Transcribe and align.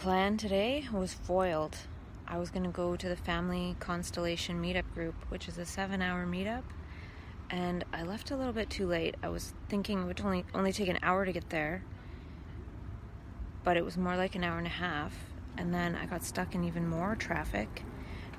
Plan 0.00 0.38
today 0.38 0.88
was 0.94 1.12
foiled. 1.12 1.76
I 2.26 2.38
was 2.38 2.48
going 2.48 2.64
to 2.64 2.70
go 2.70 2.96
to 2.96 3.06
the 3.06 3.16
family 3.16 3.76
constellation 3.80 4.62
meetup 4.62 4.90
group, 4.94 5.14
which 5.28 5.46
is 5.46 5.58
a 5.58 5.66
seven 5.66 6.00
hour 6.00 6.24
meetup, 6.24 6.62
and 7.50 7.84
I 7.92 8.04
left 8.04 8.30
a 8.30 8.36
little 8.36 8.54
bit 8.54 8.70
too 8.70 8.86
late. 8.86 9.16
I 9.22 9.28
was 9.28 9.52
thinking 9.68 10.00
it 10.00 10.06
would 10.06 10.22
only, 10.22 10.46
only 10.54 10.72
take 10.72 10.88
an 10.88 10.98
hour 11.02 11.26
to 11.26 11.32
get 11.32 11.50
there, 11.50 11.82
but 13.62 13.76
it 13.76 13.84
was 13.84 13.98
more 13.98 14.16
like 14.16 14.34
an 14.34 14.42
hour 14.42 14.56
and 14.56 14.66
a 14.66 14.70
half, 14.70 15.14
and 15.58 15.74
then 15.74 15.94
I 15.94 16.06
got 16.06 16.24
stuck 16.24 16.54
in 16.54 16.64
even 16.64 16.88
more 16.88 17.14
traffic, 17.14 17.82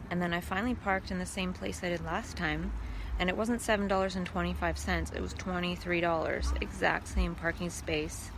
and 0.10 0.20
then 0.20 0.34
I 0.34 0.42
finally 0.42 0.74
parked 0.74 1.12
in 1.12 1.20
the 1.20 1.28
same 1.28 1.54
place 1.54 1.84
I 1.84 1.90
did 1.90 2.04
last 2.04 2.36
time, 2.36 2.74
and 3.20 3.30
it 3.30 3.38
wasn't 3.38 3.62
$7.25, 3.62 5.16
it 5.16 5.22
was 5.22 5.36
$23, 5.36 6.64
exact 6.64 7.08
same 7.08 7.36
parking 7.36 7.70
space 7.70 8.32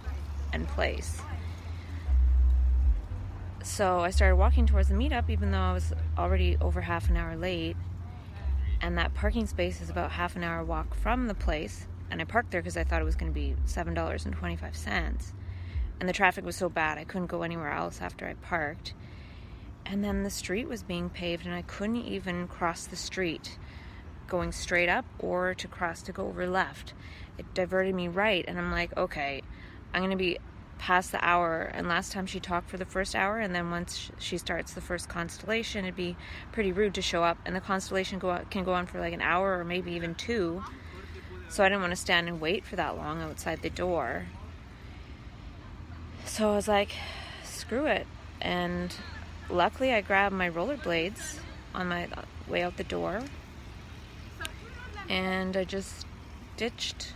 and 0.52 0.68
place 0.68 1.22
so 3.64 4.02
I 4.02 4.10
started 4.10 4.36
walking 4.36 4.66
towards 4.66 4.90
the 4.90 4.96
meetup, 4.96 5.30
even 5.30 5.52
though 5.52 5.58
I 5.58 5.74
was 5.74 5.94
already 6.18 6.58
over 6.60 6.82
half 6.82 7.10
an 7.10 7.18
hour 7.18 7.36
late. 7.36 7.78
And 8.82 8.98
that 8.98 9.14
parking 9.14 9.48
space 9.48 9.82
is 9.82 9.90
about 9.90 10.12
half 10.12 10.36
an 10.36 10.44
hour 10.44 10.64
walk 10.64 10.94
from 10.94 11.28
the 11.28 11.34
place. 11.34 11.88
And 12.12 12.22
I 12.22 12.26
parked 12.26 12.52
there 12.52 12.62
because 12.62 12.76
I 12.76 12.84
thought 12.84 13.02
it 13.02 13.06
was 13.06 13.16
going 13.16 13.32
to 13.32 13.40
be 13.40 13.56
$7.25. 13.66 15.34
And 16.00 16.10
the 16.10 16.14
traffic 16.14 16.44
was 16.44 16.58
so 16.58 16.68
bad, 16.68 16.98
I 16.98 17.06
couldn't 17.06 17.28
go 17.28 17.44
anywhere 17.44 17.72
else 17.72 18.02
after 18.02 18.28
I 18.28 18.34
parked. 18.34 18.94
And 19.86 20.04
then 20.04 20.24
the 20.24 20.30
street 20.30 20.68
was 20.68 20.84
being 20.84 21.10
paved, 21.10 21.46
and 21.46 21.56
I 21.56 21.62
couldn't 21.62 22.06
even 22.06 22.48
cross 22.48 22.86
the 22.86 22.96
street 22.96 23.58
going 24.28 24.52
straight 24.52 24.90
up 24.90 25.06
or 25.20 25.54
to 25.54 25.68
cross 25.68 26.02
to 26.04 26.12
go 26.12 26.28
over 26.28 26.48
left. 26.48 26.94
It 27.38 27.54
diverted 27.54 27.96
me 27.96 28.10
right, 28.10 28.44
and 28.48 28.58
I'm 28.60 28.72
like, 28.72 28.96
okay, 28.98 29.42
I'm 29.94 30.02
going 30.02 30.12
to 30.12 30.18
be 30.18 30.40
past 30.84 31.14
the 31.14 31.26
hour. 31.26 31.62
And 31.62 31.88
last 31.88 32.12
time 32.12 32.26
she 32.26 32.42
talked 32.42 32.70
for 32.70 32.76
the 32.76 32.86
first 32.86 33.16
hour, 33.16 33.40
and 33.40 33.56
then 33.56 33.72
once 33.72 34.12
she 34.20 34.38
starts 34.38 34.74
the 34.74 34.82
first 34.82 35.08
constellation, 35.08 35.86
it'd 35.86 35.96
be 35.96 36.18
pretty 36.52 36.74
rude 36.74 36.94
to 36.96 37.02
show 37.02 37.24
up. 37.24 37.38
And 37.46 37.56
the 37.56 37.62
constellation 37.62 38.20
go 38.20 38.42
can 38.50 38.66
go 38.66 38.74
on 38.74 38.86
for 38.86 39.00
like 39.00 39.14
an 39.14 39.22
hour 39.22 39.58
or 39.58 39.64
maybe 39.64 39.94
even 39.94 40.14
two. 40.14 40.62
So 41.48 41.64
I 41.64 41.70
didn't 41.70 41.82
want 41.82 41.92
to 41.92 42.02
stand 42.02 42.28
and 42.28 42.42
wait 42.42 42.66
for 42.66 42.76
that 42.76 42.98
long 42.98 43.22
outside 43.22 43.62
the 43.62 43.70
door. 43.70 44.26
So 46.26 46.52
I 46.52 46.56
was 46.56 46.68
like, 46.68 46.92
screw 47.46 47.86
it. 47.86 48.06
And 48.42 48.94
luckily, 49.50 49.94
I 49.94 50.02
grabbed 50.02 50.36
my 50.36 50.50
rollerblades 50.50 51.38
on 51.74 51.88
my 51.88 52.10
way 52.46 52.62
out 52.62 52.76
the 52.76 52.84
door. 52.84 53.22
And 55.08 55.56
I 55.56 55.64
just 55.64 56.06
ditched 56.58 57.14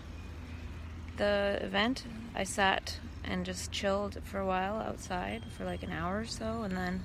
the 1.17 1.59
event. 1.61 2.05
I 2.33 2.45
sat 2.45 2.99
and 3.27 3.45
just 3.45 3.71
chilled 3.71 4.17
for 4.23 4.39
a 4.39 4.45
while 4.45 4.75
outside 4.75 5.43
for 5.57 5.65
like 5.65 5.83
an 5.83 5.91
hour 5.91 6.19
or 6.19 6.25
so, 6.25 6.63
and 6.63 6.75
then 6.75 7.03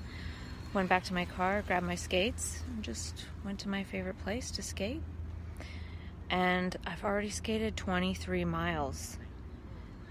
went 0.73 0.89
back 0.89 1.03
to 1.05 1.13
my 1.13 1.25
car, 1.25 1.63
grabbed 1.65 1.85
my 1.85 1.95
skates, 1.95 2.63
and 2.67 2.83
just 2.83 3.25
went 3.45 3.59
to 3.59 3.69
my 3.69 3.83
favorite 3.83 4.17
place 4.23 4.49
to 4.51 4.61
skate. 4.61 5.01
And 6.29 6.75
I've 6.85 7.03
already 7.03 7.29
skated 7.29 7.77
23 7.77 8.45
miles. 8.45 9.17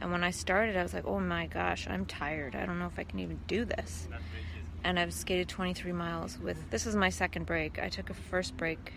And 0.00 0.12
when 0.12 0.22
I 0.22 0.30
started, 0.30 0.76
I 0.76 0.82
was 0.82 0.94
like, 0.94 1.06
oh 1.06 1.20
my 1.20 1.46
gosh, 1.46 1.88
I'm 1.88 2.06
tired. 2.06 2.54
I 2.54 2.66
don't 2.66 2.78
know 2.78 2.86
if 2.86 2.98
I 2.98 3.04
can 3.04 3.18
even 3.20 3.40
do 3.46 3.64
this. 3.64 4.08
And 4.84 4.98
I've 4.98 5.12
skated 5.12 5.48
23 5.48 5.92
miles 5.92 6.38
with 6.38 6.70
this 6.70 6.86
is 6.86 6.96
my 6.96 7.08
second 7.08 7.46
break. 7.46 7.78
I 7.80 7.88
took 7.88 8.10
a 8.10 8.14
first 8.14 8.56
break 8.56 8.92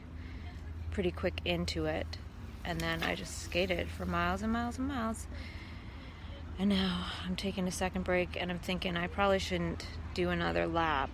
pretty 0.91 1.11
quick 1.11 1.41
into 1.45 1.85
it. 1.85 2.17
And 2.63 2.79
then 2.79 3.03
I 3.03 3.15
just 3.15 3.43
skated 3.43 3.87
for 3.87 4.05
miles 4.05 4.41
and 4.41 4.51
miles 4.51 4.79
and 4.79 4.87
miles. 4.87 5.27
And 6.57 6.69
now 6.69 7.07
I'm 7.25 7.35
taking 7.35 7.67
a 7.67 7.71
second 7.71 8.03
break 8.03 8.37
and 8.39 8.49
I'm 8.49 8.59
thinking 8.59 8.95
I 8.95 9.07
probably 9.07 9.39
shouldn't 9.39 9.87
do 10.13 10.29
another 10.29 10.67
lap. 10.67 11.09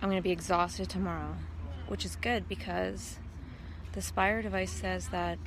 I'm 0.00 0.08
going 0.08 0.20
to 0.20 0.22
be 0.22 0.30
exhausted 0.30 0.88
tomorrow, 0.88 1.34
which 1.88 2.04
is 2.04 2.14
good 2.14 2.48
because 2.48 3.18
the 3.92 4.02
Spire 4.02 4.42
device 4.42 4.70
says 4.70 5.08
that 5.08 5.38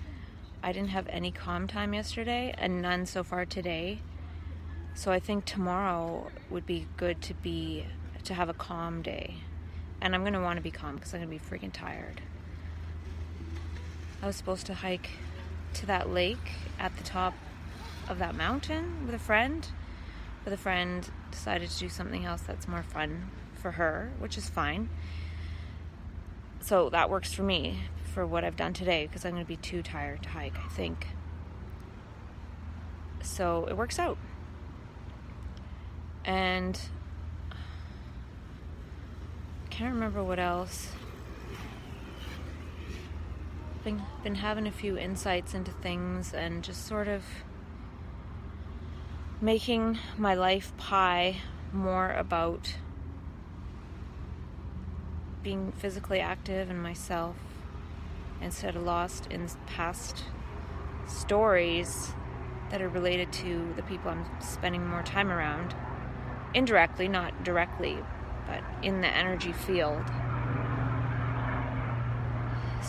I 0.62 0.74
didn't 0.74 0.90
have 0.90 1.08
any 1.08 1.32
calm 1.32 1.68
time 1.68 1.94
yesterday 1.94 2.54
and 2.58 2.82
none 2.82 3.06
so 3.06 3.24
far 3.24 3.46
today. 3.46 4.00
So 4.94 5.12
I 5.12 5.20
think 5.20 5.46
tomorrow 5.46 6.30
would 6.50 6.66
be 6.66 6.88
good 6.98 7.22
to 7.22 7.34
be 7.34 7.86
to 8.26 8.34
have 8.34 8.50
a 8.50 8.54
calm 8.54 9.02
day. 9.02 9.36
And 10.02 10.14
I'm 10.14 10.22
going 10.22 10.34
to 10.34 10.42
want 10.42 10.58
to 10.58 10.62
be 10.62 10.72
calm 10.72 10.96
because 10.96 11.14
I'm 11.14 11.22
going 11.22 11.40
to 11.40 11.44
be 11.44 11.58
freaking 11.58 11.72
tired. 11.72 12.22
I 14.22 14.28
was 14.28 14.36
supposed 14.36 14.66
to 14.66 14.74
hike 14.74 15.10
to 15.76 15.86
that 15.86 16.10
lake 16.10 16.52
at 16.80 16.96
the 16.98 17.04
top 17.04 17.34
of 18.08 18.20
that 18.20 18.36
mountain 18.36 19.06
with 19.06 19.16
a 19.16 19.20
friend. 19.20 19.68
But 20.44 20.54
a 20.54 20.58
friend 20.58 21.10
decided 21.32 21.70
to 21.70 21.80
do 21.80 21.90
something 21.90 22.26
else 22.26 22.42
that's 22.42 22.68
more 22.68 22.84
fun 22.84 23.30
for 23.54 23.72
her, 23.72 24.12
which 24.20 24.38
is 24.38 24.50
fine. 24.50 24.90
So 26.62 26.90
that 26.90 27.10
works 27.10 27.34
for 27.34 27.44
me 27.44 27.82
for 28.14 28.26
what 28.26 28.44
I've 28.44 28.56
done 28.56 28.74
today 28.74 29.08
because 29.08 29.26
I'm 29.26 29.32
going 29.32 29.44
to 29.44 29.48
be 29.48 29.56
too 29.56 29.82
tired 29.82 30.24
to 30.24 30.30
hike, 30.30 30.58
I 30.58 30.68
think. 30.70 31.08
So 33.22 33.66
it 33.70 33.78
works 33.78 34.00
out. 34.00 34.18
And 36.26 36.80
I 37.52 37.56
can't 39.70 39.94
remember 39.94 40.24
what 40.24 40.40
else 40.40 40.92
been 43.84 44.02
been 44.24 44.36
having 44.36 44.68
a 44.68 44.72
few 44.72 44.98
insights 44.98 45.54
into 45.54 45.72
things 45.72 46.34
and 46.34 46.64
just 46.64 46.86
sort 46.86 47.08
of 47.08 47.24
making 49.42 49.98
my 50.18 50.34
life 50.34 50.76
pie 50.78 51.38
more 51.72 52.12
about 52.12 52.76
being 55.42 55.72
physically 55.72 56.20
active 56.20 56.70
and 56.70 56.82
myself 56.84 57.36
instead 58.42 58.76
of 58.76 58.84
lost 58.84 59.28
in 59.28 59.48
past 59.66 60.24
stories 61.08 62.14
that 62.70 62.82
are 62.82 62.90
related 62.90 63.32
to 63.32 63.74
the 63.76 63.82
people 63.84 64.12
I'm 64.12 64.26
spending 64.42 64.86
more 64.86 65.02
time 65.04 65.32
around. 65.32 65.74
Indirectly 66.54 67.08
not 67.08 67.44
directly 67.44 67.98
but 68.46 68.64
in 68.84 69.02
the 69.02 69.08
energy 69.08 69.54
field 69.54 70.04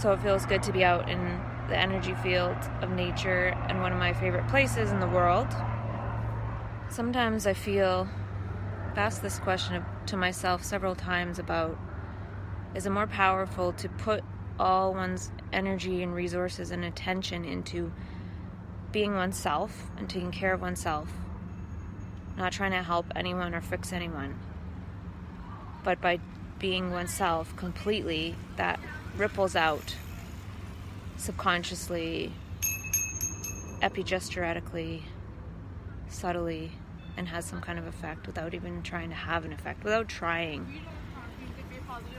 so 0.01 0.13
it 0.13 0.21
feels 0.23 0.47
good 0.47 0.63
to 0.63 0.73
be 0.73 0.83
out 0.83 1.11
in 1.11 1.41
the 1.69 1.77
energy 1.77 2.15
field 2.23 2.57
of 2.81 2.91
nature 2.91 3.55
and 3.69 3.81
one 3.81 3.93
of 3.93 3.99
my 3.99 4.15
favorite 4.15 4.49
places 4.49 4.91
in 4.91 4.99
the 4.99 5.07
world. 5.07 5.49
Sometimes 6.89 7.47
I 7.47 7.53
feel, 7.53 8.09
I've 8.91 8.99
asked 8.99 9.23
this 9.23 9.39
question 9.39 9.85
to 10.07 10.17
myself 10.17 10.65
several 10.65 10.95
times 10.95 11.39
about 11.39 11.79
is 12.75 12.87
it 12.87 12.91
more 12.91 13.07
powerful 13.07 13.73
to 13.75 13.89
put 13.89 14.25
all 14.59 14.95
one's 14.95 15.31
energy 15.53 16.03
and 16.03 16.15
resources 16.15 16.71
and 16.71 16.85
attention 16.85 17.45
into 17.45 17.93
being 18.93 19.15
oneself 19.15 19.91
and 19.99 20.09
taking 20.09 20.31
care 20.31 20.55
of 20.55 20.63
oneself, 20.63 21.11
not 22.37 22.53
trying 22.53 22.73
to 22.73 22.83
help 22.83 23.07
anyone 23.15 23.55
or 23.55 23.61
fix 23.61 23.93
anyone, 23.93 24.39
but 25.85 26.01
by 26.01 26.19
being 26.59 26.91
oneself 26.91 27.55
completely, 27.57 28.37
that 28.57 28.79
ripples 29.17 29.57
out 29.57 29.97
subconsciously, 31.17 32.33
epigesturetically, 33.83 35.03
subtly, 36.09 36.73
and 37.17 37.29
has 37.29 37.45
some 37.45 37.61
kind 37.61 37.79
of 37.79 37.87
effect 37.87 38.27
without 38.27 38.55
even 38.55 38.83
trying 38.83 39.11
to 39.11 39.15
have 39.15 39.45
an 39.45 39.53
effect, 39.53 39.85
without 39.85 40.09
trying. 40.09 40.81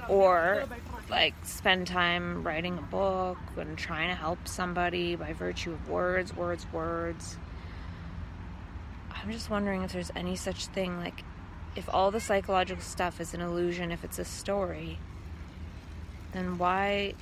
Or 0.08 0.66
like 1.10 1.34
spend 1.44 1.88
time 1.88 2.44
writing 2.44 2.78
a 2.78 2.82
book 2.82 3.38
and 3.58 3.78
trying 3.78 4.10
to 4.10 4.16
help 4.16 4.48
somebody 4.48 5.16
by 5.16 5.34
virtue 5.34 5.72
of 5.72 5.90
words, 5.90 6.36
words, 6.36 6.66
words. 6.72 7.38
I'm 9.12 9.32
just 9.32 9.50
wondering 9.50 9.84
if 9.84 9.94
there's 9.94 10.12
any 10.16 10.36
such 10.36 10.68
thing 10.68 10.98
like 10.98 11.24
if 11.76 11.88
all 11.94 12.12
the 12.12 12.20
psychological 12.20 12.84
stuff 12.84 13.22
is 13.22 13.34
an 13.34 13.42
illusion, 13.42 13.92
if 13.92 14.04
it's 14.04 14.20
a 14.20 14.26
story, 14.26 15.00
then 16.31 16.57
why 16.57 17.13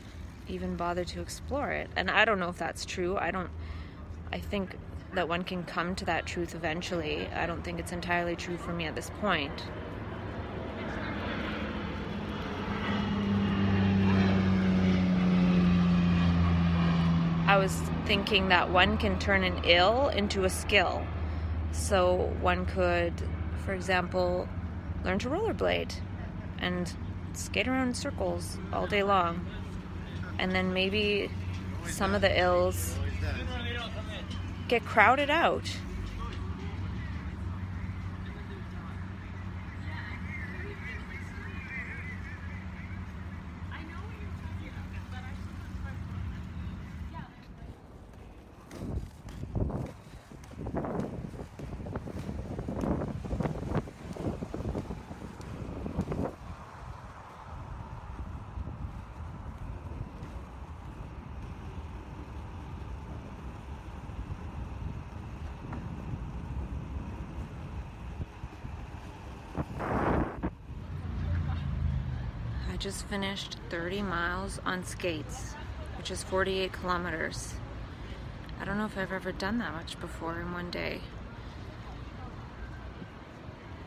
even 0.47 0.75
bother 0.75 1.03
to 1.06 1.21
explore 1.21 1.71
it. 1.71 1.89
And 1.95 2.09
I 2.09 2.25
don't 2.25 2.39
know 2.39 2.50
if 2.50 2.57
that's 2.57 2.85
true. 2.85 3.17
I 3.17 3.31
don't, 3.31 3.50
I 4.33 4.39
think 4.39 4.75
that 5.13 5.27
one 5.27 5.44
can 5.44 5.63
come 5.63 5.95
to 5.95 6.06
that 6.06 6.25
truth 6.25 6.56
eventually. 6.56 7.27
I 7.27 7.45
don't 7.45 7.63
think 7.63 7.79
it's 7.79 7.91
entirely 7.91 8.35
true 8.35 8.57
for 8.57 8.73
me 8.73 8.85
at 8.85 8.95
this 8.95 9.09
point. 9.21 9.63
I 17.47 17.57
was 17.57 17.73
thinking 18.06 18.50
that 18.50 18.69
one 18.69 19.00
can 19.00 19.17
turn 19.17 19.44
an 19.44 19.63
ill 19.63 20.09
into 20.09 20.44
a 20.44 20.50
skill. 20.51 21.03
So 21.71 22.31
one 22.41 22.67
could, 22.67 23.13
for 23.65 23.73
example, 23.73 24.47
learn 25.03 25.17
to 25.19 25.29
rollerblade 25.29 25.95
and 26.59 26.94
skate 27.33 27.67
around 27.67 27.89
in 27.89 27.93
circles 27.93 28.57
all 28.71 28.87
day 28.87 29.03
long. 29.03 29.45
And 30.37 30.51
then 30.51 30.73
maybe 30.73 31.29
some 31.85 32.15
of 32.15 32.21
the 32.21 32.39
ills 32.39 32.95
get 34.67 34.85
crowded 34.85 35.29
out. 35.29 35.69
Just 72.79 73.05
finished 73.07 73.57
30 73.69 74.01
miles 74.01 74.59
on 74.65 74.85
skates, 74.85 75.53
which 75.97 76.09
is 76.09 76.23
48 76.23 76.71
kilometers. 76.71 77.53
I 78.59 78.65
don't 78.65 78.77
know 78.77 78.85
if 78.85 78.97
I've 78.97 79.11
ever 79.11 79.33
done 79.33 79.57
that 79.59 79.73
much 79.73 79.99
before 79.99 80.39
in 80.39 80.53
one 80.53 80.71
day. 80.71 81.01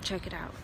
Check 0.02 0.26
it 0.26 0.34
out. 0.34 0.54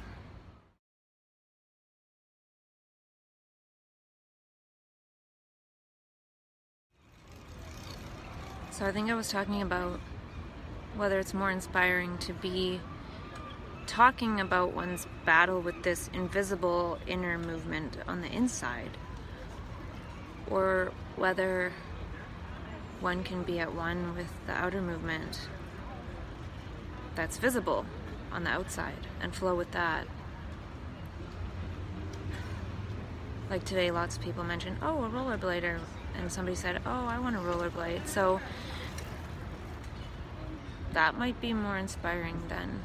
So 8.71 8.85
I 8.85 8.93
think 8.93 9.11
I 9.11 9.15
was 9.15 9.31
talking 9.31 9.63
about 9.63 10.01
whether 10.97 11.19
it's 11.19 11.33
more 11.33 11.51
inspiring 11.51 12.19
to 12.19 12.35
be 12.35 12.81
talking 13.89 14.39
about 14.39 14.75
one's 14.75 15.09
battle 15.25 15.61
with 15.61 15.83
this 15.83 16.09
invisible 16.13 16.99
inner 17.07 17.39
movement 17.39 17.97
on 18.07 18.21
the 18.21 18.29
inside, 18.29 18.97
or 20.49 20.93
whether 21.17 21.73
one 23.01 23.25
can 23.25 23.43
be 23.43 23.59
at 23.59 23.75
one 23.75 24.15
with 24.15 24.31
the 24.47 24.53
outer 24.53 24.83
movement 24.83 25.49
that's 27.15 27.39
visible 27.39 27.87
on 28.31 28.45
the 28.45 28.51
outside 28.51 29.07
and 29.21 29.35
flow 29.35 29.55
with 29.55 29.71
that. 29.73 30.07
Like 33.49 33.65
today, 33.65 33.91
lots 33.91 34.17
of 34.17 34.23
people 34.23 34.45
mentioned, 34.45 34.77
oh, 34.83 35.05
a 35.05 35.09
rollerblader, 35.09 35.79
and 36.15 36.31
somebody 36.31 36.55
said, 36.55 36.83
oh, 36.85 37.07
I 37.07 37.19
want 37.19 37.37
a 37.37 37.39
rollerblade. 37.39 38.07
So 38.07 38.41
that 40.93 41.17
might 41.17 41.41
be 41.41 41.55
more 41.55 41.79
inspiring 41.79 42.43
than 42.49 42.83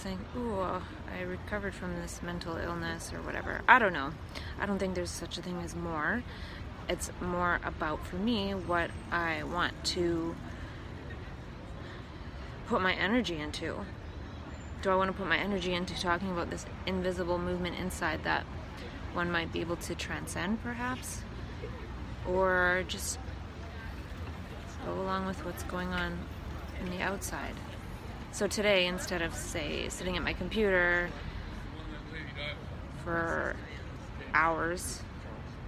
saying, 0.00 0.18
ooh, 0.36 0.60
I 0.60 1.20
recovered 1.22 1.74
from 1.74 2.00
this 2.00 2.22
mental 2.22 2.56
illness 2.56 3.12
or 3.12 3.20
whatever. 3.22 3.60
I 3.68 3.78
don't 3.78 3.92
know. 3.92 4.12
I 4.58 4.66
don't 4.66 4.78
think 4.78 4.94
there's 4.94 5.10
such 5.10 5.36
a 5.36 5.42
thing 5.42 5.60
as 5.62 5.74
more. 5.74 6.22
It's 6.88 7.10
more 7.20 7.60
about, 7.62 8.06
for 8.06 8.16
me, 8.16 8.52
what 8.52 8.90
I 9.12 9.42
want 9.42 9.84
to 9.84 10.34
put 12.66 12.80
my 12.80 12.94
energy 12.94 13.38
into. 13.38 13.84
Do 14.82 14.90
I 14.90 14.94
want 14.94 15.10
to 15.10 15.16
put 15.16 15.28
my 15.28 15.36
energy 15.36 15.74
into 15.74 15.94
talking 16.00 16.30
about 16.30 16.48
this 16.48 16.64
invisible 16.86 17.38
movement 17.38 17.76
inside 17.78 18.24
that 18.24 18.44
one 19.12 19.30
might 19.30 19.52
be 19.52 19.60
able 19.60 19.76
to 19.76 19.94
transcend, 19.94 20.62
perhaps? 20.62 21.22
Or 22.26 22.84
just 22.88 23.18
go 24.86 24.92
along 24.94 25.26
with 25.26 25.44
what's 25.44 25.62
going 25.64 25.88
on 25.88 26.18
in 26.80 26.90
the 26.90 27.02
outside? 27.02 27.54
So 28.32 28.46
today, 28.46 28.86
instead 28.86 29.22
of, 29.22 29.34
say, 29.34 29.88
sitting 29.88 30.16
at 30.16 30.22
my 30.22 30.32
computer 30.32 31.10
for 33.04 33.56
hours, 34.32 35.02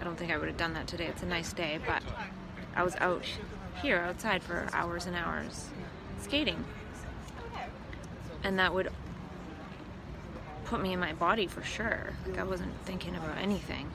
I 0.01 0.05
don't 0.05 0.17
think 0.17 0.33
I 0.33 0.39
would 0.39 0.49
have 0.49 0.57
done 0.57 0.75
that 0.75 0.87
today. 0.87 1.07
It's 1.07 1.23
a 1.23 1.27
nice 1.27 1.53
day, 1.53 1.81
but 1.87 2.03
I 2.75 2.83
was 2.83 2.95
out 2.97 3.25
here 3.83 3.99
outside 3.99 4.43
for 4.43 4.69
hours 4.73 5.07
and 5.07 5.17
hours 5.17 5.69
skating. 6.21 6.65
And 8.45 8.59
that 8.59 8.73
would 8.73 8.91
put 10.65 10.81
me 10.81 10.93
in 10.93 11.01
my 11.01 11.13
body 11.13 11.47
for 11.47 11.63
sure. 11.63 12.15
Like 12.27 12.39
I 12.39 12.45
wasn't 12.45 12.73
thinking 12.85 13.17
about 13.17 13.39
anything, 13.39 13.91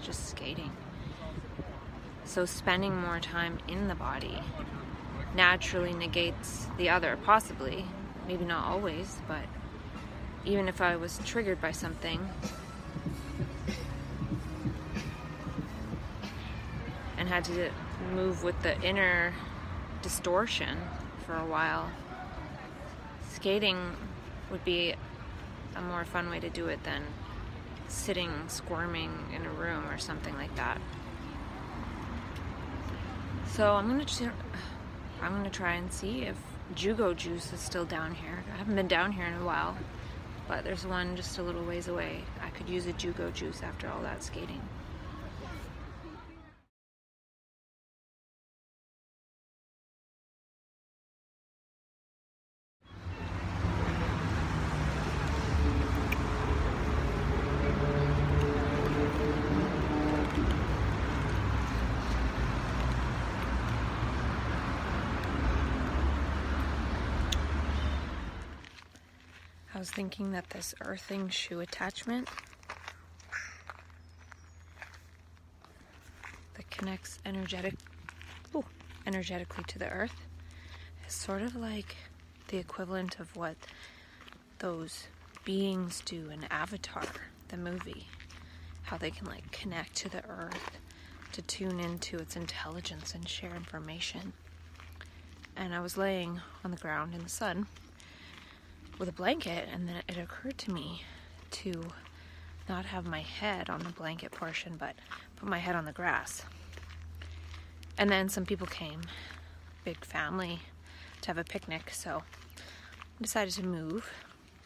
just 0.00 0.30
skating. 0.30 0.70
So 2.24 2.46
spending 2.46 2.96
more 2.96 3.18
time 3.20 3.58
in 3.68 3.88
the 3.88 3.94
body 3.94 4.38
naturally 5.34 5.92
negates 5.92 6.68
the 6.78 6.88
other, 6.88 7.18
possibly, 7.24 7.84
maybe 8.26 8.44
not 8.44 8.66
always, 8.66 9.18
but 9.28 9.42
even 10.44 10.68
if 10.68 10.80
I 10.80 10.96
was 10.96 11.18
triggered 11.24 11.60
by 11.60 11.72
something 11.72 12.28
and 17.16 17.28
had 17.28 17.44
to 17.44 17.70
move 18.14 18.42
with 18.42 18.60
the 18.62 18.80
inner 18.82 19.32
distortion 20.02 20.78
for 21.24 21.34
a 21.34 21.44
while, 21.44 21.90
skating 23.30 23.96
would 24.50 24.64
be 24.64 24.94
a 25.76 25.80
more 25.80 26.04
fun 26.04 26.28
way 26.28 26.40
to 26.40 26.50
do 26.50 26.66
it 26.66 26.82
than 26.84 27.02
sitting 27.88 28.30
squirming 28.48 29.12
in 29.34 29.44
a 29.46 29.50
room 29.50 29.86
or 29.88 29.98
something 29.98 30.34
like 30.34 30.54
that. 30.56 30.80
So 33.52 33.74
I'm 33.74 33.86
gonna 33.86 34.32
I'm 35.20 35.36
gonna 35.36 35.50
try 35.50 35.74
and 35.74 35.92
see 35.92 36.22
if 36.22 36.36
Jugo 36.74 37.12
Juice 37.12 37.52
is 37.52 37.60
still 37.60 37.84
down 37.84 38.14
here. 38.14 38.42
I 38.52 38.56
haven't 38.56 38.76
been 38.76 38.88
down 38.88 39.12
here 39.12 39.26
in 39.26 39.34
a 39.34 39.44
while, 39.44 39.76
but 40.48 40.64
there's 40.64 40.86
one 40.86 41.16
just 41.16 41.38
a 41.38 41.42
little 41.42 41.64
ways 41.64 41.86
away. 41.86 42.24
I 42.42 42.48
could 42.48 42.68
use 42.68 42.86
a 42.86 42.92
Jugo 42.92 43.30
Juice 43.30 43.62
after 43.62 43.88
all 43.88 44.00
that 44.02 44.22
skating. 44.22 44.62
Was 69.82 69.90
thinking 69.90 70.30
that 70.30 70.48
this 70.50 70.76
earthing 70.82 71.28
shoe 71.28 71.58
attachment 71.58 72.28
that 76.54 76.70
connects 76.70 77.18
energetic 77.26 77.74
ooh, 78.54 78.64
energetically 79.08 79.64
to 79.66 79.80
the 79.80 79.88
earth 79.88 80.14
is 81.04 81.12
sort 81.12 81.42
of 81.42 81.56
like 81.56 81.96
the 82.46 82.58
equivalent 82.58 83.18
of 83.18 83.34
what 83.34 83.56
those 84.60 85.08
beings 85.44 86.00
do 86.04 86.30
in 86.30 86.44
Avatar, 86.44 87.02
the 87.48 87.56
movie. 87.56 88.06
How 88.84 88.96
they 88.96 89.10
can 89.10 89.26
like 89.26 89.50
connect 89.50 89.96
to 89.96 90.08
the 90.08 90.24
earth 90.28 90.78
to 91.32 91.42
tune 91.42 91.80
into 91.80 92.18
its 92.18 92.36
intelligence 92.36 93.16
and 93.16 93.28
share 93.28 93.56
information. 93.56 94.32
And 95.56 95.74
I 95.74 95.80
was 95.80 95.96
laying 95.96 96.40
on 96.64 96.70
the 96.70 96.76
ground 96.76 97.14
in 97.14 97.24
the 97.24 97.28
sun 97.28 97.66
with 99.02 99.08
a 99.08 99.12
blanket, 99.12 99.68
and 99.72 99.88
then 99.88 99.96
it 100.06 100.16
occurred 100.16 100.56
to 100.56 100.72
me 100.72 101.02
to 101.50 101.72
not 102.68 102.84
have 102.84 103.04
my 103.04 103.18
head 103.18 103.68
on 103.68 103.80
the 103.80 103.88
blanket 103.88 104.30
portion, 104.30 104.76
but 104.78 104.94
put 105.34 105.48
my 105.48 105.58
head 105.58 105.74
on 105.74 105.84
the 105.84 105.90
grass. 105.90 106.44
And 107.98 108.08
then 108.08 108.28
some 108.28 108.46
people 108.46 108.68
came, 108.68 109.00
big 109.84 110.04
family, 110.04 110.60
to 111.20 111.26
have 111.26 111.36
a 111.36 111.42
picnic, 111.42 111.90
so 111.90 112.22
I 112.58 113.22
decided 113.22 113.52
to 113.54 113.66
move 113.66 114.08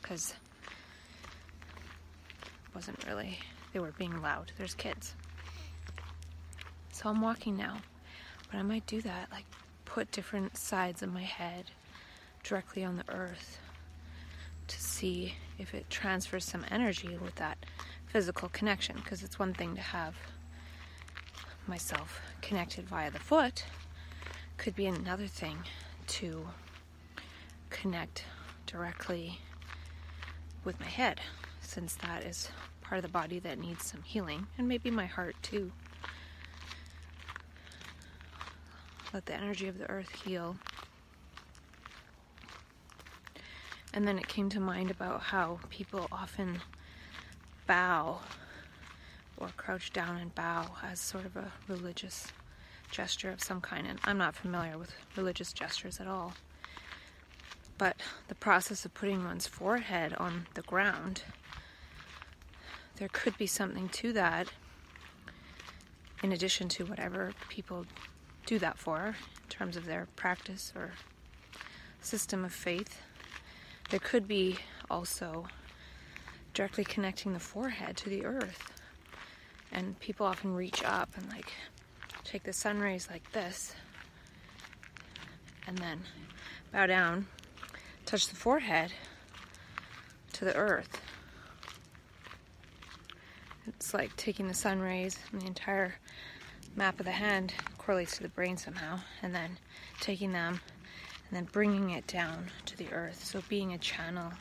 because 0.02 0.35
it 2.43 2.75
wasn't 2.75 3.02
really, 3.07 3.38
they 3.73 3.78
were 3.78 3.95
being 3.97 4.21
loud. 4.21 4.52
There's 4.59 4.75
kids. 4.75 5.14
So 6.93 7.09
I'm 7.09 7.23
walking 7.23 7.57
now, 7.57 7.78
but 8.50 8.59
I 8.59 8.62
might 8.62 8.87
do 8.87 9.00
that, 9.00 9.33
like 9.33 9.47
put 9.87 10.11
different 10.11 10.59
sides 10.59 11.02
of 11.02 11.11
my 11.11 11.23
head 11.23 11.71
directly 12.43 12.85
on 12.85 12.99
the 12.99 13.11
earth 13.11 13.61
see 14.97 15.35
if 15.59 15.75
it 15.75 15.88
transfers 15.91 16.45
some 16.45 16.65
energy 16.71 17.19
with 17.23 17.35
that 17.35 17.59
physical 18.07 18.49
connection. 18.49 18.97
Because 18.97 19.23
it's 19.23 19.38
one 19.38 19.53
thing 19.53 19.75
to 19.75 19.81
have 19.81 20.15
myself 21.67 22.21
connected 22.41 22.88
via 22.88 23.11
the 23.11 23.19
foot, 23.19 23.65
could 24.57 24.75
be 24.75 24.87
another 24.87 25.26
thing 25.26 25.59
to 26.07 26.49
connect 27.69 28.25
directly 28.67 29.38
with 30.65 30.81
my 30.81 30.87
head, 30.87 31.21
since 31.61 31.95
that 31.97 32.25
is 32.25 32.49
part 32.81 32.99
of 32.99 33.03
the 33.03 33.09
body 33.09 33.38
that 33.41 33.59
needs 33.59 33.85
some 33.85 34.03
healing, 34.03 34.47
and 34.57 34.67
maybe 34.67 34.91
my 34.91 35.07
heart 35.07 35.37
too. 35.43 35.71
Let 39.12 39.26
the 39.26 39.35
energy 39.35 39.69
of 39.69 39.79
the 39.79 39.91
earth 39.91 40.11
heal. 40.25 40.57
And 43.97 44.07
then 44.07 44.19
it 44.19 44.29
came 44.29 44.50
to 44.50 44.61
mind 44.61 44.91
about 44.91 45.23
how 45.23 45.59
people 45.71 46.07
often 46.12 46.61
bow 47.67 48.19
or 49.38 49.49
crouch 49.57 49.91
down 49.91 50.19
and 50.19 50.35
bow 50.35 50.67
as 50.85 51.00
sort 51.00 51.25
of 51.25 51.35
a 51.35 51.50
religious 51.67 52.26
gesture 52.91 53.31
of 53.31 53.43
some 53.43 53.62
kind. 53.62 53.87
And 53.87 53.99
I'm 54.05 54.19
not 54.19 54.37
familiar 54.37 54.76
with 54.76 54.93
religious 55.17 55.50
gestures 55.55 55.99
at 55.99 56.07
all. 56.07 56.35
But 57.79 57.97
the 58.29 58.35
process 58.35 58.85
of 58.85 58.93
putting 58.93 59.25
one's 59.25 59.47
forehead 59.47 60.12
on 60.19 60.47
the 60.53 60.62
ground, 60.62 61.23
there 62.97 63.09
could 63.11 63.38
be 63.38 63.47
something 63.47 63.88
to 63.88 64.12
that 64.12 64.49
in 66.23 66.33
addition 66.33 66.69
to 66.69 66.85
whatever 66.85 67.33
people 67.49 67.87
do 68.45 68.59
that 68.59 68.76
for 68.76 69.17
in 69.43 69.49
terms 69.49 69.75
of 69.75 69.87
their 69.87 70.07
practice 70.17 70.71
or 70.76 70.93
system 72.03 72.45
of 72.45 72.53
faith. 72.53 73.00
There 73.90 74.00
could 74.00 74.26
be 74.26 74.59
also 74.90 75.47
directly 76.55 76.85
connecting 76.85 77.33
the 77.33 77.40
forehead 77.40 77.97
to 77.99 78.09
the 78.09 78.25
earth. 78.25 78.73
And 79.73 79.99
people 80.00 80.26
often 80.26 80.55
reach 80.55 80.83
up 80.85 81.11
and 81.16 81.28
like 81.31 81.52
take 82.25 82.43
the 82.43 82.52
sun 82.52 82.81
rays 82.81 83.09
like 83.11 83.31
this 83.33 83.75
and 85.66 85.78
then 85.78 86.00
bow 86.73 86.87
down 86.87 87.26
touch 88.07 88.28
the 88.28 88.37
forehead 88.37 88.93
to 90.33 90.45
the 90.45 90.55
earth. 90.55 91.00
It's 93.66 93.93
like 93.93 94.14
taking 94.16 94.47
the 94.47 94.55
sun 94.55 94.81
rays 94.81 95.19
and 95.33 95.43
the 95.43 95.47
entire 95.47 95.97
map 96.76 97.00
of 97.00 97.07
the 97.07 97.12
hand 97.12 97.52
correlates 97.78 98.16
to 98.16 98.23
the 98.23 98.28
brain 98.28 98.57
somehow, 98.57 99.00
and 99.23 99.35
then 99.35 99.59
taking 100.00 100.33
them 100.33 100.61
and 101.28 101.37
then 101.37 101.49
bringing 101.52 101.90
it 101.90 102.06
down 102.06 102.50
to 102.66 102.76
the 102.76 102.90
earth. 102.92 103.25
So, 103.25 103.42
being 103.49 103.73
a 103.73 103.78
channel 103.78 104.33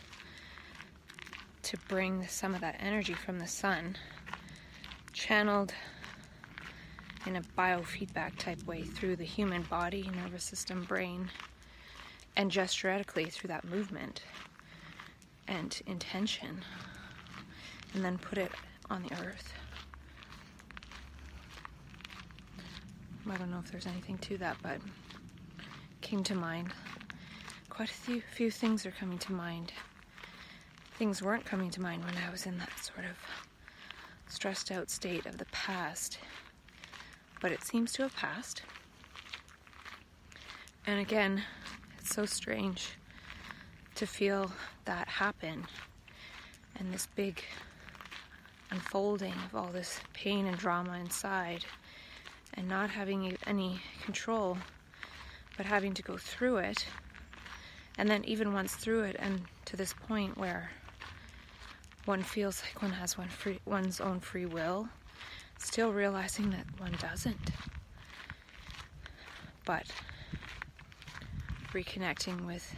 to 1.63 1.77
bring 1.87 2.27
some 2.27 2.53
of 2.53 2.61
that 2.61 2.77
energy 2.79 3.13
from 3.13 3.39
the 3.39 3.47
sun, 3.47 3.97
channeled 5.13 5.73
in 7.25 7.37
a 7.37 7.41
biofeedback 7.57 8.37
type 8.37 8.63
way 8.67 8.83
through 8.83 9.15
the 9.15 9.23
human 9.23 9.63
body, 9.63 10.09
nervous 10.15 10.43
system, 10.43 10.83
brain 10.83 11.29
and 12.37 12.51
gesturetically 12.51 13.31
through 13.31 13.47
that 13.47 13.63
movement 13.63 14.23
and 15.47 15.81
intention, 15.87 16.61
and 17.93 18.03
then 18.03 18.17
put 18.17 18.37
it 18.37 18.51
on 18.89 19.03
the 19.03 19.13
earth. 19.23 19.53
I 23.29 23.37
don't 23.37 23.49
know 23.49 23.59
if 23.63 23.71
there's 23.71 23.87
anything 23.87 24.17
to 24.19 24.37
that, 24.37 24.57
but 24.61 24.79
came 26.05 26.23
to 26.23 26.35
mind. 26.35 26.71
Quite 27.67 27.89
a 27.89 27.93
few, 27.93 28.21
few 28.21 28.51
things 28.51 28.85
are 28.85 28.91
coming 28.91 29.17
to 29.17 29.33
mind. 29.33 29.73
Things 30.99 31.23
weren't 31.23 31.45
coming 31.45 31.71
to 31.71 31.81
mind 31.81 32.05
when 32.05 32.13
I 32.15 32.29
was 32.29 32.45
in 32.45 32.59
that 32.59 32.77
sort 32.77 33.07
of 33.07 33.17
stressed 34.27 34.69
out 34.69 34.91
state 34.91 35.25
of 35.25 35.39
the 35.39 35.45
past, 35.45 36.19
but 37.41 37.51
it 37.51 37.63
seems 37.63 37.91
to 37.93 38.03
have 38.03 38.15
passed. 38.15 38.61
And 40.85 40.99
again, 40.99 41.41
it's 41.97 42.13
so 42.13 42.27
strange 42.27 42.89
to 43.95 44.05
feel 44.05 44.51
that 44.85 45.07
happen 45.07 45.65
and 46.75 46.93
this 46.93 47.07
big 47.15 47.43
unfolding 48.69 49.33
of 49.47 49.55
all 49.55 49.71
this 49.71 49.99
pain 50.13 50.45
and 50.45 50.55
drama 50.59 50.99
inside 50.99 51.65
and 52.53 52.67
not 52.67 52.91
having 52.91 53.35
any 53.47 53.81
control 54.03 54.55
but 55.57 55.65
having 55.65 55.93
to 55.93 56.01
go 56.01 56.17
through 56.17 56.57
it 56.57 56.85
and 57.97 58.09
then 58.09 58.23
even 58.25 58.53
once 58.53 58.75
through 58.75 59.03
it 59.03 59.15
and 59.19 59.41
to 59.65 59.75
this 59.75 59.93
point 59.93 60.37
where 60.37 60.71
one 62.05 62.21
feels 62.21 62.61
like 62.63 62.81
one 62.81 62.91
has 62.91 63.17
one 63.17 63.29
free, 63.29 63.59
one's 63.65 63.99
own 63.99 64.19
free 64.19 64.45
will 64.45 64.87
still 65.57 65.91
realizing 65.91 66.51
that 66.51 66.65
one 66.77 66.95
doesn't 67.01 67.51
but 69.65 69.87
reconnecting 71.73 72.45
with 72.45 72.75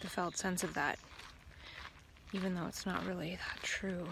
the 0.00 0.08
felt 0.08 0.36
sense 0.36 0.64
of 0.64 0.72
that, 0.74 0.98
even 2.32 2.54
though 2.54 2.66
it's 2.66 2.86
not 2.86 3.04
really 3.04 3.30
that 3.30 3.62
true. 3.62 4.06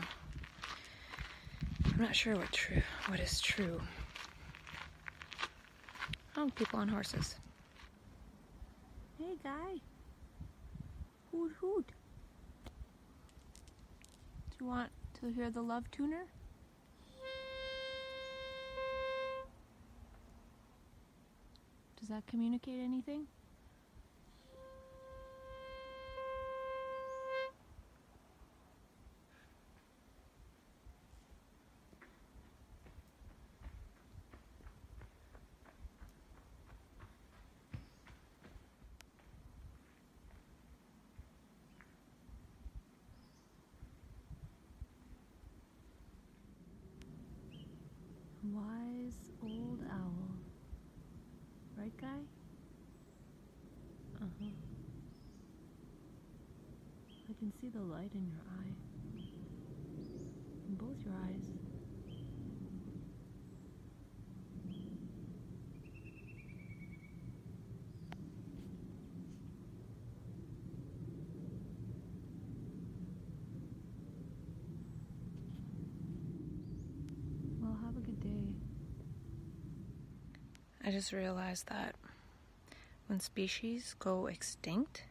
I'm 1.87 2.03
not 2.03 2.15
sure 2.15 2.37
what 2.37 2.53
true 2.53 2.83
what 3.07 3.21
is 3.21 3.41
true. 3.41 3.81
Oh, 6.40 6.49
people 6.54 6.78
on 6.78 6.87
horses. 6.87 7.35
Hey 9.18 9.35
guy. 9.42 9.80
Hoot 11.33 11.50
hoot. 11.61 11.85
Do 14.50 14.57
you 14.61 14.66
want 14.66 14.90
to 15.21 15.33
hear 15.33 15.50
the 15.50 15.61
love 15.61 15.90
tuner? 15.90 16.26
Does 21.99 22.09
that 22.09 22.25
communicate 22.28 22.78
anything? 22.78 23.26
Can 57.50 57.61
see 57.61 57.69
the 57.69 57.83
light 57.83 58.11
in 58.14 58.26
your 58.26 58.40
eye. 58.61 58.75
In 60.69 60.75
both 60.75 60.97
your 61.05 61.14
eyes. 61.14 61.45
Well, 77.61 77.78
have 77.83 77.97
a 77.97 78.00
good 78.00 78.21
day. 78.21 78.52
I 80.85 80.90
just 80.90 81.12
realized 81.12 81.69
that 81.69 81.95
when 83.07 83.21
species 83.21 83.95
go 83.99 84.26
extinct, 84.26 85.05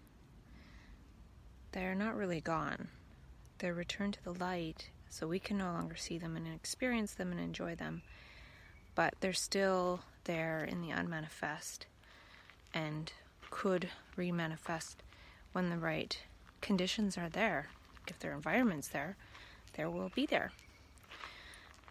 they're 1.78 1.94
not 1.94 2.18
really 2.18 2.42
gone. 2.42 2.88
They're 3.60 3.72
returned 3.72 4.16
to 4.16 4.24
the 4.24 4.34
light, 4.34 4.90
so 5.12 5.28
we 5.28 5.38
can 5.38 5.60
no 5.60 5.72
longer 5.74 5.96
see 5.96 6.18
them 6.18 6.36
and 6.36 6.48
experience 6.48 7.14
them 7.14 7.32
and 7.32 7.40
enjoy 7.40 7.76
them. 7.76 8.02
But 8.96 9.14
they're 9.20 9.32
still 9.32 10.00
there 10.24 10.64
in 10.64 10.82
the 10.82 10.90
unmanifest 10.90 11.86
and 12.74 13.14
could 13.52 13.90
remanifest 14.18 14.96
when 15.54 15.70
the 15.70 15.78
right 15.78 16.18
conditions 16.62 17.16
are 17.16 17.30
there. 17.30 17.68
If 18.08 18.18
their 18.18 18.34
environment's 18.34 18.88
there, 18.88 19.16
there 19.74 19.92
will 19.92 20.10
be 20.16 20.26
there. 20.26 20.54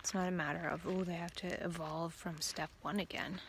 It's 0.00 0.12
not 0.12 0.26
a 0.26 0.32
matter 0.32 0.66
of, 0.66 0.84
oh, 0.84 1.04
they 1.04 1.14
have 1.14 1.34
to 1.36 1.64
evolve 1.64 2.12
from 2.12 2.40
step 2.40 2.70
one 2.82 2.98
again. 2.98 3.40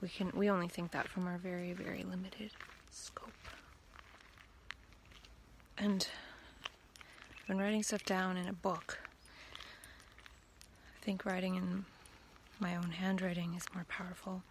We 0.00 0.08
can 0.08 0.32
we 0.34 0.48
only 0.48 0.68
think 0.68 0.92
that 0.92 1.08
from 1.08 1.26
our 1.26 1.38
very, 1.38 1.72
very 1.72 2.02
limited 2.02 2.50
scope. 2.90 3.28
And 5.76 6.06
been 7.50 7.58
writing 7.58 7.82
stuff 7.82 8.04
down 8.04 8.36
in 8.36 8.46
a 8.46 8.52
book. 8.52 8.98
I 9.52 11.04
think 11.04 11.24
writing 11.24 11.56
in 11.56 11.84
my 12.60 12.76
own 12.76 12.90
handwriting 12.90 13.54
is 13.54 13.64
more 13.74 13.84
powerful. 13.88 14.42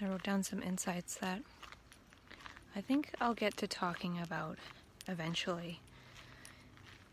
I 0.00 0.06
wrote 0.06 0.22
down 0.22 0.44
some 0.44 0.62
insights 0.62 1.16
that 1.16 1.40
I 2.76 2.80
think 2.80 3.10
I'll 3.20 3.34
get 3.34 3.56
to 3.56 3.66
talking 3.66 4.20
about 4.20 4.58
eventually. 5.08 5.80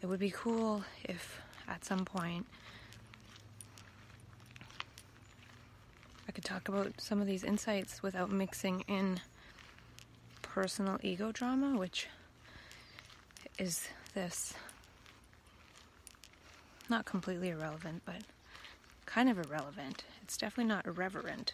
It 0.01 0.05
would 0.08 0.20
be 0.20 0.31
cool 0.31 0.84
if 1.03 1.41
at 1.67 1.84
some 1.84 2.05
point 2.05 2.46
I 6.31 6.33
could 6.33 6.45
talk 6.45 6.69
about 6.69 6.93
some 7.01 7.19
of 7.19 7.27
these 7.27 7.43
insights 7.43 8.01
without 8.01 8.31
mixing 8.31 8.85
in 8.88 9.19
personal 10.41 10.97
ego 11.03 11.33
drama, 11.33 11.77
which 11.77 12.07
is 13.59 13.89
this 14.13 14.53
not 16.88 17.03
completely 17.03 17.50
irrelevant, 17.50 18.03
but 18.05 18.21
kind 19.05 19.27
of 19.29 19.39
irrelevant. 19.39 20.05
It's 20.23 20.38
definitely 20.38 20.69
not 20.69 20.88
irreverent. 20.88 21.51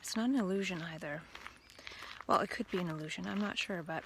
It's 0.00 0.16
not 0.16 0.30
an 0.30 0.34
illusion 0.34 0.82
either. 0.92 1.22
Well, 2.26 2.40
it 2.40 2.50
could 2.50 2.68
be 2.72 2.78
an 2.78 2.88
illusion, 2.88 3.28
I'm 3.28 3.40
not 3.40 3.56
sure, 3.56 3.84
but 3.84 4.02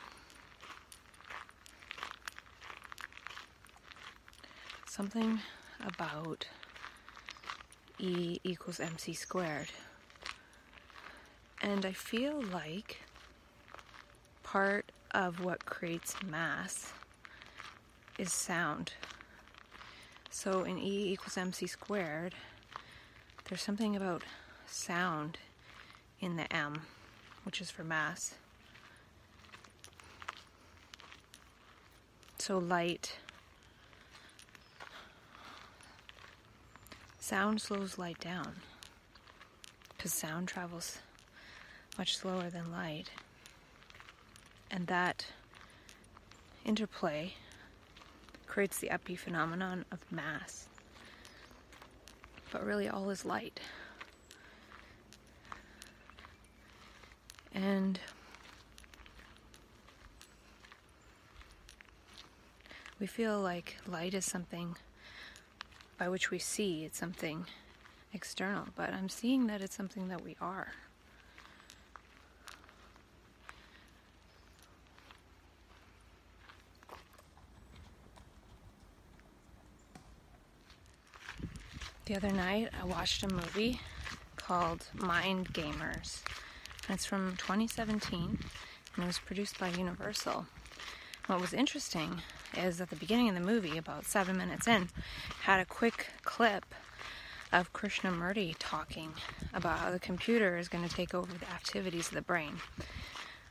something 4.87 5.41
about 5.81 6.49
E 7.99 8.39
equals 8.45 8.81
mc 8.81 9.15
squared. 9.15 9.69
And 11.63 11.87
I 11.87 11.93
feel 11.93 12.43
like 12.43 13.01
part 14.43 14.93
of 15.13 15.41
what 15.41 15.65
creates 15.65 16.15
mass 16.23 16.93
is 18.19 18.33
sound. 18.33 18.93
So 20.31 20.65
in 20.65 20.79
E 20.79 21.13
equals 21.13 21.37
mc 21.37 21.67
squared, 21.67 22.35
there's 23.49 23.63
something 23.63 23.97
about 23.97 24.23
sound 24.67 25.39
in 26.21 26.37
the 26.37 26.53
m, 26.53 26.83
which 27.45 27.61
is 27.61 27.71
for 27.71 27.85
mass. 27.85 28.35
So 32.39 32.59
light. 32.59 33.17
Sound 37.27 37.61
slows 37.61 37.99
light 37.99 38.21
down 38.21 38.55
because 39.89 40.13
sound 40.13 40.47
travels 40.47 40.99
much 41.99 42.17
slower 42.17 42.51
than 42.51 42.71
light. 42.71 43.11
And 44.71 44.87
that 44.87 45.27
interplay 46.65 47.35
creates 48.47 48.79
the 48.79 48.91
epiphenomenon 48.91 49.83
of 49.91 49.99
mass. 50.09 50.69
But 52.53 52.65
really, 52.65 52.89
all 52.89 53.11
is 53.11 53.25
light. 53.25 53.59
And 57.53 57.99
we 63.01 63.09
feel 63.09 63.41
like 63.41 63.79
light 63.85 64.15
is 64.15 64.25
something 64.25 64.77
by 65.99 66.09
which 66.09 66.31
we 66.31 66.39
see, 66.39 66.85
it's 66.85 66.99
something 66.99 67.47
external, 68.13 68.67
but 68.77 68.93
I'm 68.93 69.09
seeing 69.09 69.47
that 69.47 69.61
it's 69.61 69.75
something 69.75 70.09
that 70.09 70.23
we 70.23 70.37
are. 70.41 70.73
The 82.07 82.15
other 82.15 82.31
night, 82.31 82.69
I 82.81 82.85
watched 82.87 83.25
a 83.25 83.29
movie 83.29 83.81
called 84.37 84.87
Mind 84.95 85.53
Gamers. 85.53 86.23
And 86.87 86.95
it's 86.95 87.05
from 87.05 87.37
2017 87.37 88.39
and 88.95 89.05
it 89.05 89.07
was 89.07 89.19
produced 89.19 89.59
by 89.59 89.71
Universal. 89.71 90.47
What 91.27 91.41
was 91.41 91.53
interesting 91.53 92.23
is 92.57 92.81
at 92.81 92.89
the 92.89 92.95
beginning 92.95 93.29
of 93.29 93.35
the 93.35 93.41
movie, 93.41 93.77
about 93.77 94.05
seven 94.05 94.37
minutes 94.37 94.69
in, 94.69 94.91
had 95.41 95.59
a 95.59 95.65
quick 95.65 96.07
clip 96.23 96.65
of 97.53 97.73
Krishnamurti 97.73 98.55
talking 98.61 99.13
about 99.53 99.81
how 99.81 99.91
the 99.91 99.99
computer 99.99 100.57
is 100.57 100.69
going 100.69 100.89
to 100.89 100.95
take 100.95 101.15
over 101.15 101.33
the 101.33 101.51
activities 101.51 102.09
of 102.09 102.15
the 102.15 102.23
brain, 102.23 102.61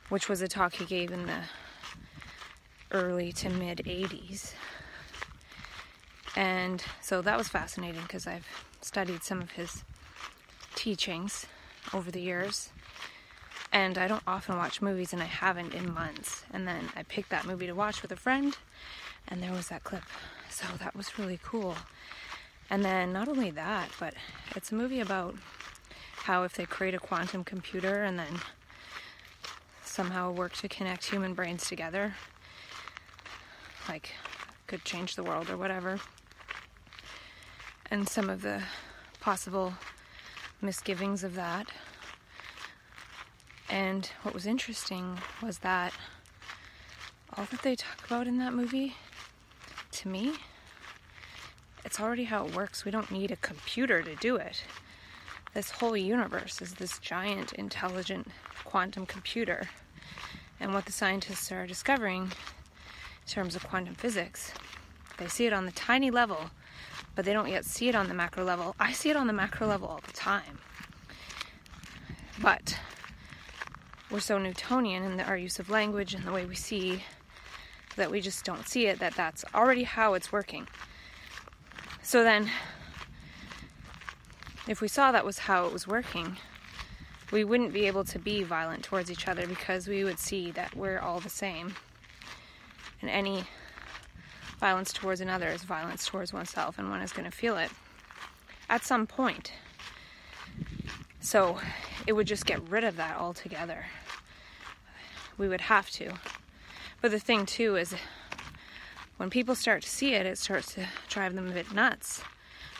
which 0.08 0.26
was 0.26 0.40
a 0.40 0.48
talk 0.48 0.76
he 0.76 0.86
gave 0.86 1.10
in 1.10 1.26
the 1.26 1.40
early 2.92 3.30
to 3.32 3.50
mid 3.50 3.82
80s. 3.84 4.54
And 6.34 6.82
so 7.02 7.20
that 7.20 7.36
was 7.36 7.48
fascinating 7.48 8.00
because 8.02 8.26
I've 8.26 8.46
studied 8.80 9.22
some 9.22 9.42
of 9.42 9.50
his 9.50 9.84
teachings 10.74 11.44
over 11.92 12.10
the 12.10 12.22
years. 12.22 12.70
And 13.72 13.98
I 13.98 14.08
don't 14.08 14.22
often 14.26 14.56
watch 14.56 14.80
movies, 14.80 15.12
and 15.12 15.22
I 15.22 15.26
haven't 15.26 15.74
in 15.74 15.92
months. 15.92 16.44
And 16.52 16.66
then 16.66 16.88
I 16.96 17.02
picked 17.02 17.30
that 17.30 17.44
movie 17.44 17.66
to 17.66 17.74
watch 17.74 18.02
with 18.02 18.12
a 18.12 18.16
friend, 18.16 18.56
and 19.28 19.42
there 19.42 19.52
was 19.52 19.68
that 19.68 19.84
clip. 19.84 20.04
So 20.48 20.66
that 20.78 20.96
was 20.96 21.18
really 21.18 21.38
cool. 21.42 21.76
And 22.70 22.84
then 22.84 23.12
not 23.12 23.28
only 23.28 23.50
that, 23.50 23.90
but 24.00 24.14
it's 24.54 24.72
a 24.72 24.74
movie 24.74 25.00
about 25.00 25.34
how 26.16 26.42
if 26.42 26.54
they 26.54 26.64
create 26.64 26.94
a 26.94 26.98
quantum 26.98 27.44
computer 27.44 28.02
and 28.02 28.18
then 28.18 28.40
somehow 29.84 30.30
work 30.30 30.52
to 30.54 30.68
connect 30.68 31.04
human 31.04 31.34
brains 31.34 31.68
together, 31.68 32.14
like 33.88 34.12
could 34.66 34.84
change 34.84 35.14
the 35.14 35.22
world 35.22 35.48
or 35.48 35.56
whatever. 35.56 36.00
And 37.90 38.08
some 38.08 38.28
of 38.28 38.42
the 38.42 38.62
possible 39.20 39.74
misgivings 40.60 41.22
of 41.22 41.34
that. 41.36 41.68
And 43.76 44.06
what 44.22 44.32
was 44.32 44.46
interesting 44.46 45.18
was 45.42 45.58
that 45.58 45.92
all 47.36 47.44
that 47.50 47.60
they 47.60 47.76
talk 47.76 48.06
about 48.06 48.26
in 48.26 48.38
that 48.38 48.54
movie, 48.54 48.94
to 49.90 50.08
me, 50.08 50.32
it's 51.84 52.00
already 52.00 52.24
how 52.24 52.46
it 52.46 52.56
works. 52.56 52.86
We 52.86 52.90
don't 52.90 53.10
need 53.10 53.30
a 53.30 53.36
computer 53.36 54.02
to 54.02 54.14
do 54.14 54.36
it. 54.36 54.64
This 55.52 55.72
whole 55.72 55.94
universe 55.94 56.62
is 56.62 56.72
this 56.72 56.98
giant, 57.00 57.52
intelligent 57.52 58.28
quantum 58.64 59.04
computer. 59.04 59.68
And 60.58 60.72
what 60.72 60.86
the 60.86 60.92
scientists 60.92 61.52
are 61.52 61.66
discovering 61.66 62.22
in 62.22 63.28
terms 63.28 63.56
of 63.56 63.68
quantum 63.68 63.94
physics, 63.94 64.54
they 65.18 65.28
see 65.28 65.44
it 65.44 65.52
on 65.52 65.66
the 65.66 65.72
tiny 65.72 66.10
level, 66.10 66.50
but 67.14 67.26
they 67.26 67.34
don't 67.34 67.50
yet 67.50 67.66
see 67.66 67.90
it 67.90 67.94
on 67.94 68.08
the 68.08 68.14
macro 68.14 68.42
level. 68.42 68.74
I 68.80 68.92
see 68.92 69.10
it 69.10 69.16
on 69.16 69.26
the 69.26 69.34
macro 69.34 69.66
level 69.66 69.88
all 69.88 70.00
the 70.06 70.14
time. 70.14 70.60
But 72.40 72.78
we're 74.16 74.20
so 74.20 74.38
Newtonian 74.38 75.02
in 75.02 75.20
our 75.20 75.36
use 75.36 75.58
of 75.58 75.68
language 75.68 76.14
and 76.14 76.24
the 76.24 76.32
way 76.32 76.46
we 76.46 76.54
see 76.54 77.02
that 77.96 78.10
we 78.10 78.22
just 78.22 78.46
don't 78.46 78.66
see 78.66 78.86
it, 78.86 78.98
that 78.98 79.14
that's 79.14 79.44
already 79.54 79.82
how 79.82 80.14
it's 80.14 80.32
working. 80.32 80.66
So 82.02 82.24
then, 82.24 82.50
if 84.66 84.80
we 84.80 84.88
saw 84.88 85.12
that 85.12 85.26
was 85.26 85.40
how 85.40 85.66
it 85.66 85.72
was 85.74 85.86
working, 85.86 86.38
we 87.30 87.44
wouldn't 87.44 87.74
be 87.74 87.86
able 87.88 88.04
to 88.04 88.18
be 88.18 88.42
violent 88.42 88.84
towards 88.84 89.10
each 89.10 89.28
other 89.28 89.46
because 89.46 89.86
we 89.86 90.02
would 90.02 90.18
see 90.18 90.50
that 90.52 90.74
we're 90.74 90.98
all 90.98 91.20
the 91.20 91.28
same. 91.28 91.74
And 93.02 93.10
any 93.10 93.44
violence 94.58 94.94
towards 94.94 95.20
another 95.20 95.48
is 95.48 95.62
violence 95.62 96.06
towards 96.06 96.32
oneself, 96.32 96.78
and 96.78 96.88
one 96.88 97.02
is 97.02 97.12
going 97.12 97.30
to 97.30 97.36
feel 97.36 97.58
it 97.58 97.70
at 98.70 98.82
some 98.82 99.06
point. 99.06 99.52
So 101.20 101.58
it 102.06 102.14
would 102.14 102.26
just 102.26 102.46
get 102.46 102.66
rid 102.70 102.82
of 102.82 102.96
that 102.96 103.18
altogether. 103.18 103.84
We 105.38 105.48
would 105.48 105.62
have 105.62 105.90
to. 105.90 106.14
But 107.02 107.10
the 107.10 107.18
thing, 107.18 107.46
too, 107.46 107.76
is 107.76 107.94
when 109.16 109.30
people 109.30 109.54
start 109.54 109.82
to 109.82 109.88
see 109.88 110.14
it, 110.14 110.26
it 110.26 110.38
starts 110.38 110.74
to 110.74 110.86
drive 111.08 111.34
them 111.34 111.48
a 111.48 111.52
bit 111.52 111.72
nuts 111.72 112.22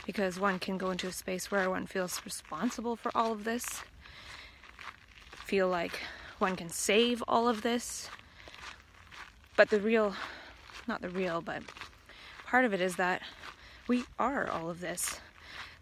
because 0.07 0.39
one 0.39 0.59
can 0.59 0.79
go 0.79 0.91
into 0.91 1.09
a 1.09 1.13
space 1.13 1.51
where 1.51 1.69
one 1.69 1.87
feels 1.87 2.25
responsible 2.25 2.95
for 2.95 3.11
all 3.15 3.33
of 3.33 3.45
this, 3.45 3.83
feel 5.33 5.69
like 5.69 6.01
one 6.39 6.55
can 6.57 6.69
save 6.69 7.23
all 7.27 7.49
of 7.49 7.63
this. 7.63 8.09
But 9.57 9.71
the 9.71 9.81
real, 9.81 10.15
not 10.87 11.01
the 11.01 11.09
real, 11.09 11.41
but 11.41 11.63
part 12.47 12.65
of 12.65 12.73
it 12.73 12.81
is 12.81 12.97
that 12.97 13.23
we 13.89 14.05
are 14.19 14.49
all 14.49 14.71
of 14.71 14.81
this. 14.81 15.21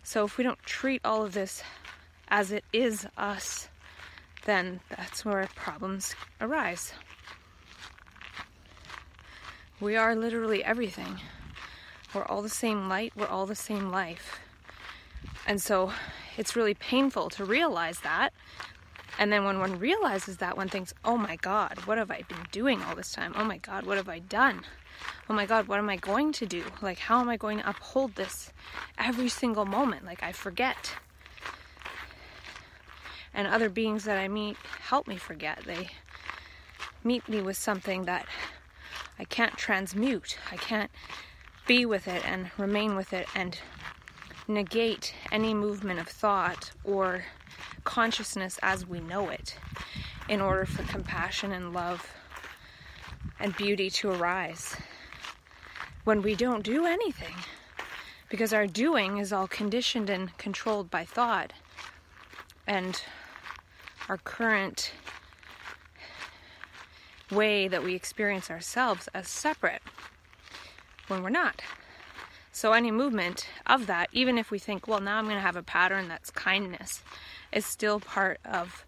So 0.02 0.24
if 0.24 0.38
we 0.38 0.44
don't 0.44 0.62
treat 0.62 1.00
all 1.04 1.24
of 1.24 1.34
this 1.34 1.62
as 2.28 2.52
it 2.52 2.64
is 2.72 3.06
us, 3.16 3.68
then 4.44 4.80
that's 4.88 5.24
where 5.24 5.48
problems 5.54 6.14
arise. 6.40 6.92
We 9.80 9.96
are 9.96 10.14
literally 10.14 10.64
everything. 10.64 11.20
We're 12.14 12.24
all 12.24 12.42
the 12.42 12.48
same 12.48 12.88
light, 12.88 13.12
we're 13.16 13.26
all 13.26 13.46
the 13.46 13.54
same 13.54 13.90
life. 13.90 14.40
And 15.46 15.60
so 15.60 15.92
it's 16.36 16.56
really 16.56 16.74
painful 16.74 17.30
to 17.30 17.44
realize 17.44 18.00
that 18.00 18.32
And 19.18 19.32
then 19.32 19.44
when 19.44 19.58
one 19.60 19.78
realizes 19.78 20.38
that, 20.38 20.56
one 20.56 20.68
thinks, 20.68 20.92
oh 21.04 21.16
my 21.16 21.36
God, 21.36 21.78
what 21.86 21.98
have 21.98 22.10
I 22.10 22.22
been 22.28 22.46
doing 22.50 22.82
all 22.82 22.96
this 22.96 23.12
time? 23.12 23.32
Oh 23.36 23.44
my 23.44 23.58
God, 23.58 23.86
what 23.86 23.96
have 23.96 24.08
I 24.08 24.18
done? 24.18 24.62
Oh 25.28 25.34
my 25.34 25.46
God, 25.46 25.68
what 25.68 25.78
am 25.78 25.88
I 25.88 25.96
going 25.96 26.32
to 26.32 26.46
do? 26.46 26.64
Like, 26.82 26.98
how 26.98 27.20
am 27.20 27.28
I 27.28 27.36
going 27.36 27.58
to 27.58 27.68
uphold 27.68 28.14
this 28.16 28.52
every 28.98 29.28
single 29.28 29.64
moment? 29.64 30.04
Like, 30.04 30.22
I 30.22 30.32
forget. 30.32 30.96
And 33.34 33.46
other 33.46 33.68
beings 33.68 34.04
that 34.04 34.18
I 34.18 34.28
meet 34.28 34.56
help 34.80 35.06
me 35.08 35.16
forget. 35.16 35.62
They 35.66 35.90
meet 37.02 37.28
me 37.28 37.42
with 37.42 37.56
something 37.56 38.04
that 38.04 38.26
I 39.18 39.24
can't 39.24 39.56
transmute. 39.56 40.38
I 40.52 40.56
can't 40.56 40.90
be 41.66 41.84
with 41.86 42.08
it 42.08 42.24
and 42.26 42.50
remain 42.58 42.96
with 42.96 43.12
it 43.12 43.26
and 43.34 43.58
negate 44.46 45.14
any 45.32 45.54
movement 45.54 45.98
of 45.98 46.08
thought 46.08 46.70
or 46.84 47.24
consciousness 47.84 48.58
as 48.62 48.86
we 48.86 49.00
know 49.00 49.30
it 49.30 49.56
in 50.28 50.40
order 50.40 50.66
for 50.66 50.82
compassion 50.84 51.52
and 51.52 51.72
love 51.72 52.14
and 53.40 53.56
beauty 53.56 53.90
to 53.90 54.10
arise 54.10 54.76
when 56.04 56.22
we 56.22 56.34
don't 56.34 56.62
do 56.62 56.84
anything 56.84 57.34
because 58.28 58.52
our 58.52 58.66
doing 58.66 59.18
is 59.18 59.32
all 59.32 59.46
conditioned 59.46 60.10
and 60.10 60.36
controlled 60.38 60.90
by 60.90 61.04
thought 61.04 61.52
and 62.66 63.02
our 64.08 64.18
current 64.18 64.92
way 67.30 67.68
that 67.68 67.82
we 67.82 67.94
experience 67.94 68.50
ourselves 68.50 69.08
as 69.14 69.28
separate 69.28 69.82
when 71.08 71.22
we're 71.22 71.30
not. 71.30 71.62
So, 72.52 72.72
any 72.72 72.92
movement 72.92 73.48
of 73.66 73.86
that, 73.88 74.08
even 74.12 74.38
if 74.38 74.50
we 74.50 74.60
think, 74.60 74.86
well, 74.86 75.00
now 75.00 75.18
I'm 75.18 75.24
going 75.24 75.36
to 75.36 75.40
have 75.40 75.56
a 75.56 75.62
pattern 75.62 76.06
that's 76.06 76.30
kindness, 76.30 77.02
is 77.50 77.66
still 77.66 77.98
part 77.98 78.38
of 78.44 78.84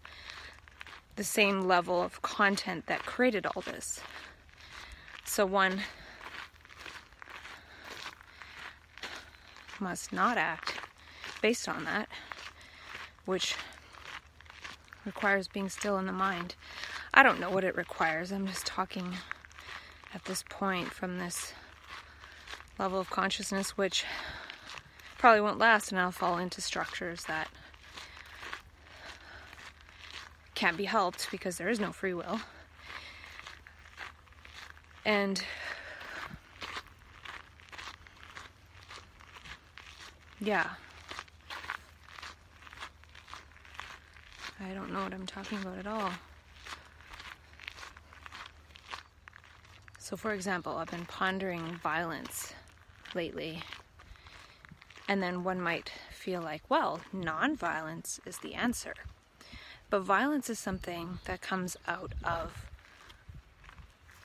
the 1.17 1.25
same 1.25 1.63
level 1.63 2.01
of 2.01 2.23
content 2.23 2.87
that 2.87 3.01
created 3.01 3.45
all 3.47 3.63
this. 3.63 4.01
So, 5.25 5.45
one 5.45 5.81
must 9.81 10.13
not 10.13 10.39
act 10.39 10.75
based 11.43 11.69
on 11.69 11.85
that, 11.85 12.09
which 13.25 13.57
requires 15.07 15.49
being 15.49 15.71
still 15.71 15.97
in 15.97 16.07
the 16.07 16.13
mind. 16.13 16.57
I 17.15 17.23
don't 17.23 17.41
know 17.41 17.51
what 17.51 17.65
it 17.65 17.77
requires. 17.77 18.33
I'm 18.33 18.47
just 18.47 18.67
talking 18.67 19.15
at 20.13 20.25
this 20.27 20.45
point 20.49 20.93
from 20.93 21.19
this 21.19 21.53
level 22.79 23.01
of 23.01 23.09
consciousness, 23.09 23.79
which 23.79 24.05
probably 25.17 25.41
won't 25.41 25.59
last, 25.59 25.91
and 25.91 26.01
I'll 26.01 26.13
fall 26.13 26.37
into 26.37 26.61
structures 26.61 27.25
that 27.25 27.49
can't 30.55 30.77
be 30.77 30.85
helped 30.85 31.31
because 31.31 31.57
there 31.59 31.69
is 31.69 31.79
no 31.79 31.93
free 31.93 32.15
will. 32.15 32.41
And 35.05 35.43
yeah. 40.41 40.71
I 44.61 44.73
don't 44.73 44.93
know 44.93 45.03
what 45.03 45.13
I'm 45.13 45.27
talking 45.27 45.59
about 45.59 45.79
at 45.79 45.87
all. 45.87 46.11
So, 49.99 50.17
for 50.17 50.33
example, 50.33 50.77
I've 50.77 50.91
been 50.91 51.05
pondering 51.05 51.81
violence 51.83 52.55
lately. 53.15 53.63
And 55.09 55.23
then 55.23 55.45
one 55.45 55.61
might 55.61 55.91
feel 56.11 56.41
like, 56.41 56.63
well, 56.69 57.01
non-violence 57.13 58.21
is 58.25 58.39
the 58.39 58.55
answer. 58.55 58.95
But 59.91 60.01
violence 60.01 60.49
is 60.49 60.59
something 60.59 61.19
that 61.27 61.41
comes 61.41 61.77
out 61.87 62.13
of 62.25 62.67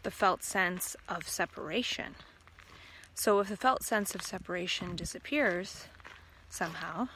the 0.04 0.12
felt 0.12 0.44
sense 0.44 0.96
of 1.08 1.28
separation. 1.28 2.16
So 3.14 3.40
if 3.40 3.50
the 3.50 3.58
felt 3.58 3.84
sense 3.84 4.16
of 4.16 4.24
separation 4.24 4.96
disappears 4.96 5.86
somehow, 6.50 7.10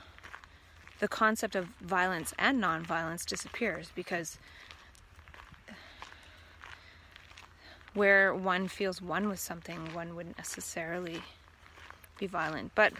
the 1.06 1.10
concept 1.10 1.56
of 1.56 1.68
violence 1.82 2.34
and 2.39 2.60
non-violence 2.60 3.26
disappears 3.26 3.91
because 3.94 4.39
where 7.94 8.34
one 8.34 8.68
feels 8.68 9.04
one 9.04 9.30
with 9.30 9.39
something, 9.39 9.94
one 9.94 10.15
wouldn't 10.15 10.39
necessarily 10.39 11.22
be 12.18 12.26
violent. 12.26 12.72
But, 12.74 12.94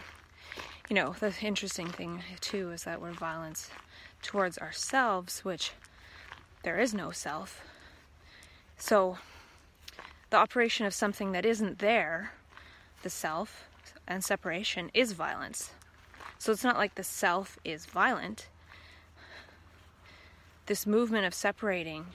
you 0.88 0.94
know, 0.94 1.16
the 1.18 1.34
interesting 1.42 1.88
thing 1.88 2.22
too 2.40 2.70
is 2.70 2.84
that 2.84 3.02
we're 3.02 3.10
violence 3.10 3.70
towards 4.22 4.56
ourselves, 4.56 5.44
which 5.44 5.72
there 6.62 6.78
is 6.78 6.94
no 6.94 7.10
self. 7.10 7.60
So, 8.78 9.18
the 10.30 10.36
operation 10.36 10.86
of 10.86 10.94
something 10.94 11.32
that 11.32 11.44
isn't 11.44 11.80
there, 11.80 12.34
the 13.02 13.10
self 13.10 13.68
and 14.06 14.22
separation, 14.22 14.92
is 14.94 15.10
violence. 15.10 15.72
So, 16.38 16.52
it's 16.52 16.64
not 16.64 16.76
like 16.76 16.94
the 16.94 17.04
self 17.04 17.58
is 17.64 17.86
violent. 17.86 18.48
This 20.66 20.86
movement 20.86 21.26
of 21.26 21.34
separating, 21.34 22.06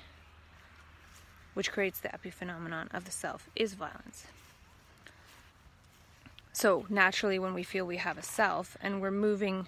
which 1.53 1.71
creates 1.71 1.99
the 1.99 2.09
epiphenomenon 2.09 2.93
of 2.93 3.05
the 3.05 3.11
self, 3.11 3.49
is 3.55 3.73
violence. 3.73 4.25
So, 6.53 6.85
naturally, 6.89 7.39
when 7.39 7.53
we 7.53 7.63
feel 7.63 7.85
we 7.85 7.97
have 7.97 8.17
a 8.17 8.23
self 8.23 8.77
and 8.81 9.01
we're 9.01 9.11
moving 9.11 9.67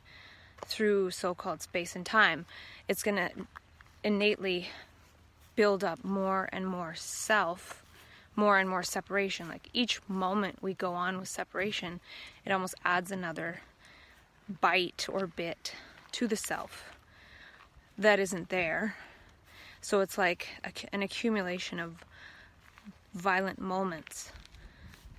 through 0.66 1.12
so 1.12 1.34
called 1.34 1.62
space 1.62 1.96
and 1.96 2.06
time, 2.06 2.46
it's 2.88 3.04
going 3.04 3.18
to 3.18 3.30
innately 4.04 4.70
build 5.56 5.84
up 5.84 6.04
more 6.04 6.50
and 6.52 6.68
more 6.68 6.94
self, 6.96 7.84
more 8.36 8.58
and 8.58 8.70
more 8.70 8.84
separation. 8.84 9.48
Like 9.48 9.70
each 9.74 10.02
moment 10.08 10.62
we 10.62 10.74
go 10.74 10.94
on 10.94 11.20
with 11.20 11.30
separation, 11.30 12.00
it 12.46 12.52
almost 12.52 12.76
adds 12.84 13.12
another 13.12 13.62
bite 14.48 15.08
or 15.10 15.28
bit 15.28 15.74
to 16.14 16.28
the 16.28 16.36
self 16.36 16.94
that 17.98 18.20
isn't 18.20 18.50
there. 18.50 18.96
So 19.82 20.00
it's 20.00 20.18
like 20.18 20.48
an 20.92 21.04
accumulation 21.04 21.80
of 21.80 22.04
violent 23.14 23.60
moments 23.60 24.32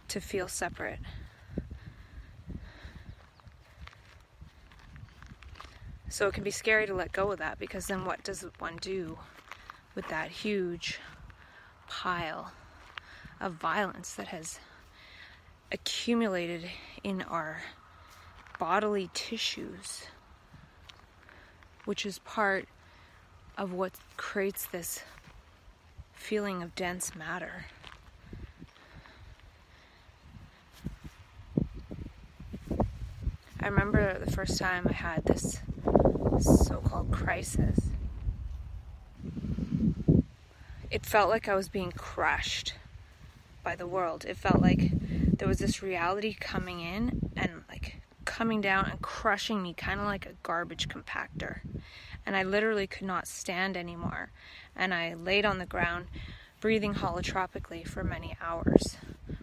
to 0.08 0.20
feel 0.20 0.48
separate. 0.48 0.98
So 6.08 6.28
it 6.28 6.34
can 6.34 6.44
be 6.44 6.50
scary 6.50 6.86
to 6.86 6.94
let 6.94 7.12
go 7.12 7.32
of 7.32 7.38
that 7.38 7.58
because 7.58 7.86
then 7.86 8.04
what 8.04 8.22
does 8.22 8.46
one 8.58 8.76
do 8.76 9.18
with 9.94 10.06
that 10.08 10.30
huge 10.30 11.00
pile 11.88 12.52
of 13.40 13.54
violence 13.54 14.14
that 14.14 14.28
has 14.28 14.60
accumulated 15.72 16.70
in 17.02 17.22
our 17.22 17.62
bodily 18.58 19.10
tissues, 19.14 20.06
which 21.84 22.06
is 22.06 22.18
part 22.20 22.68
of 23.56 23.72
what 23.72 23.92
creates 24.16 24.66
this 24.66 25.00
feeling 26.12 26.62
of 26.62 26.74
dense 26.74 27.14
matter. 27.14 27.66
I 33.60 33.68
remember 33.68 34.18
the 34.18 34.30
first 34.30 34.58
time 34.58 34.86
I 34.88 34.92
had 34.92 35.24
this 35.24 35.60
so 36.40 36.82
called 36.84 37.10
crisis, 37.10 37.78
it 40.90 41.06
felt 41.06 41.30
like 41.30 41.48
I 41.48 41.54
was 41.54 41.68
being 41.68 41.92
crushed 41.92 42.74
by 43.62 43.74
the 43.74 43.86
world. 43.86 44.24
It 44.28 44.36
felt 44.36 44.60
like 44.60 44.90
there 45.38 45.48
was 45.48 45.58
this 45.58 45.82
reality 45.82 46.34
coming 46.38 46.80
in 46.80 47.30
and 47.36 47.64
like 47.68 47.96
coming 48.24 48.60
down 48.60 48.86
and 48.90 49.00
crushing 49.00 49.62
me, 49.62 49.74
kind 49.74 50.00
of 50.00 50.06
like 50.06 50.26
a 50.26 50.34
garbage 50.42 50.88
compactor. 50.88 51.60
And 52.26 52.36
I 52.36 52.42
literally 52.42 52.86
could 52.86 53.06
not 53.06 53.26
stand 53.26 53.76
anymore. 53.76 54.30
And 54.74 54.94
I 54.94 55.14
laid 55.14 55.44
on 55.44 55.58
the 55.58 55.66
ground, 55.66 56.06
breathing 56.60 56.94
holotropically 56.94 57.86
for 57.86 58.02
many 58.02 58.36
hours, 58.40 58.96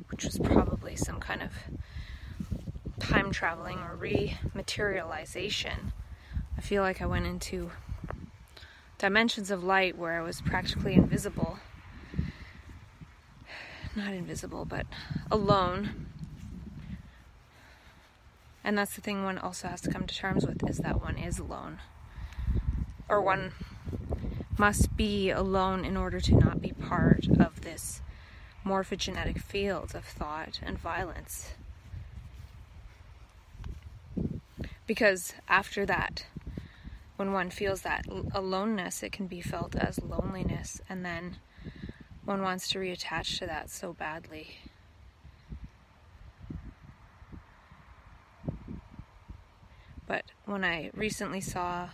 which 0.09 0.25
was 0.25 0.39
probably 0.39 0.95
some 0.95 1.19
kind 1.19 1.41
of 1.41 1.51
time 2.99 3.31
traveling 3.31 3.79
or 3.79 3.97
rematerialization 3.97 5.91
I 6.57 6.61
feel 6.61 6.83
like 6.83 7.01
I 7.01 7.05
went 7.05 7.25
into 7.25 7.71
dimensions 8.97 9.49
of 9.51 9.63
light 9.63 9.97
where 9.97 10.19
I 10.19 10.21
was 10.21 10.41
practically 10.41 10.93
invisible. 10.93 11.57
Not 13.95 14.13
invisible, 14.13 14.65
but 14.65 14.85
alone. 15.31 16.10
And 18.63 18.77
that's 18.77 18.95
the 18.95 19.01
thing 19.01 19.23
one 19.23 19.37
also 19.37 19.67
has 19.67 19.81
to 19.81 19.91
come 19.91 20.05
to 20.05 20.15
terms 20.15 20.45
with 20.45 20.67
is 20.69 20.77
that 20.77 21.01
one 21.01 21.17
is 21.17 21.39
alone. 21.39 21.79
Or 23.09 23.21
one 23.21 23.53
must 24.57 24.95
be 24.95 25.31
alone 25.31 25.83
in 25.83 25.97
order 25.97 26.19
to 26.19 26.35
not 26.35 26.61
be 26.61 26.71
part 26.71 27.27
of 27.39 27.61
this 27.61 28.01
morphogenetic 28.65 29.41
field 29.41 29.95
of 29.95 30.05
thought 30.05 30.59
and 30.63 30.77
violence. 30.77 31.55
Because 34.85 35.33
after 35.47 35.85
that, 35.85 36.25
when 37.15 37.33
one 37.33 37.49
feels 37.49 37.81
that 37.81 38.05
aloneness, 38.33 39.03
it 39.03 39.11
can 39.11 39.27
be 39.27 39.41
felt 39.41 39.75
as 39.75 39.99
loneliness, 40.01 40.81
and 40.89 41.05
then 41.05 41.37
one 42.25 42.41
wants 42.41 42.69
to 42.69 42.79
reattach 42.79 43.39
to 43.39 43.45
that 43.45 43.69
so 43.69 43.93
badly. 43.93 44.57
But 50.07 50.25
when 50.45 50.63
I 50.63 50.91
recently 50.93 51.41
saw 51.41 51.89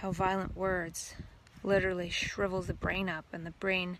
how 0.00 0.12
violent 0.12 0.56
words 0.56 1.14
literally 1.62 2.10
shrivels 2.10 2.66
the 2.66 2.74
brain 2.74 3.08
up 3.08 3.24
and 3.32 3.46
the 3.46 3.52
brain 3.52 3.98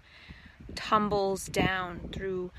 tumbles 0.74 1.46
down 1.46 2.08
through 2.12 2.50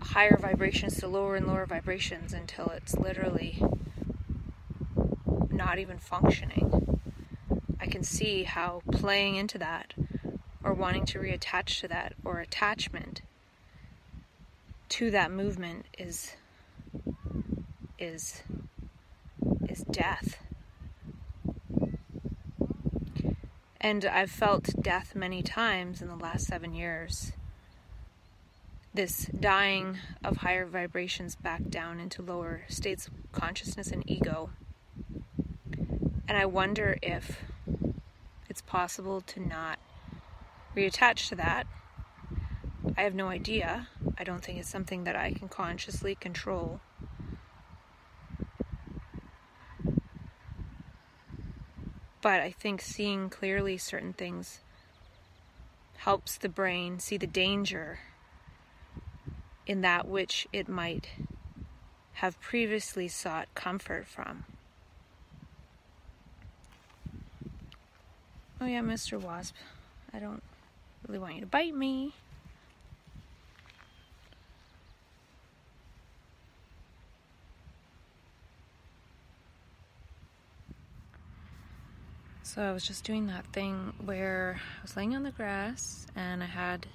higher 0.00 0.36
vibrations 0.40 0.98
to 0.98 1.08
lower 1.08 1.36
and 1.36 1.46
lower 1.46 1.66
vibrations 1.66 2.32
until 2.32 2.66
it's 2.68 2.96
literally 2.96 3.62
not 5.50 5.78
even 5.78 5.98
functioning. 5.98 7.00
I 7.80 7.86
can 7.86 8.02
see 8.02 8.44
how 8.44 8.82
playing 8.90 9.36
into 9.36 9.58
that 9.58 9.94
or 10.62 10.72
wanting 10.72 11.04
to 11.06 11.18
reattach 11.18 11.80
to 11.80 11.88
that 11.88 12.14
or 12.24 12.40
attachment 12.40 13.22
to 14.90 15.10
that 15.10 15.30
movement 15.30 15.86
is 15.98 16.34
is 17.98 18.42
is 19.68 19.80
death. 19.90 20.38
And 23.80 24.04
I've 24.04 24.30
felt 24.30 24.82
death 24.82 25.14
many 25.14 25.42
times 25.42 26.02
in 26.02 26.08
the 26.08 26.16
last 26.16 26.46
7 26.46 26.74
years. 26.74 27.32
This 28.92 29.26
dying 29.26 29.98
of 30.24 30.38
higher 30.38 30.66
vibrations 30.66 31.36
back 31.36 31.68
down 31.68 32.00
into 32.00 32.20
lower 32.22 32.62
states 32.68 33.06
of 33.06 33.14
consciousness 33.32 33.92
and 33.92 34.02
ego. 34.10 34.50
And 36.26 36.36
I 36.36 36.46
wonder 36.46 36.98
if 37.02 37.38
it's 38.48 38.62
possible 38.62 39.20
to 39.22 39.40
not 39.40 39.78
reattach 40.76 41.28
to 41.28 41.36
that. 41.36 41.66
I 42.96 43.02
have 43.02 43.14
no 43.14 43.28
idea. 43.28 43.88
I 44.18 44.24
don't 44.24 44.44
think 44.44 44.58
it's 44.58 44.68
something 44.68 45.04
that 45.04 45.14
I 45.14 45.32
can 45.32 45.48
consciously 45.48 46.16
control. 46.16 46.80
But 52.20 52.40
I 52.40 52.50
think 52.50 52.80
seeing 52.80 53.30
clearly 53.30 53.78
certain 53.78 54.12
things 54.12 54.60
helps 55.98 56.36
the 56.36 56.48
brain 56.48 56.98
see 56.98 57.16
the 57.16 57.26
danger 57.26 58.00
in 59.66 59.82
that 59.82 60.08
which 60.08 60.46
it 60.52 60.68
might 60.68 61.08
have 62.14 62.40
previously 62.40 63.06
sought 63.06 63.46
comfort 63.54 64.06
from. 64.06 64.44
Oh, 68.60 68.66
yeah, 68.66 68.80
Mr. 68.80 69.20
Wasp. 69.20 69.54
I 70.12 70.18
don't 70.18 70.42
really 71.06 71.20
want 71.20 71.34
you 71.36 71.40
to 71.42 71.46
bite 71.46 71.74
me. 71.74 72.14
So 82.48 82.62
I 82.62 82.72
was 82.72 82.86
just 82.86 83.04
doing 83.04 83.26
that 83.26 83.44
thing 83.52 83.92
where 84.06 84.58
I 84.58 84.82
was 84.82 84.96
laying 84.96 85.14
on 85.14 85.22
the 85.22 85.30
grass 85.30 86.06
and 86.16 86.42
I 86.42 86.46
had 86.46 86.86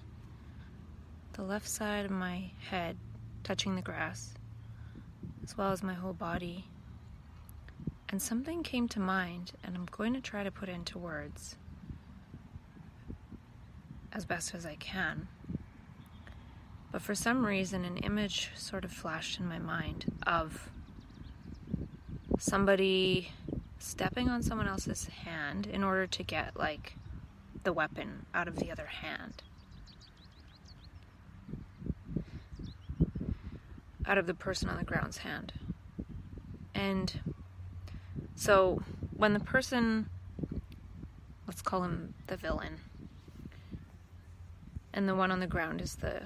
the 1.34 1.44
left 1.44 1.70
side 1.70 2.06
of 2.06 2.12
my 2.12 2.50
head 2.72 2.98
touching 3.44 3.76
the 3.76 3.84
grass, 3.84 4.34
as 5.44 5.56
well 5.56 5.72
as 5.72 5.84
my 5.84 5.94
whole 5.94 6.14
body. 6.14 6.66
And 8.10 8.20
something 8.20 8.64
came 8.64 8.88
to 8.90 9.00
mind, 9.00 9.52
and 9.64 9.76
I'm 9.76 9.86
going 9.92 10.16
to 10.16 10.22
try 10.22 10.44
to 10.44 10.50
put 10.50 10.70
into 10.70 10.98
words 10.98 11.56
as 14.12 14.26
best 14.26 14.56
as 14.56 14.66
I 14.66 14.74
can. 14.74 15.28
But 16.92 17.04
for 17.04 17.14
some 17.14 17.46
reason, 17.46 17.86
an 17.86 17.98
image 17.98 18.50
sort 18.56 18.84
of 18.84 18.92
flashed 18.92 19.40
in 19.40 19.48
my 19.48 19.60
mind 19.60 20.12
of 20.26 20.68
somebody 22.40 23.30
stepping 23.84 24.30
on 24.30 24.42
someone 24.42 24.68
else's 24.68 25.06
hand 25.06 25.68
in 25.68 25.84
order 25.84 26.08
to 26.08 26.24
get, 26.24 26.56
like, 26.56 26.96
the 27.64 27.74
weapon 27.74 28.26
out 28.34 28.48
of 28.48 28.56
the 28.56 28.72
other 28.72 28.86
hand. 28.86 29.44
Out 34.06 34.18
of 34.18 34.26
the 34.26 34.34
person 34.34 34.70
on 34.70 34.78
the 34.78 34.86
ground's 34.86 35.18
hand. 35.18 35.54
And 36.74 37.20
so 38.36 38.82
when 39.16 39.34
the 39.34 39.40
person, 39.40 40.10
let's 41.46 41.62
call 41.62 41.84
him 41.84 42.14
the 42.28 42.38
villain, 42.38 42.80
and 44.94 45.10
the 45.10 45.16
one 45.16 45.30
on 45.30 45.40
the 45.40 45.48
ground 45.48 45.82
is 45.82 45.96
the 45.98 46.24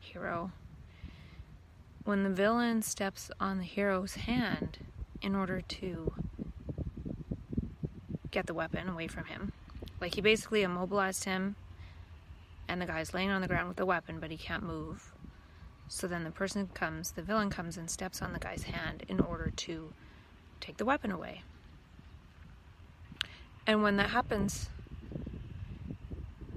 hero. 0.00 0.50
When 2.04 2.22
the 2.22 2.30
villain 2.30 2.80
steps 2.80 3.30
on 3.38 3.58
the 3.58 3.64
hero's 3.64 4.14
hand 4.14 4.78
in 5.20 5.34
order 5.34 5.60
to 5.60 6.12
get 8.30 8.46
the 8.46 8.54
weapon 8.54 8.88
away 8.88 9.06
from 9.06 9.24
him, 9.26 9.52
like 10.00 10.14
he 10.14 10.20
basically 10.20 10.62
immobilized 10.62 11.24
him, 11.24 11.56
and 12.68 12.80
the 12.80 12.86
guy's 12.86 13.14
laying 13.14 13.30
on 13.30 13.40
the 13.40 13.48
ground 13.48 13.68
with 13.68 13.76
the 13.76 13.86
weapon, 13.86 14.20
but 14.20 14.30
he 14.30 14.36
can't 14.36 14.62
move. 14.62 15.12
So 15.88 16.06
then 16.06 16.24
the 16.24 16.30
person 16.30 16.68
comes, 16.74 17.12
the 17.12 17.22
villain 17.22 17.48
comes 17.48 17.78
and 17.78 17.90
steps 17.90 18.20
on 18.20 18.32
the 18.32 18.38
guy's 18.38 18.64
hand 18.64 19.04
in 19.08 19.20
order 19.20 19.50
to 19.56 19.92
take 20.60 20.76
the 20.76 20.84
weapon 20.84 21.10
away. 21.10 21.42
And 23.66 23.82
when 23.82 23.96
that 23.96 24.10
happens, 24.10 24.68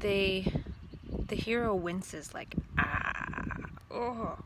they 0.01 0.51
the 1.27 1.35
hero 1.35 1.73
winces 1.73 2.33
like 2.33 2.55
ah 2.77 3.55
oh 3.89 4.37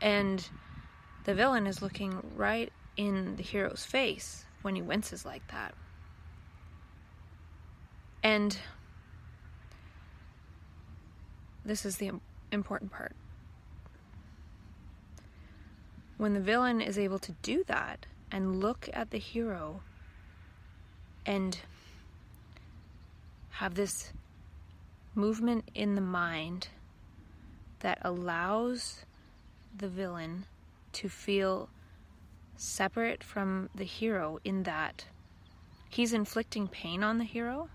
and 0.00 0.48
the 1.24 1.34
villain 1.34 1.66
is 1.66 1.82
looking 1.82 2.22
right 2.34 2.72
in 2.96 3.36
the 3.36 3.42
hero's 3.42 3.84
face 3.84 4.45
when 4.66 4.74
he 4.74 4.82
winces 4.82 5.24
like 5.24 5.46
that. 5.52 5.72
And 8.24 8.58
this 11.64 11.86
is 11.86 11.98
the 11.98 12.10
important 12.50 12.90
part. 12.90 13.14
When 16.16 16.34
the 16.34 16.40
villain 16.40 16.80
is 16.80 16.98
able 16.98 17.20
to 17.20 17.32
do 17.42 17.62
that 17.68 18.06
and 18.32 18.58
look 18.58 18.88
at 18.92 19.12
the 19.12 19.18
hero 19.18 19.82
and 21.24 21.56
have 23.50 23.76
this 23.76 24.12
movement 25.14 25.70
in 25.76 25.94
the 25.94 26.00
mind 26.00 26.66
that 27.80 27.98
allows 28.02 29.04
the 29.78 29.88
villain 29.88 30.46
to 30.94 31.08
feel 31.08 31.68
separate 32.56 33.22
from 33.22 33.70
the 33.74 33.84
hero 33.84 34.38
in 34.44 34.64
that 34.64 35.06
he's 35.88 36.12
inflicting 36.12 36.68
pain 36.68 37.02
on 37.02 37.18
the 37.18 37.24
hero 37.24 37.68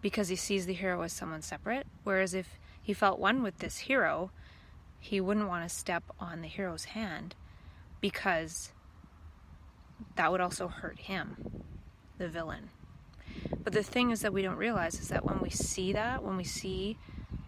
because 0.00 0.28
he 0.28 0.36
sees 0.36 0.66
the 0.66 0.72
hero 0.72 1.02
as 1.02 1.12
someone 1.12 1.42
separate. 1.42 1.86
Whereas 2.04 2.34
if 2.34 2.58
he 2.80 2.92
felt 2.92 3.18
one 3.18 3.42
with 3.42 3.58
this 3.58 3.78
hero, 3.78 4.30
he 5.00 5.20
wouldn't 5.20 5.48
want 5.48 5.68
to 5.68 5.74
step 5.74 6.04
on 6.20 6.42
the 6.42 6.48
hero's 6.48 6.84
hand 6.86 7.34
because 8.00 8.72
that 10.16 10.30
would 10.30 10.40
also 10.40 10.68
hurt 10.68 10.98
him, 10.98 11.64
the 12.18 12.28
villain. 12.28 12.70
But 13.62 13.72
the 13.72 13.82
thing 13.82 14.10
is 14.10 14.20
that 14.20 14.32
we 14.32 14.42
don't 14.42 14.56
realize 14.56 15.00
is 15.00 15.08
that 15.08 15.24
when 15.24 15.40
we 15.40 15.50
see 15.50 15.92
that, 15.92 16.22
when 16.22 16.36
we 16.36 16.44
see 16.44 16.96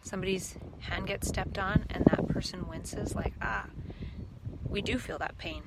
somebody's 0.03 0.57
hand 0.81 1.07
get 1.07 1.25
stepped 1.25 1.59
on 1.59 1.85
and 1.91 2.05
that 2.07 2.27
person 2.29 2.69
winces, 2.69 3.15
like, 3.15 3.35
ah, 3.41 3.67
we 4.69 4.83
do 4.83 4.99
feel 4.99 5.19
that 5.19 5.39
pain. 5.39 5.63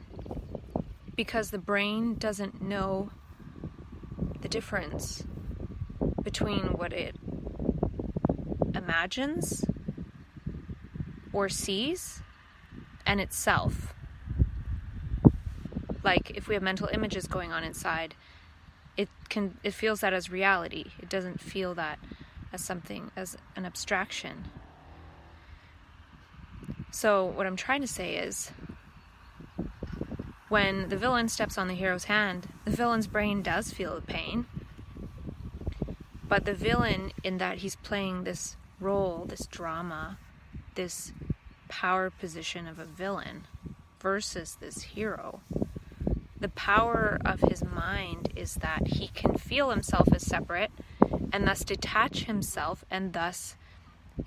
Because 1.16 1.52
the 1.52 1.58
brain 1.58 2.16
doesn't 2.16 2.62
know 2.62 3.12
the 4.42 4.48
difference 4.48 5.24
between 6.24 6.78
what 6.78 6.94
it 6.94 7.16
imagines 8.74 9.66
or 11.34 11.50
sees 11.50 12.22
and 13.06 13.20
itself. 13.20 13.94
Like 16.04 16.32
if 16.32 16.48
we 16.48 16.56
have 16.56 16.64
mental 16.64 16.90
images 16.92 17.28
going 17.28 17.52
on 17.52 17.64
inside, 17.64 18.16
it 18.98 19.10
can 19.30 19.58
it 19.64 19.74
feels 19.74 20.02
that 20.02 20.14
as 20.14 20.30
reality. 20.32 20.86
It 21.00 21.10
doesn't 21.10 21.40
feel 21.40 21.74
that 21.76 22.00
as 22.52 22.64
something 22.64 23.12
as 23.16 23.38
an 23.56 23.66
abstraction. 23.66 24.46
So 26.92 27.26
what 27.26 27.48
I'm 27.48 27.56
trying 27.56 27.82
to 27.82 27.88
say 27.88 28.16
is 28.16 28.52
when 30.52 30.90
the 30.90 30.98
villain 30.98 31.30
steps 31.30 31.58
on 31.58 31.70
the 31.70 31.74
hero's 31.74 32.04
hand, 32.04 32.50
the 32.66 32.72
villain's 32.72 33.08
brain 33.08 33.42
does 33.42 33.72
feel 33.72 33.96
the 33.96 34.02
pain. 34.02 34.46
But 36.28 36.44
the 36.44 36.54
villain 36.54 37.14
in 37.24 37.38
that 37.38 37.60
he's 37.60 37.78
playing 37.78 38.26
this 38.26 38.58
role, 38.78 39.24
this 39.30 39.46
drama, 39.46 40.18
this 40.76 41.14
power 41.70 42.10
position 42.10 42.68
of 42.68 42.80
a 42.80 42.84
villain 42.84 43.48
versus 44.02 44.58
this 44.60 44.82
hero. 44.82 45.40
The 46.38 46.50
power 46.50 47.18
of 47.24 47.40
his 47.50 47.64
mind 47.64 48.34
is 48.36 48.56
that 48.56 48.88
he 48.88 49.08
can 49.08 49.36
feel 49.36 49.70
himself 49.70 50.10
as 50.14 50.26
separate 50.28 50.72
and 51.32 51.48
thus 51.48 51.64
detach 51.64 52.26
himself 52.26 52.84
and 52.92 53.14
thus 53.14 53.56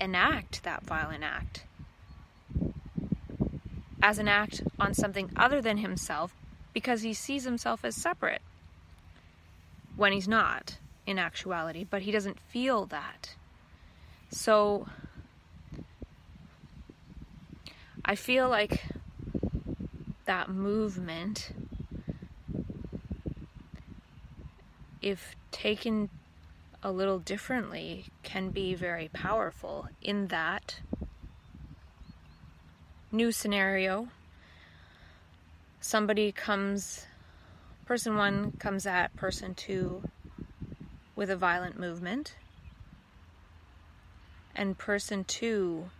enact 0.00 0.62
that 0.62 0.86
violent 0.86 1.22
act 1.22 1.64
as 4.04 4.18
an 4.18 4.28
act 4.28 4.62
on 4.78 4.92
something 4.92 5.30
other 5.34 5.62
than 5.62 5.78
himself 5.78 6.34
because 6.74 7.00
he 7.00 7.14
sees 7.14 7.44
himself 7.44 7.86
as 7.86 7.96
separate 7.96 8.42
when 9.96 10.12
he's 10.12 10.28
not 10.28 10.76
in 11.06 11.18
actuality, 11.18 11.86
but 11.88 12.02
he 12.02 12.12
doesn't 12.12 12.38
feel 12.38 12.84
that. 12.84 13.34
So 14.30 14.86
I 18.04 18.14
feel 18.14 18.50
like 18.50 18.84
that 20.26 20.50
movement, 20.50 21.52
if 25.00 25.34
taken 25.50 26.10
a 26.82 26.92
little 26.92 27.20
differently, 27.20 28.04
can 28.22 28.50
be 28.50 28.74
very 28.74 29.08
powerful 29.14 29.88
in 30.02 30.26
that 30.26 30.80
new 33.14 33.30
scenario. 33.32 34.08
Somebody 35.80 36.32
comes, 36.32 37.06
person 37.86 38.16
one 38.16 38.52
comes 38.58 38.86
at 38.86 39.14
person 39.16 39.54
two 39.54 40.02
with 41.14 41.30
a 41.30 41.36
violent 41.36 41.78
movement, 41.78 42.34
and 44.54 44.76
person 44.76 45.24
two 45.24 45.90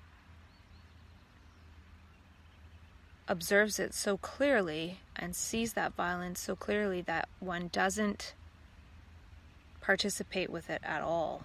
observes 3.29 3.79
it 3.79 3.95
so 3.95 4.17
clearly 4.17 4.99
and 5.17 5.35
sees 5.35 5.73
that 5.73 5.95
violence 5.95 6.41
so 6.41 6.55
clearly 6.55 7.01
that 7.01 7.29
one 7.41 7.69
doesn't 7.73 8.35
participate 9.81 10.51
with 10.51 10.69
it 10.69 10.81
at 10.85 11.01
all 11.01 11.45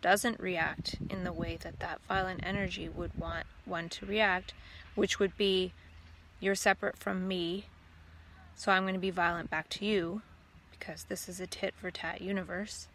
doesn't 0.00 0.38
react 0.38 0.96
in 1.10 1.24
the 1.24 1.32
way 1.32 1.56
that 1.56 1.80
that 1.80 2.00
violent 2.06 2.40
energy 2.44 2.88
would 2.88 3.16
want 3.18 3.46
one 3.64 3.88
to 3.88 4.06
react 4.06 4.54
which 4.98 5.20
would 5.20 5.36
be 5.36 5.72
you're 6.40 6.56
separate 6.56 6.96
from 6.96 7.28
me, 7.28 7.66
so 8.56 8.72
I'm 8.72 8.82
going 8.82 8.94
to 8.94 9.00
be 9.00 9.10
violent 9.10 9.48
back 9.48 9.68
to 9.70 9.84
you 9.84 10.22
because 10.72 11.04
this 11.04 11.28
is 11.28 11.38
a 11.38 11.46
tit 11.46 11.72
for 11.76 11.92
tat 11.92 12.20
universe 12.20 12.88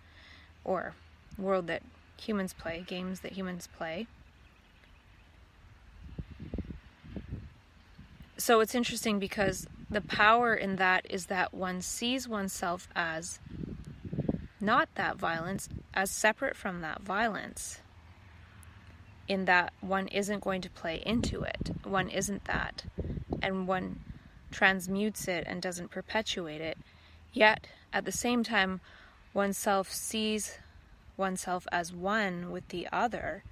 or 0.66 0.96
world 1.38 1.68
that 1.68 1.82
humans 2.20 2.54
play, 2.54 2.84
games 2.86 3.22
that 3.22 3.32
humans 3.32 3.70
play. 3.78 4.08
So 8.38 8.60
it's 8.60 8.76
interesting 8.76 9.18
because 9.18 9.66
the 9.90 10.02
power 10.02 10.54
in 10.54 10.76
that 10.76 11.06
is 11.10 11.28
that 11.28 11.54
one 11.54 11.82
sees 11.82 12.28
oneself 12.28 12.90
as 12.98 13.40
not 14.60 14.90
that 14.96 15.16
violence, 15.16 15.70
as 15.94 16.12
separate 16.12 16.58
from 16.58 16.82
that 16.82 17.02
violence 17.02 17.80
in 19.28 19.46
that 19.46 19.74
one 19.82 20.08
isn't 20.08 20.44
going 20.44 20.62
to 20.62 20.70
play 20.70 21.02
into 21.06 21.44
it. 21.44 21.72
One 21.84 22.10
isn't 22.10 22.46
that. 22.46 22.84
And 23.42 23.68
one 23.68 24.02
transmutes 24.52 25.28
it 25.28 25.44
and 25.48 25.62
doesn't 25.62 25.92
perpetuate 25.92 26.62
it. 26.62 26.78
Yet, 27.32 27.68
at 27.92 28.06
the 28.06 28.12
same 28.12 28.44
time, 28.44 28.82
oneself 29.34 29.92
sees 29.92 30.60
oneself 31.18 31.68
as 31.72 31.94
one 31.94 32.52
with 32.52 32.68
the 32.70 32.88
other, 32.92 33.44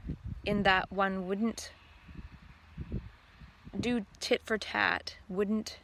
in 0.45 0.63
that 0.63 0.91
one 0.91 1.27
wouldn't 1.27 1.71
do 3.79 4.05
tit 4.19 4.41
for 4.43 4.57
tat, 4.57 5.15
wouldn't 5.29 5.79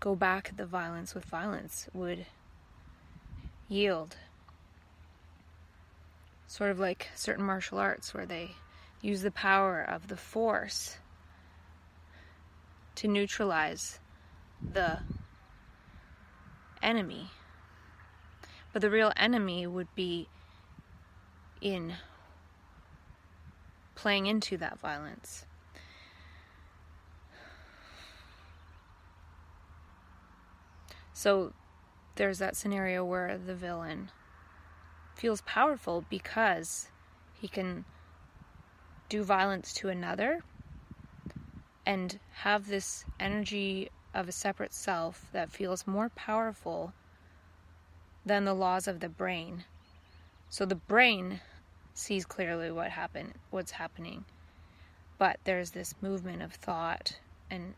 go 0.00 0.14
back 0.14 0.52
the 0.56 0.66
violence 0.66 1.14
with 1.14 1.24
violence, 1.24 1.88
would 1.92 2.26
yield 3.68 4.16
sort 6.54 6.70
of 6.70 6.78
like 6.78 7.08
certain 7.16 7.44
martial 7.44 7.78
arts 7.78 8.14
where 8.14 8.26
they 8.26 8.52
use 9.00 9.22
the 9.22 9.30
power 9.32 9.82
of 9.82 10.06
the 10.06 10.16
force 10.16 10.98
to 12.94 13.08
neutralize 13.08 13.98
the 14.62 15.00
enemy. 16.80 17.28
But 18.72 18.82
the 18.82 18.90
real 18.90 19.12
enemy 19.16 19.66
would 19.66 19.92
be 19.96 20.28
in 21.60 21.94
playing 23.96 24.26
into 24.26 24.56
that 24.58 24.78
violence. 24.78 25.46
So 31.12 31.52
there's 32.14 32.38
that 32.38 32.54
scenario 32.54 33.04
where 33.04 33.36
the 33.44 33.56
villain 33.56 34.12
feels 35.14 35.40
powerful 35.42 36.04
because 36.08 36.88
he 37.40 37.48
can 37.48 37.84
do 39.08 39.22
violence 39.22 39.72
to 39.74 39.88
another 39.88 40.42
and 41.86 42.18
have 42.32 42.66
this 42.66 43.04
energy 43.20 43.90
of 44.14 44.28
a 44.28 44.32
separate 44.32 44.72
self 44.72 45.26
that 45.32 45.50
feels 45.50 45.86
more 45.86 46.08
powerful 46.10 46.92
than 48.24 48.44
the 48.44 48.54
laws 48.54 48.88
of 48.88 49.00
the 49.00 49.08
brain. 49.08 49.64
So 50.48 50.64
the 50.64 50.74
brain 50.74 51.40
sees 51.94 52.24
clearly 52.24 52.70
what 52.70 52.90
happen 52.90 53.34
what's 53.50 53.72
happening. 53.72 54.24
But 55.18 55.38
there's 55.44 55.70
this 55.70 55.94
movement 56.00 56.42
of 56.42 56.52
thought 56.52 57.18
and 57.50 57.74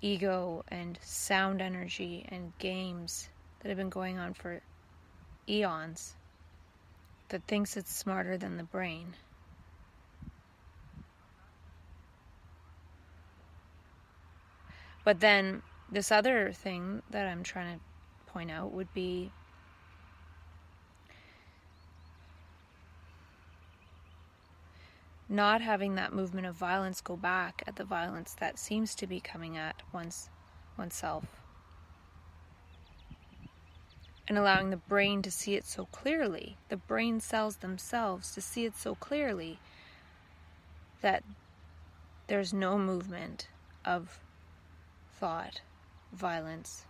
ego 0.00 0.64
and 0.68 0.98
sound 1.02 1.60
energy 1.60 2.26
and 2.28 2.56
games 2.58 3.28
that 3.60 3.68
have 3.68 3.78
been 3.78 3.88
going 3.88 4.18
on 4.18 4.34
for 4.34 4.60
eons 5.48 6.14
that 7.32 7.42
thinks 7.44 7.76
it's 7.76 7.94
smarter 7.94 8.36
than 8.36 8.58
the 8.58 8.62
brain. 8.62 9.14
But 15.02 15.20
then, 15.20 15.62
this 15.90 16.12
other 16.12 16.52
thing 16.52 17.02
that 17.10 17.26
I'm 17.26 17.42
trying 17.42 17.78
to 17.78 18.30
point 18.30 18.50
out 18.50 18.72
would 18.72 18.92
be 18.94 19.32
not 25.28 25.60
having 25.62 25.94
that 25.94 26.12
movement 26.12 26.46
of 26.46 26.54
violence 26.54 27.00
go 27.00 27.16
back 27.16 27.62
at 27.66 27.76
the 27.76 27.84
violence 27.84 28.36
that 28.38 28.58
seems 28.58 28.94
to 28.94 29.06
be 29.06 29.18
coming 29.18 29.56
at 29.56 29.82
one's 29.92 30.28
oneself 30.76 31.41
and 34.28 34.38
allowing 34.38 34.70
the 34.70 34.76
brain 34.76 35.22
to 35.22 35.30
see 35.30 35.54
it 35.54 35.66
so 35.66 35.86
clearly, 35.86 36.56
the 36.68 36.76
brain 36.76 37.20
cells 37.20 37.56
themselves 37.56 38.32
to 38.34 38.40
see 38.40 38.64
it 38.64 38.76
so 38.76 38.94
clearly 38.94 39.58
that 41.00 41.24
there's 42.28 42.52
no 42.54 42.78
movement 42.78 43.48
of 43.84 44.20
thought, 45.18 45.60
violence. 46.12 46.84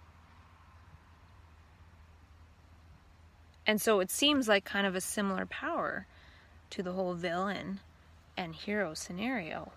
And 3.66 3.80
so 3.80 4.00
it 4.00 4.10
seems 4.10 4.48
like 4.48 4.64
kind 4.64 4.86
of 4.86 4.94
a 4.94 5.00
similar 5.00 5.46
power 5.46 6.06
to 6.70 6.82
the 6.82 6.92
whole 6.92 7.14
villain 7.14 7.80
and 8.36 8.54
hero 8.54 8.94
scenario. 8.94 9.72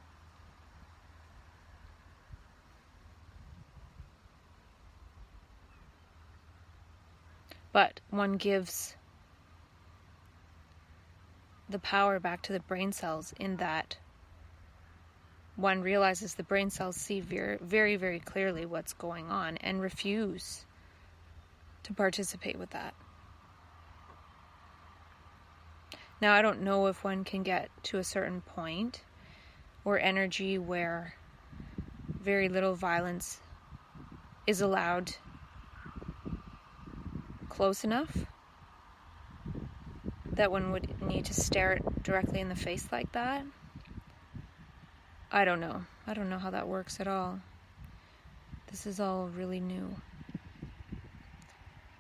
But 7.76 8.00
one 8.10 8.38
gives 8.38 8.96
the 11.68 11.78
power 11.78 12.22
back 12.22 12.42
to 12.44 12.54
the 12.54 12.62
brain 12.62 12.94
cells 12.94 13.34
in 13.38 13.58
that 13.58 13.98
one 15.58 15.82
realizes 15.82 16.36
the 16.36 16.44
brain 16.44 16.70
cells 16.70 16.96
see 16.96 17.20
very, 17.20 17.58
very, 17.58 17.98
very 17.98 18.22
clearly 18.22 18.66
what's 18.66 18.94
going 18.94 19.30
on 19.30 19.58
and 19.58 19.82
refuse 19.82 20.64
to 21.84 21.94
participate 21.94 22.58
with 22.58 22.70
that. 22.70 22.94
Now, 26.22 26.34
I 26.34 26.42
don't 26.42 26.62
know 26.62 26.88
if 26.88 27.04
one 27.04 27.26
can 27.26 27.44
get 27.44 27.70
to 27.84 27.98
a 27.98 28.06
certain 28.06 28.40
point 28.40 29.04
or 29.84 30.00
energy 30.00 30.58
where 30.58 31.16
very 32.08 32.48
little 32.48 32.76
violence 32.76 33.42
is 34.48 34.62
allowed 34.62 35.14
close 37.56 37.86
enough 37.86 38.26
that 40.34 40.52
one 40.52 40.74
would 40.74 41.02
need 41.02 41.24
to 41.24 41.34
stare 41.34 41.72
it 41.72 42.04
directly 42.04 42.42
in 42.42 42.50
the 42.50 42.56
face 42.56 42.90
like 42.92 43.10
that. 43.14 43.46
I 45.32 45.46
don't 45.46 45.62
know. 45.62 45.86
I 46.06 46.14
don't 46.14 46.30
know 46.30 46.38
how 46.38 46.50
that 46.50 46.68
works 46.68 47.00
at 47.00 47.08
all. 47.08 47.40
This 48.70 48.86
is 48.86 49.00
all 49.00 49.30
really 49.30 49.62
new. 49.62 49.96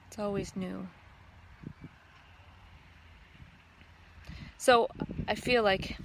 It's 0.07 0.19
always 0.19 0.53
new. 0.57 0.87
So 4.57 4.89
I 5.25 5.35
feel 5.35 5.63
like 5.63 5.95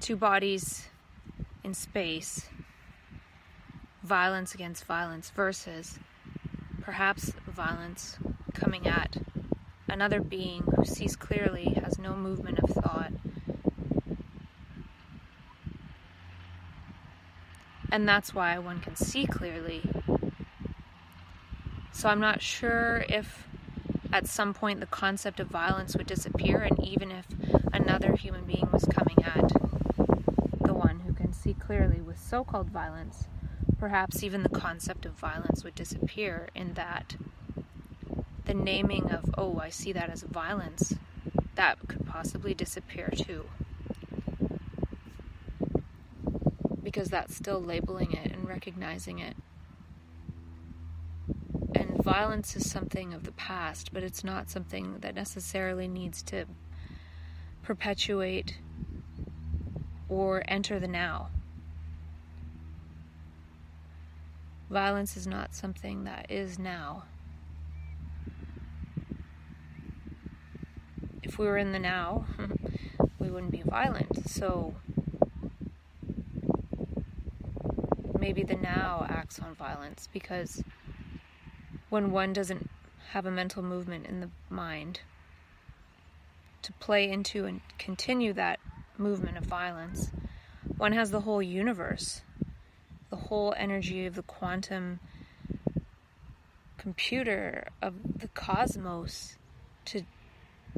two 0.00 0.16
bodies 0.16 0.86
in 1.64 1.72
space 1.72 2.46
violence 4.02 4.54
against 4.54 4.84
violence 4.84 5.30
versus 5.30 5.98
perhaps 6.82 7.32
violence 7.48 8.18
coming 8.56 8.86
at 8.86 9.18
another 9.88 10.20
being 10.20 10.62
who 10.62 10.84
sees 10.84 11.14
clearly, 11.14 11.76
has 11.84 11.98
no 11.98 12.16
movement 12.16 12.58
of 12.58 12.70
thought. 12.70 13.12
And 17.90 18.08
that's 18.08 18.34
why 18.34 18.58
one 18.58 18.80
can 18.80 18.96
see 18.96 19.26
clearly. 19.26 19.82
So 21.92 22.08
I'm 22.08 22.20
not 22.20 22.42
sure 22.42 23.04
if 23.08 23.46
at 24.12 24.26
some 24.26 24.52
point 24.52 24.80
the 24.80 24.86
concept 24.86 25.40
of 25.40 25.46
violence 25.48 25.96
would 25.96 26.06
disappear, 26.06 26.60
and 26.60 26.82
even 26.84 27.10
if 27.10 27.26
another 27.72 28.16
human 28.16 28.44
being 28.44 28.68
was 28.72 28.84
coming 28.84 29.16
at 29.24 29.48
the 30.62 30.74
one 30.74 31.00
who 31.00 31.12
can 31.12 31.32
see 31.32 31.54
clearly 31.54 32.00
with 32.00 32.18
so 32.18 32.44
called 32.44 32.70
violence, 32.70 33.28
perhaps 33.78 34.22
even 34.22 34.42
the 34.42 34.48
concept 34.48 35.06
of 35.06 35.12
violence 35.12 35.64
would 35.64 35.74
disappear 35.74 36.48
in 36.54 36.74
that 36.74 37.16
the 38.46 38.54
naming 38.54 39.10
of, 39.10 39.34
oh, 39.36 39.58
I 39.58 39.70
see 39.70 39.92
that 39.92 40.08
as 40.08 40.22
violence, 40.22 40.94
that 41.56 41.78
could 41.88 42.06
possibly 42.06 42.54
disappear 42.54 43.08
too. 43.14 43.46
Because 46.82 47.08
that's 47.08 47.36
still 47.36 47.60
labeling 47.60 48.12
it 48.12 48.32
and 48.32 48.48
recognizing 48.48 49.18
it. 49.18 49.36
And 51.74 52.02
violence 52.02 52.56
is 52.56 52.70
something 52.70 53.12
of 53.12 53.24
the 53.24 53.32
past, 53.32 53.92
but 53.92 54.02
it's 54.02 54.22
not 54.22 54.48
something 54.48 54.98
that 55.00 55.14
necessarily 55.14 55.88
needs 55.88 56.22
to 56.24 56.46
perpetuate 57.62 58.58
or 60.08 60.44
enter 60.46 60.78
the 60.78 60.88
now. 60.88 61.28
Violence 64.70 65.16
is 65.16 65.26
not 65.26 65.54
something 65.54 66.04
that 66.04 66.30
is 66.30 66.58
now. 66.58 67.04
If 71.22 71.38
we 71.38 71.46
were 71.46 71.58
in 71.58 71.72
the 71.72 71.78
now, 71.78 72.26
we 73.18 73.30
wouldn't 73.30 73.52
be 73.52 73.62
violent. 73.62 74.28
So 74.28 74.74
maybe 78.18 78.42
the 78.42 78.56
now 78.56 79.06
acts 79.08 79.38
on 79.38 79.54
violence 79.54 80.08
because 80.12 80.62
when 81.90 82.10
one 82.10 82.32
doesn't 82.32 82.68
have 83.10 83.26
a 83.26 83.30
mental 83.30 83.62
movement 83.62 84.06
in 84.06 84.20
the 84.20 84.30
mind 84.50 85.00
to 86.62 86.72
play 86.74 87.08
into 87.08 87.44
and 87.46 87.60
continue 87.78 88.32
that 88.32 88.58
movement 88.98 89.36
of 89.36 89.44
violence, 89.44 90.10
one 90.76 90.92
has 90.92 91.10
the 91.10 91.20
whole 91.20 91.42
universe, 91.42 92.22
the 93.10 93.16
whole 93.16 93.54
energy 93.56 94.06
of 94.06 94.14
the 94.14 94.22
quantum 94.22 94.98
computer 96.76 97.68
of 97.82 97.94
the 98.20 98.28
cosmos 98.28 99.36
to 99.84 100.02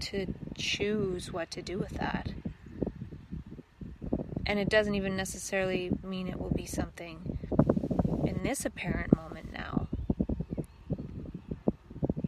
to 0.01 0.27
choose 0.57 1.33
what 1.33 1.51
to 1.53 1.63
do 1.63 1.79
with 1.79 1.91
that. 1.91 2.33
And 4.47 4.59
it 4.59 4.69
doesn't 4.69 4.95
even 4.95 5.17
necessarily 5.17 5.91
mean 6.03 6.29
it 6.29 6.39
will 6.39 6.53
be 6.53 6.67
something 6.67 7.39
in 8.25 8.43
this 8.43 8.65
apparent 8.65 9.15
moment 9.15 9.53
now. 9.53 9.89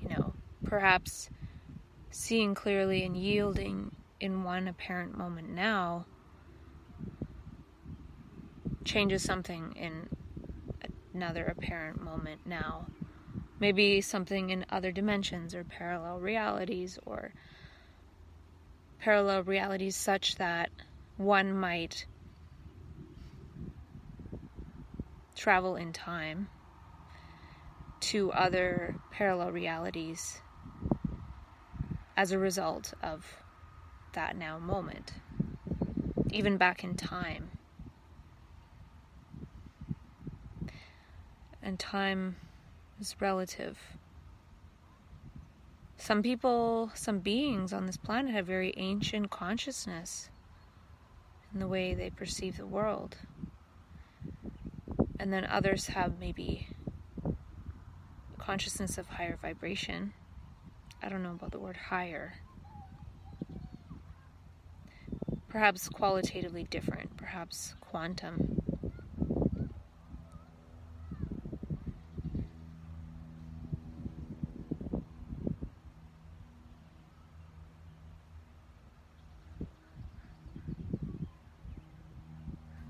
You 0.00 0.08
know, 0.10 0.34
perhaps 0.64 1.30
seeing 2.10 2.54
clearly 2.54 3.04
and 3.04 3.16
yielding 3.16 3.94
in 4.20 4.44
one 4.44 4.68
apparent 4.68 5.16
moment 5.16 5.48
now 5.48 6.04
changes 8.84 9.22
something 9.22 9.72
in 9.76 10.08
another 11.14 11.44
apparent 11.44 12.02
moment 12.02 12.40
now. 12.44 12.86
Maybe 13.58 14.00
something 14.00 14.50
in 14.50 14.66
other 14.70 14.90
dimensions 14.90 15.54
or 15.54 15.64
parallel 15.64 16.18
realities 16.18 16.98
or 17.06 17.32
parallel 19.00 19.42
realities 19.44 19.96
such 19.96 20.36
that 20.36 20.70
one 21.16 21.52
might 21.52 22.04
travel 25.34 25.76
in 25.76 25.92
time 25.92 26.48
to 28.00 28.30
other 28.32 28.94
parallel 29.10 29.50
realities 29.52 30.40
as 32.16 32.32
a 32.32 32.38
result 32.38 32.92
of 33.02 33.24
that 34.12 34.36
now 34.36 34.58
moment, 34.58 35.12
even 36.30 36.58
back 36.58 36.84
in 36.84 36.94
time. 36.94 37.50
And 41.62 41.78
time 41.78 42.36
is 43.00 43.16
relative. 43.20 43.78
Some 46.00 46.22
people, 46.22 46.90
some 46.94 47.18
beings 47.18 47.74
on 47.74 47.84
this 47.84 47.98
planet 47.98 48.32
have 48.32 48.46
very 48.46 48.72
ancient 48.78 49.28
consciousness 49.28 50.30
in 51.52 51.60
the 51.60 51.68
way 51.68 51.92
they 51.92 52.08
perceive 52.08 52.56
the 52.56 52.64
world. 52.64 53.18
And 55.18 55.30
then 55.30 55.44
others 55.44 55.88
have 55.88 56.18
maybe 56.18 56.68
consciousness 58.38 58.96
of 58.96 59.08
higher 59.08 59.38
vibration. 59.42 60.14
I 61.02 61.10
don't 61.10 61.22
know 61.22 61.32
about 61.32 61.52
the 61.52 61.58
word 61.58 61.76
higher. 61.76 62.32
Perhaps 65.50 65.90
qualitatively 65.90 66.64
different, 66.64 67.18
perhaps 67.18 67.74
quantum. 67.82 68.59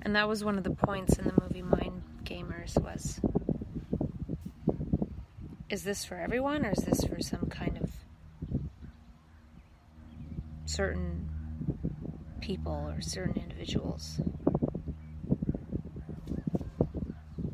And 0.02 0.16
that 0.16 0.28
was 0.28 0.42
one 0.42 0.56
of 0.58 0.64
the 0.64 0.70
points 0.70 1.18
in 1.18 1.24
the 1.24 1.34
movie 1.40 1.62
Mind 1.62 2.02
Gamers 2.24 2.80
was 2.80 3.20
is 5.70 5.84
this 5.84 6.04
for 6.04 6.16
everyone 6.16 6.66
or 6.66 6.72
is 6.72 6.84
this 6.84 7.04
for 7.04 7.20
some 7.20 7.46
kind 7.46 7.78
of 7.80 7.90
certain 10.66 11.28
people 12.40 12.92
or 12.92 13.00
certain 13.00 13.40
individuals? 13.40 14.20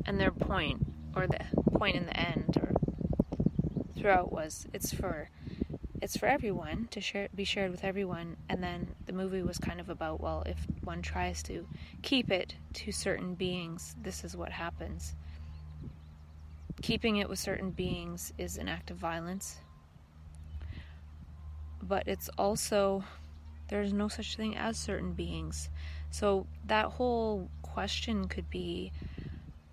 And 0.05 0.19
their 0.19 0.31
point 0.31 0.87
or 1.15 1.27
the 1.27 1.39
point 1.73 1.95
in 1.95 2.05
the 2.07 2.17
end 2.19 2.57
or 2.59 2.73
throughout 3.95 4.31
was 4.31 4.67
it's 4.73 4.91
for 4.91 5.29
it's 6.01 6.17
for 6.17 6.27
everyone 6.27 6.87
to 6.91 7.01
share 7.01 7.27
be 7.33 7.43
shared 7.43 7.71
with 7.71 7.83
everyone 7.83 8.37
and 8.49 8.61
then 8.63 8.87
the 9.05 9.13
movie 9.13 9.41
was 9.41 9.57
kind 9.57 9.79
of 9.79 9.89
about 9.89 10.21
well 10.21 10.43
if 10.45 10.57
one 10.83 11.01
tries 11.01 11.41
to 11.43 11.67
keep 12.01 12.31
it 12.31 12.55
to 12.73 12.91
certain 12.91 13.33
beings 13.33 13.95
this 14.01 14.23
is 14.23 14.35
what 14.35 14.51
happens. 14.51 15.15
Keeping 16.81 17.17
it 17.17 17.27
with 17.27 17.39
certain 17.39 17.71
beings 17.71 18.31
is 18.37 18.57
an 18.57 18.69
act 18.69 18.91
of 18.91 18.97
violence. 18.97 19.57
But 21.81 22.07
it's 22.07 22.29
also 22.37 23.03
there's 23.69 23.91
no 23.91 24.07
such 24.07 24.37
thing 24.37 24.55
as 24.55 24.77
certain 24.77 25.13
beings. 25.13 25.69
So 26.11 26.45
that 26.67 26.85
whole 26.85 27.49
question 27.63 28.27
could 28.27 28.49
be 28.49 28.91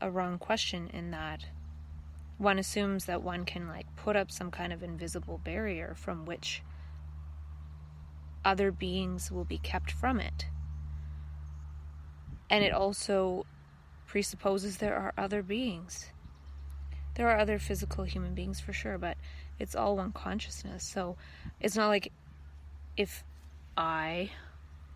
a 0.00 0.10
wrong 0.10 0.38
question 0.38 0.88
in 0.92 1.10
that 1.12 1.44
one 2.39 2.59
assumes 2.59 3.05
that 3.05 3.22
one 3.22 3.45
can 3.45 3.68
like 3.68 3.87
put 3.97 4.16
up 4.16 4.30
some 4.30 4.51
kind 4.51 4.72
of 4.72 4.82
invisible 4.82 5.39
barrier 5.39 5.95
from 5.97 6.24
which 6.24 6.62
other 8.45 8.70
beings 8.70 9.30
will 9.30 9.45
be 9.45 9.59
kept 9.59 9.91
from 9.91 10.20
it. 10.20 10.47
And 12.51 12.64
it 12.64 12.72
also 12.72 13.47
presupposes 14.07 14.76
there 14.76 14.97
are 14.97 15.14
other 15.16 15.43
beings. 15.43 16.11
There 17.14 17.28
are 17.28 17.39
other 17.39 17.59
physical 17.59 18.05
human 18.05 18.35
beings 18.35 18.61
for 18.61 18.72
sure, 18.72 18.99
but 18.99 19.16
it's 19.59 19.74
all 19.74 19.97
one 19.97 20.12
consciousness. 20.12 20.85
So 20.85 21.16
it's 21.61 21.76
not 21.76 21.89
like 21.89 22.12
if 22.97 23.24
I, 23.76 24.30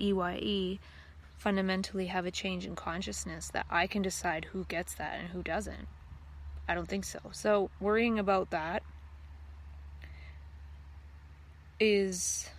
EYE, 0.00 0.78
fundamentally 1.36 2.06
have 2.06 2.26
a 2.26 2.30
change 2.30 2.66
in 2.66 2.74
consciousness 2.74 3.50
that 3.52 3.66
I 3.70 3.86
can 3.86 4.02
decide 4.02 4.46
who 4.46 4.64
gets 4.64 4.94
that 4.94 5.18
and 5.18 5.28
who 5.28 5.42
doesn't. 5.42 5.88
I 6.68 6.74
don't 6.74 6.88
think 6.88 7.04
so. 7.04 7.18
So 7.32 7.70
worrying 7.80 8.18
about 8.18 8.50
that 8.50 8.82
is 11.80 12.50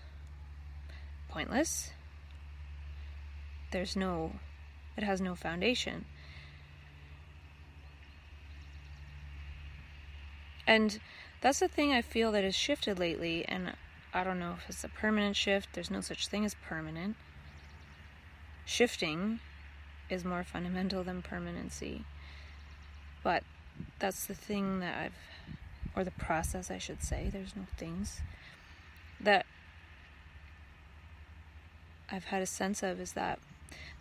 pointless. 1.30 1.92
There's 3.72 3.96
no, 3.96 4.34
it 4.98 5.04
has 5.04 5.22
no 5.22 5.36
foundation. 5.36 6.06
And 10.66 11.00
that's 11.42 11.60
the 11.60 11.68
thing 11.68 11.94
I 11.94 12.02
feel 12.02 12.32
that 12.32 12.44
has 12.44 12.56
shifted 12.56 13.00
lately, 13.00 13.46
and 13.46 13.74
I 14.14 14.24
don't 14.24 14.40
know 14.40 14.56
if 14.58 14.70
it's 14.70 14.84
a 14.84 14.90
permanent 14.90 15.36
shift, 15.36 15.70
there's 15.74 15.92
no 15.92 16.02
such 16.02 16.28
thing 16.28 16.46
as 16.46 16.56
permanent. 16.56 17.16
Shifting 18.66 19.40
is 20.10 20.26
more 20.26 20.44
fundamental 20.44 21.04
than 21.04 21.22
permanency 21.22 22.04
But 23.24 23.44
that's 24.00 24.26
the 24.26 24.34
thing 24.34 24.80
that 24.80 24.98
I've, 24.98 25.56
or 25.96 26.04
the 26.04 26.12
process, 26.12 26.72
I 26.72 26.78
should 26.78 27.04
say, 27.04 27.30
there's 27.32 27.56
no 27.56 27.64
things, 27.78 28.22
that 29.20 29.46
I've 32.12 32.26
had 32.26 32.42
a 32.42 32.48
sense 32.48 32.82
of 32.82 33.00
is 33.00 33.14
that 33.14 33.40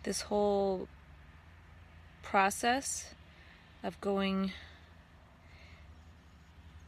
this 0.03 0.21
whole 0.21 0.87
process 2.23 3.13
of 3.83 3.99
going 4.01 4.51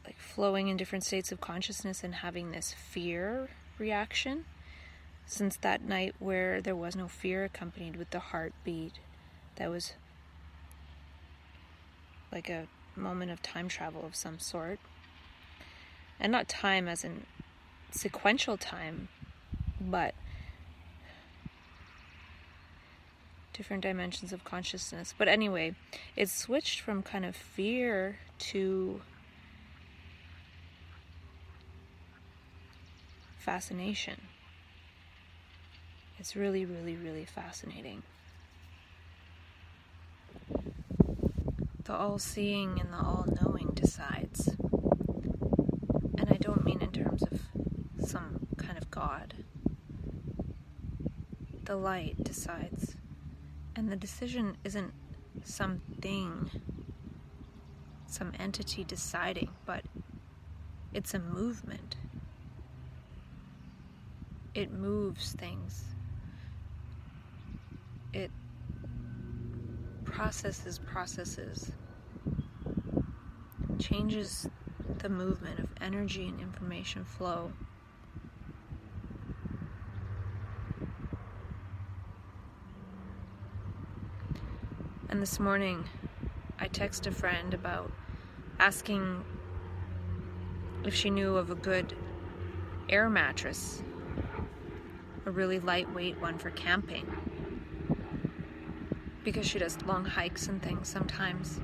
like 0.06 0.18
flowing 0.18 0.68
in 0.68 0.78
different 0.78 1.04
states 1.04 1.32
of 1.32 1.40
consciousness 1.40 2.04
and 2.04 2.16
having 2.16 2.52
this 2.52 2.74
fear 2.74 3.50
reaction 3.78 4.46
since 5.26 5.58
that 5.58 5.82
night 5.84 6.16
where 6.20 6.62
there 6.62 6.76
was 6.76 6.96
no 6.96 7.08
fear 7.08 7.44
accompanied 7.44 7.96
with 7.96 8.10
the 8.10 8.20
heartbeat 8.20 8.94
that 9.56 9.70
was 9.70 9.94
like 12.32 12.50
a 12.50 12.68
moment 12.96 13.32
of 13.32 13.42
time 13.42 13.68
travel 13.68 14.06
of 14.06 14.16
some 14.16 14.40
sort 14.40 14.80
and 16.20 16.32
not 16.32 16.48
time 16.48 16.88
as 16.88 17.04
in 17.04 17.26
sequential 17.92 18.58
time 18.58 19.08
but 19.80 20.14
different 23.54 23.84
dimensions 23.84 24.34
of 24.34 24.44
consciousness. 24.44 25.14
But 25.18 25.28
anyway, 25.28 25.76
it 26.16 26.30
switched 26.30 26.80
from 26.80 27.04
kind 27.04 27.26
of 27.26 27.36
fear 27.36 28.18
to 28.40 29.02
fascination. 33.38 34.22
It's 36.18 36.36
really, 36.36 36.66
really, 36.66 36.96
really 36.96 37.26
fascinating. 37.26 38.04
The 41.84 41.94
all 41.94 42.20
seeing 42.20 42.80
and 42.80 42.94
the 42.94 42.98
all 42.98 43.26
knowing 43.42 43.72
decides. 43.74 44.48
And 46.18 46.28
I 46.30 46.38
don't 46.40 46.64
mean 46.64 46.80
in 46.80 46.92
terms 46.92 47.24
of 47.24 47.42
some 48.08 48.48
kind 48.58 48.78
of 48.78 48.92
God. 48.92 49.34
The 51.66 51.76
light 51.76 52.24
decides. 52.24 52.96
And 53.76 53.92
the 53.92 53.96
decision 53.96 54.58
isn't 54.64 54.94
something, 55.44 56.52
some 58.06 58.32
entity 58.40 58.84
deciding, 58.84 59.50
but 59.66 59.84
it's 60.94 61.14
a 61.14 61.20
movement. 61.20 61.96
It 64.54 64.72
moves 64.72 65.32
things. 65.32 65.86
It 68.14 68.30
processes 70.12 70.78
processes, 70.78 71.72
changes 73.80 74.48
the 75.00 75.10
movement 75.10 75.60
of 75.60 75.70
energy 75.82 76.28
and 76.28 76.40
information 76.40 77.04
flow. 77.06 77.52
And 85.10 85.22
this 85.22 85.40
morning, 85.40 85.86
I 86.60 86.68
texted 86.68 87.08
a 87.08 87.12
friend 87.12 87.54
about 87.54 87.92
asking 88.60 89.24
if 90.84 90.94
she 90.94 91.10
knew 91.10 91.38
of 91.38 91.50
a 91.50 91.56
good 91.56 91.96
air 92.90 93.10
mattress, 93.10 93.82
a 95.26 95.32
really 95.32 95.60
lightweight 95.60 96.20
one 96.20 96.38
for 96.38 96.50
camping. 96.52 97.08
Because 99.24 99.46
she 99.46 99.60
does 99.60 99.82
long 99.84 100.06
hikes 100.06 100.48
and 100.48 100.62
things 100.62 100.88
sometimes. 100.88 101.60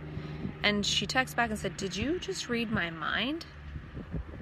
And 0.64 0.86
she 0.86 1.06
texts 1.06 1.36
back 1.36 1.50
and 1.50 1.58
said, 1.58 1.78
Did 1.78 1.96
you 1.96 2.20
just 2.20 2.50
read 2.50 2.72
my 2.72 2.90
mind? 2.90 3.46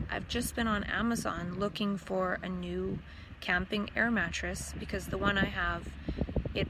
I've 0.09 0.27
just 0.27 0.55
been 0.55 0.67
on 0.67 0.83
Amazon 0.85 1.55
looking 1.57 1.97
for 1.97 2.39
a 2.41 2.49
new 2.49 2.99
camping 3.41 3.89
air 3.95 4.09
mattress 4.09 4.73
because 4.79 5.07
the 5.07 5.17
one 5.17 5.37
I 5.37 5.45
have 5.45 5.87
it 6.53 6.67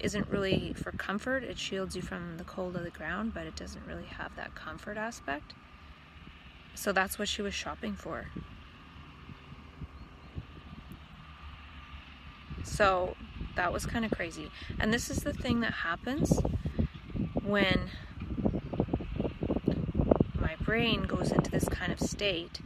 isn't 0.00 0.28
really 0.28 0.74
for 0.74 0.92
comfort. 0.92 1.44
It 1.44 1.58
shields 1.58 1.96
you 1.96 2.02
from 2.02 2.36
the 2.36 2.44
cold 2.44 2.76
of 2.76 2.84
the 2.84 2.90
ground, 2.90 3.32
but 3.34 3.46
it 3.46 3.56
doesn't 3.56 3.86
really 3.86 4.04
have 4.04 4.34
that 4.36 4.54
comfort 4.54 4.96
aspect. 4.96 5.54
So 6.74 6.92
that's 6.92 7.18
what 7.18 7.28
she 7.28 7.42
was 7.42 7.54
shopping 7.54 7.94
for. 7.94 8.26
So 12.64 13.16
that 13.56 13.72
was 13.72 13.86
kind 13.86 14.04
of 14.04 14.10
crazy. 14.10 14.50
And 14.78 14.92
this 14.92 15.10
is 15.10 15.18
the 15.18 15.32
thing 15.32 15.60
that 15.60 15.72
happens 15.72 16.40
when 17.42 17.90
my 20.40 20.56
brain 20.60 21.02
goes 21.02 21.32
into 21.32 21.50
this 21.50 21.68
kind 21.68 21.92
of 21.92 22.00
state 22.00 22.60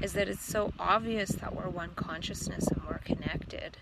is 0.00 0.12
that 0.14 0.28
it's 0.28 0.44
so 0.44 0.72
obvious 0.78 1.30
that 1.30 1.54
we're 1.54 1.68
one 1.68 1.90
consciousness 1.94 2.66
and 2.66 2.82
we're 2.84 2.98
connected 2.98 3.78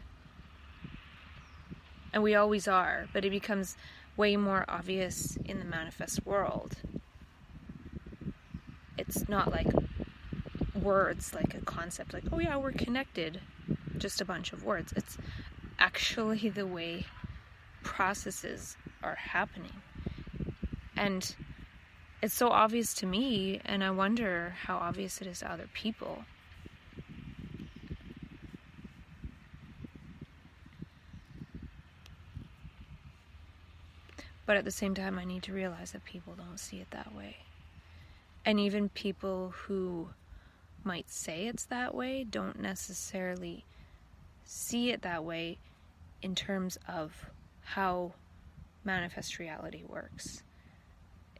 and 2.13 2.23
we 2.23 2.35
always 2.35 2.67
are, 2.69 3.07
but 3.13 3.25
it 3.25 3.31
becomes 3.31 3.77
way 4.17 4.37
more 4.37 4.65
obvious 4.69 5.37
in 5.45 5.59
the 5.59 5.65
manifest 5.65 6.27
world. 6.27 6.77
It's 8.99 9.29
not 9.29 9.51
like 9.51 9.69
words, 10.75 11.35
like 11.35 11.55
a 11.55 11.61
concept, 11.61 12.13
like, 12.13 12.25
oh 12.33 12.39
yeah, 12.39 12.57
we're 12.57 12.73
connected, 12.73 13.41
just 13.97 14.21
a 14.21 14.25
bunch 14.25 14.53
of 14.53 14.65
words. 14.65 14.93
It's 14.97 15.17
actually 15.81 16.51
the 16.51 16.67
way 16.67 17.07
processes 17.83 18.77
are 19.03 19.17
happening. 19.17 19.73
And 20.97 21.35
it's 22.23 22.35
so 22.35 22.49
obvious 22.49 22.93
to 22.95 23.07
me, 23.07 23.61
and 23.65 23.83
I 23.83 23.91
wonder 23.91 24.55
how 24.65 24.77
obvious 24.77 25.23
it 25.23 25.27
is 25.27 25.41
to 25.41 25.51
other 25.51 25.69
people. 25.73 26.25
But 34.45 34.57
at 34.57 34.65
the 34.65 34.71
same 34.71 34.95
time, 34.95 35.19
I 35.19 35.25
need 35.25 35.45
to 35.45 35.53
realize 35.53 35.93
that 35.93 36.05
people 36.05 36.35
don't 36.37 36.59
see 36.59 36.79
it 36.79 36.91
that 36.91 37.15
way. 37.15 37.37
And 38.45 38.61
even 38.61 38.89
people 38.89 39.55
who 39.57 40.09
might 40.83 41.09
say 41.11 41.47
it's 41.47 41.67
that 41.67 41.95
way 41.95 42.25
don't 42.25 42.61
necessarily 42.61 43.65
see 44.45 44.91
it 44.91 45.03
that 45.03 45.25
way 45.25 45.59
in 46.23 46.35
terms 46.35 46.79
of 46.89 47.31
how 47.63 48.13
manifest 48.85 49.39
reality 49.39 49.83
works. 49.87 50.43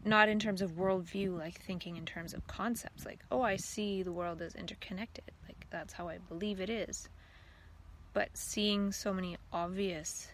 Not 0.05 0.29
in 0.29 0.39
terms 0.39 0.63
of 0.63 0.73
worldview, 0.73 1.37
like 1.37 1.61
thinking 1.61 1.97
in 1.97 2.07
terms 2.07 2.33
of 2.33 2.47
concepts, 2.47 3.05
like, 3.05 3.21
oh, 3.31 3.43
I 3.43 3.57
see 3.57 4.03
the 4.03 4.13
world 4.13 4.41
as 4.41 4.55
interconnected. 4.55 5.31
Like, 5.47 5.67
that's 5.71 5.93
how 5.93 6.09
I 6.09 6.19
believe 6.19 6.61
it 6.61 6.71
is. 6.71 7.09
But 8.13 8.31
seeing 8.35 8.93
so 8.93 9.13
many 9.13 9.37
obvious 9.53 10.29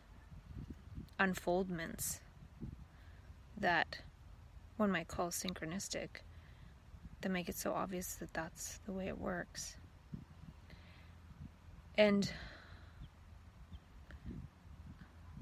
unfoldments 1.18 2.20
that 3.58 3.98
one 4.76 4.90
might 4.90 5.08
call 5.08 5.30
synchronistic 5.30 6.08
that 7.22 7.30
make 7.30 7.48
it 7.48 7.56
so 7.56 7.72
obvious 7.72 8.14
that 8.16 8.32
that's 8.34 8.78
the 8.86 8.92
way 8.92 9.08
it 9.08 9.18
works. 9.18 9.76
And 11.98 12.30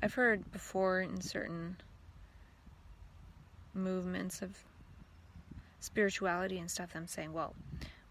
I've 0.05 0.13
heard 0.13 0.53
before 0.53 1.01
in 1.01 1.23
certain 1.23 1.79
movements 3.73 4.43
of 4.43 4.51
spirituality 5.81 6.59
and 6.59 6.71
stuff, 6.71 6.93
them 6.93 7.07
saying, 7.07 7.33
well, 7.33 7.55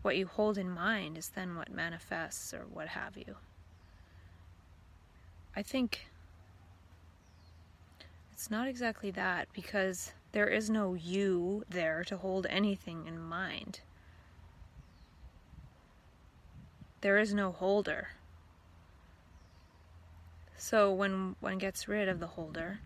what 0.01 0.17
you 0.17 0.25
hold 0.25 0.57
in 0.57 0.71
mind 0.71 1.19
is 1.19 1.29
then 1.29 1.55
what 1.55 1.71
manifests 1.71 2.51
or 2.51 2.65
what 2.73 2.87
have 2.87 3.15
you. 3.15 3.35
I 5.55 5.61
think 5.61 6.07
it's 8.31 8.49
not 8.49 8.67
exactly 8.67 9.11
that 9.11 9.49
because 9.53 10.13
there 10.31 10.47
is 10.47 10.71
no 10.71 10.95
you 10.95 11.63
there 11.69 12.03
to 12.05 12.17
hold 12.17 12.47
anything 12.49 13.05
in 13.05 13.21
mind. 13.21 13.81
There 17.01 17.19
is 17.19 17.35
no 17.35 17.51
holder. 17.51 18.07
So 20.63 20.93
when 20.93 21.35
one 21.41 21.57
gets 21.57 21.89
rid 21.89 22.07
of 22.07 22.21
the 22.21 22.25
holder, 22.25 22.79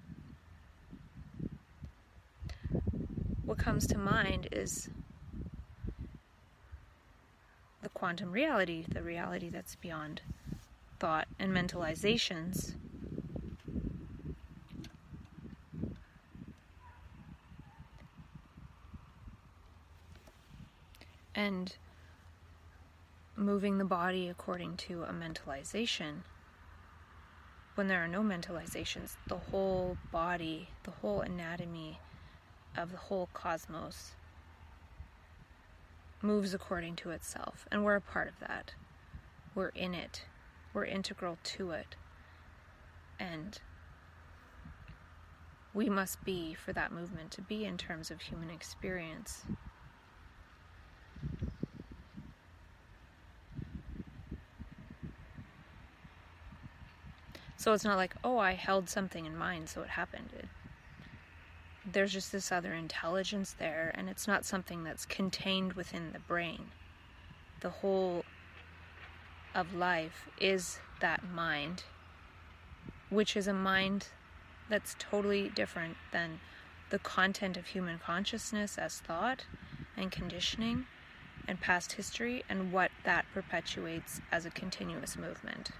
what 3.46 3.60
comes 3.60 3.86
to 3.86 4.00
mind 4.00 4.48
is 4.52 4.90
the 7.84 7.90
quantum 7.90 8.32
reality, 8.32 8.84
the 8.90 9.04
reality 9.04 9.50
that's 9.50 9.76
beyond 9.76 10.22
thought 11.00 11.28
and 11.38 11.52
mentalizations. 11.52 12.74
and 21.36 21.76
moving 23.36 23.78
the 23.78 23.86
body 23.86 24.28
according 24.28 24.76
to 24.78 25.04
a 25.04 25.14
mentalization. 25.14 26.24
When 27.78 27.90
there 27.90 28.04
are 28.04 28.08
no 28.08 28.24
mentalizations, 28.24 29.18
the 29.28 29.38
whole 29.38 29.98
body, 30.12 30.70
the 30.82 30.90
whole 30.90 31.22
anatomy 31.22 32.00
of 32.76 32.90
the 32.90 32.98
whole 32.98 33.30
cosmos 33.36 34.14
moves 36.20 36.56
according 36.56 36.96
to 36.96 37.12
itself, 37.12 37.68
and 37.72 37.86
we're 37.86 37.98
a 37.98 38.02
part 38.02 38.30
of 38.30 38.40
that. 38.40 38.74
We're 39.54 39.70
in 39.70 39.94
it, 39.94 40.24
we're 40.74 40.86
integral 40.86 41.38
to 41.44 41.70
it. 41.70 41.96
And 43.20 43.60
we 45.72 45.88
must 45.88 46.26
be 46.26 46.56
for 46.56 46.74
that 46.74 46.92
movement 46.92 47.30
to 47.34 47.44
be 47.44 47.64
in 47.64 47.78
terms 47.78 48.10
of 48.10 48.22
human 48.22 48.50
experience. 48.50 49.44
So 57.58 57.74
it's 57.74 57.84
not 57.84 57.97
like, 57.97 58.16
oh, 58.24 58.38
I 58.38 58.53
held 58.53 58.88
something 58.88 59.26
in 59.26 59.36
mind, 59.36 59.68
so 59.68 59.82
it 59.82 59.89
happened. 59.89 60.30
It, 60.38 60.45
there's 61.91 62.14
just 62.14 62.32
this 62.32 62.51
other 62.51 62.74
intelligence 62.74 63.55
there, 63.58 63.91
and 63.95 64.10
it's 64.10 64.28
not 64.28 64.45
something 64.45 64.84
that's 64.84 65.05
contained 65.05 65.74
within 65.74 66.12
the 66.14 66.20
brain. 66.20 66.68
The 67.62 67.70
whole 67.70 68.24
of 69.55 69.74
life 69.74 70.30
is 70.39 70.80
that 71.01 71.28
mind, 71.28 71.84
which 73.10 73.36
is 73.36 73.47
a 73.47 73.53
mind 73.53 74.10
that's 74.70 74.95
totally 74.99 75.49
different 75.49 75.97
than 76.12 76.39
the 76.91 76.99
content 76.99 77.58
of 77.58 77.68
human 77.68 77.97
consciousness 77.97 78.78
as 78.78 78.99
thought 78.99 79.45
and 79.95 80.12
conditioning 80.12 80.86
and 81.47 81.60
past 81.60 81.93
history 81.93 82.43
and 82.47 82.72
what 82.72 82.91
that 83.03 83.26
perpetuates 83.34 84.22
as 84.32 84.45
a 84.45 84.51
continuous 84.51 85.18
movement. 85.18 85.72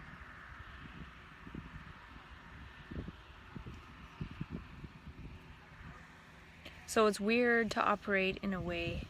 So 6.98 7.06
it's 7.06 7.20
weird 7.20 7.70
to 7.72 7.80
operate 7.80 8.40
in 8.42 8.56
a 8.56 8.60
way. 8.60 9.04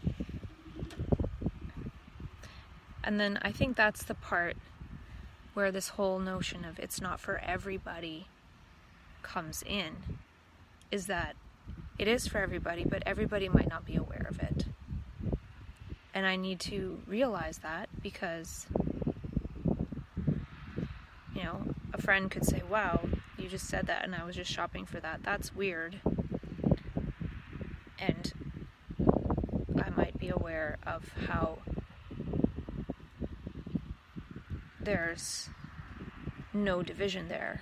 And 3.01 3.17
then 3.17 3.39
I 3.41 3.53
think 3.53 3.77
that's 3.77 4.03
the 4.03 4.13
part 4.13 4.57
where 5.53 5.71
this 5.71 5.87
whole 5.87 6.19
notion 6.19 6.65
of 6.65 6.79
it's 6.79 6.99
not 6.99 7.21
for 7.21 7.37
everybody 7.37 8.27
comes 9.23 9.63
in 9.65 10.19
is 10.91 11.07
that 11.07 11.37
it 11.97 12.09
is 12.09 12.27
for 12.27 12.39
everybody, 12.39 12.83
but 12.83 13.03
everybody 13.05 13.47
might 13.47 13.69
not 13.69 13.85
be 13.85 13.95
aware 13.95 14.27
of 14.29 14.37
it. 14.41 14.65
And 16.13 16.25
I 16.25 16.35
need 16.35 16.59
to 16.59 16.99
realize 17.07 17.59
that 17.59 17.87
because, 18.01 18.67
you 21.33 21.41
know, 21.41 21.61
a 21.93 22.01
friend 22.01 22.29
could 22.29 22.45
say, 22.45 22.63
Wow, 22.69 22.99
you 23.37 23.47
just 23.47 23.67
said 23.69 23.87
that 23.87 24.03
and 24.03 24.13
I 24.13 24.25
was 24.25 24.35
just 24.35 24.51
shopping 24.51 24.85
for 24.85 24.99
that. 24.99 25.21
That's 25.23 25.55
weird. 25.55 26.01
And 27.99 28.33
I 29.83 29.89
might 29.89 30.17
be 30.17 30.29
aware 30.29 30.77
of 30.85 31.09
how 31.27 31.59
there's 34.79 35.49
no 36.53 36.81
division 36.81 37.27
there 37.27 37.61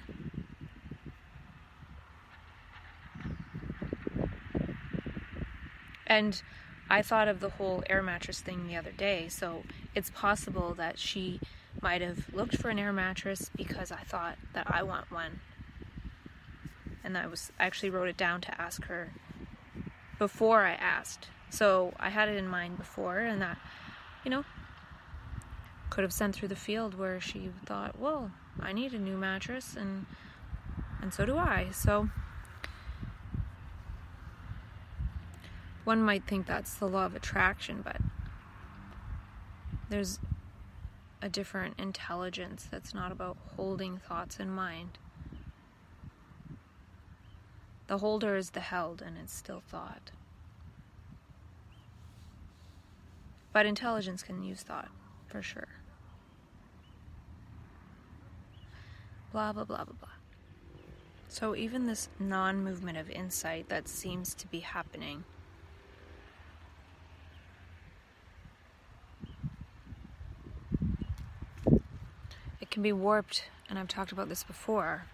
And 6.08 6.42
I 6.90 7.02
thought 7.02 7.28
of 7.28 7.40
the 7.40 7.50
whole 7.50 7.84
air 7.90 8.04
mattress 8.04 8.40
thing 8.40 8.68
the 8.68 8.76
other 8.76 8.92
day, 8.92 9.28
so 9.28 9.64
it's 9.96 10.10
possible 10.12 10.74
that 10.76 11.00
she 11.00 11.40
might 11.82 12.02
have 12.02 12.34
looked 12.34 12.58
for 12.58 12.70
an 12.70 12.80
air 12.80 12.94
mattress 12.94 13.50
because 13.56 13.92
I 13.92 14.02
thought 14.02 14.38
that 14.54 14.68
I 14.70 14.84
want 14.84 15.12
one. 15.12 15.40
And 17.04 17.18
I 17.18 17.28
was 17.28 17.52
I 17.60 17.66
actually 17.66 17.90
wrote 17.90 18.08
it 18.08 18.18
down 18.18 18.42
to 18.42 18.62
ask 18.62 18.86
her 18.86 19.12
before 20.18 20.64
I 20.64 20.74
asked. 20.74 21.28
So 21.50 21.94
I 22.00 22.10
had 22.10 22.30
it 22.30 22.38
in 22.38 22.48
mind 22.48 22.78
before 22.78 23.20
and 23.20 23.42
that, 23.42 23.58
you 24.24 24.32
know, 24.32 24.44
could 25.90 26.04
have 26.04 26.14
sent 26.14 26.36
through 26.36 26.50
the 26.50 26.56
field 26.56 26.98
where 26.98 27.22
she 27.22 27.52
thought, 27.66 28.00
well, 28.00 28.32
I 28.60 28.74
need 28.74 28.94
a 28.94 29.00
new 29.00 29.18
mattress 29.18 29.76
and 29.76 30.06
and 31.02 31.14
so 31.14 31.26
do 31.26 31.38
I. 31.38 31.68
So 31.72 32.10
one 35.84 36.02
might 36.02 36.26
think 36.26 36.48
that's 36.48 36.76
the 36.76 36.88
law 36.88 37.06
of 37.06 37.16
attraction, 37.16 37.82
but 37.84 37.98
there's 39.90 40.20
a 41.22 41.30
different 41.30 41.80
intelligence 41.80 42.68
that's 42.70 42.94
not 42.94 43.12
about 43.12 43.38
holding 43.56 43.98
thoughts 43.98 44.40
in 44.40 44.50
mind. 44.50 44.98
The 47.88 48.00
holder 48.00 48.36
is 48.36 48.52
the 48.52 48.60
held, 48.62 49.02
and 49.02 49.18
it's 49.18 49.34
still 49.34 49.62
thought. 49.68 50.12
But 53.54 53.66
intelligence 53.66 54.24
can 54.24 54.44
use 54.44 54.64
thought, 54.64 54.90
for 55.28 55.42
sure. 55.42 55.68
Blah, 59.32 59.54
blah, 59.54 59.66
blah, 59.66 59.84
blah, 59.84 59.96
blah. 60.00 60.10
So, 61.28 61.56
even 61.56 61.86
this 61.86 62.10
non 62.20 62.64
movement 62.64 62.98
of 62.98 63.10
insight 63.10 63.70
that 63.70 63.88
seems 63.88 64.34
to 64.36 64.48
be 64.48 64.60
happening 64.60 65.26
It 72.66 72.72
can 72.72 72.82
be 72.82 72.94
warped, 72.94 73.44
and 73.70 73.78
I've 73.78 73.88
talked 73.88 74.12
about 74.12 74.28
this 74.28 74.44
before, 74.44 75.06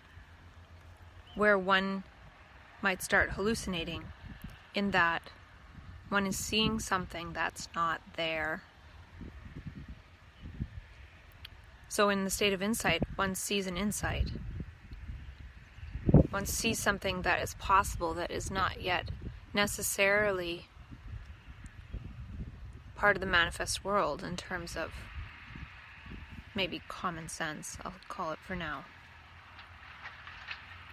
where 1.36 1.60
one 1.60 2.04
might 2.82 3.02
start 3.02 3.32
hallucinating 3.32 4.06
in 4.74 4.92
that 4.92 5.24
one 6.10 6.28
is 6.28 6.38
seeing 6.38 6.80
something 6.80 7.34
that's 7.34 7.70
not 7.74 8.02
there. 8.18 8.64
So, 11.88 12.10
in 12.10 12.24
the 12.24 12.30
state 12.30 12.54
of 12.54 12.62
insight, 12.62 13.02
one 13.16 13.36
sees 13.36 13.68
an 13.68 13.78
insight. 13.78 14.30
One 16.30 16.46
sees 16.46 16.80
something 16.80 17.22
that 17.22 17.42
is 17.42 17.54
possible 17.56 18.14
that 18.14 18.32
is 18.32 18.50
not 18.50 18.82
yet 18.82 19.10
necessarily 19.54 20.68
part 22.96 23.16
of 23.16 23.20
the 23.22 23.26
manifest 23.26 23.84
world 23.84 24.24
in 24.24 24.38
terms 24.38 24.76
of 24.76 24.92
maybe 26.56 26.82
common 26.88 27.28
sense, 27.28 27.78
I'll 27.84 27.94
call 28.08 28.32
it 28.32 28.40
for 28.46 28.56
now. 28.56 28.86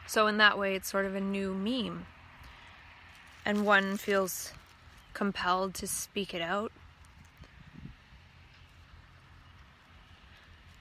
So, 0.09 0.27
in 0.27 0.39
that 0.39 0.59
way, 0.59 0.75
it's 0.75 0.91
sort 0.91 1.05
of 1.05 1.15
a 1.15 1.21
new 1.21 1.53
meme. 1.53 2.07
And 3.45 3.67
one 3.67 3.99
feels 3.99 4.53
compelled 5.13 5.75
to 5.75 5.87
speak 5.87 6.33
it 6.33 6.41
out, 6.41 6.73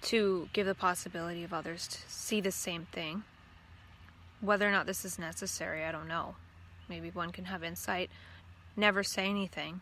to 0.04 0.48
give 0.54 0.66
the 0.66 0.74
possibility 0.74 1.44
of 1.44 1.54
others 1.54 1.88
to 1.90 1.98
see 2.08 2.40
the 2.40 2.54
same 2.54 2.88
thing. 2.94 3.24
Whether 4.40 4.66
or 4.66 4.72
not 4.72 4.86
this 4.86 5.04
is 5.04 5.20
necessary, 5.20 5.84
I 5.84 5.92
don't 5.92 6.08
know. 6.08 6.36
Maybe 6.88 7.10
one 7.10 7.34
can 7.34 7.46
have 7.46 7.66
insight, 7.66 8.10
never 8.78 9.04
say 9.04 9.28
anything, 9.28 9.82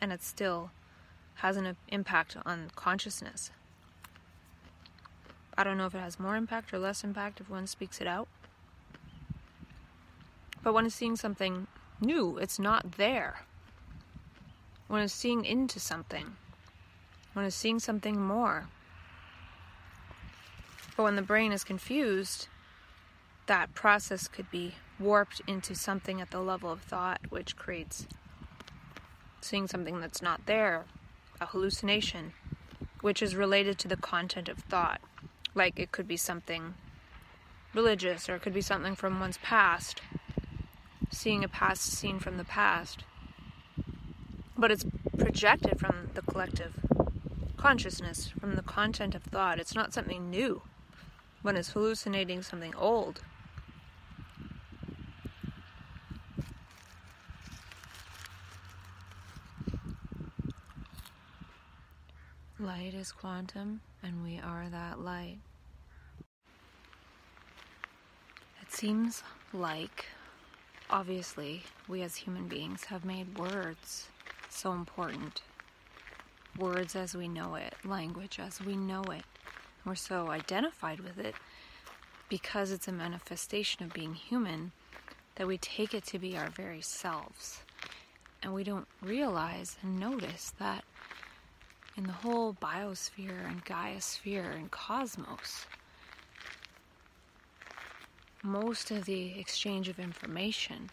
and 0.00 0.12
it 0.12 0.24
still 0.24 0.72
has 1.36 1.56
an 1.56 1.76
impact 1.86 2.36
on 2.44 2.72
consciousness. 2.74 3.52
I 5.56 5.62
don't 5.62 5.78
know 5.78 5.86
if 5.86 5.94
it 5.94 6.00
has 6.00 6.18
more 6.18 6.34
impact 6.34 6.74
or 6.74 6.80
less 6.80 7.04
impact 7.04 7.40
if 7.40 7.48
one 7.48 7.68
speaks 7.68 8.00
it 8.00 8.08
out. 8.08 8.26
But 10.64 10.72
one 10.72 10.86
is 10.86 10.94
seeing 10.94 11.14
something 11.14 11.66
new, 12.00 12.38
it's 12.38 12.58
not 12.58 12.92
there. 12.92 13.42
One 14.88 15.02
is 15.02 15.12
seeing 15.12 15.44
into 15.44 15.78
something, 15.78 16.36
one 17.34 17.44
is 17.44 17.54
seeing 17.54 17.78
something 17.78 18.20
more. 18.20 18.68
But 20.96 21.02
when 21.02 21.16
the 21.16 21.22
brain 21.22 21.52
is 21.52 21.64
confused, 21.64 22.48
that 23.46 23.74
process 23.74 24.26
could 24.26 24.50
be 24.50 24.76
warped 24.98 25.42
into 25.46 25.74
something 25.74 26.20
at 26.20 26.30
the 26.30 26.40
level 26.40 26.72
of 26.72 26.80
thought, 26.80 27.20
which 27.28 27.56
creates 27.56 28.06
seeing 29.40 29.66
something 29.66 30.00
that's 30.00 30.22
not 30.22 30.46
there, 30.46 30.84
a 31.40 31.46
hallucination, 31.46 32.32
which 33.02 33.22
is 33.22 33.36
related 33.36 33.78
to 33.80 33.88
the 33.88 33.96
content 33.96 34.48
of 34.48 34.58
thought. 34.58 35.00
Like 35.54 35.78
it 35.78 35.92
could 35.92 36.08
be 36.08 36.16
something 36.16 36.74
religious 37.74 38.28
or 38.28 38.36
it 38.36 38.42
could 38.42 38.54
be 38.54 38.62
something 38.62 38.94
from 38.94 39.20
one's 39.20 39.38
past. 39.38 40.00
Seeing 41.14 41.44
a 41.44 41.48
past 41.48 41.84
scene 41.84 42.18
from 42.18 42.38
the 42.38 42.44
past. 42.44 43.04
But 44.58 44.72
it's 44.72 44.84
projected 45.16 45.78
from 45.78 46.10
the 46.12 46.22
collective 46.22 46.74
consciousness, 47.56 48.32
from 48.38 48.56
the 48.56 48.62
content 48.62 49.14
of 49.14 49.22
thought. 49.22 49.60
It's 49.60 49.76
not 49.76 49.94
something 49.94 50.28
new. 50.28 50.62
One 51.40 51.56
is 51.56 51.70
hallucinating 51.70 52.42
something 52.42 52.74
old. 52.74 53.22
Light 62.58 62.92
is 62.92 63.12
quantum, 63.12 63.80
and 64.02 64.22
we 64.22 64.40
are 64.40 64.68
that 64.68 65.00
light. 65.00 65.38
It 68.60 68.72
seems 68.72 69.22
like 69.52 70.06
obviously, 70.90 71.62
we 71.88 72.02
as 72.02 72.16
human 72.16 72.48
beings 72.48 72.84
have 72.84 73.04
made 73.04 73.38
words 73.38 74.08
so 74.48 74.72
important. 74.72 75.42
Words 76.58 76.94
as 76.94 77.14
we 77.14 77.28
know 77.28 77.56
it, 77.56 77.74
language 77.84 78.38
as 78.38 78.60
we 78.60 78.76
know 78.76 79.02
it. 79.04 79.24
We're 79.84 79.94
so 79.96 80.30
identified 80.30 81.00
with 81.00 81.18
it 81.18 81.34
because 82.28 82.70
it's 82.70 82.88
a 82.88 82.92
manifestation 82.92 83.84
of 83.84 83.92
being 83.92 84.14
human 84.14 84.72
that 85.34 85.46
we 85.46 85.58
take 85.58 85.94
it 85.94 86.04
to 86.04 86.18
be 86.18 86.36
our 86.36 86.48
very 86.50 86.80
selves. 86.80 87.60
And 88.42 88.54
we 88.54 88.64
don't 88.64 88.86
realize 89.02 89.76
and 89.82 89.98
notice 89.98 90.52
that 90.58 90.84
in 91.96 92.04
the 92.04 92.12
whole 92.12 92.54
biosphere 92.54 93.46
and 93.46 93.64
Gaia-sphere 93.64 94.50
and 94.50 94.70
cosmos, 94.70 95.66
most 98.44 98.90
of 98.90 99.06
the 99.06 99.38
exchange 99.38 99.88
of 99.88 99.98
information 99.98 100.90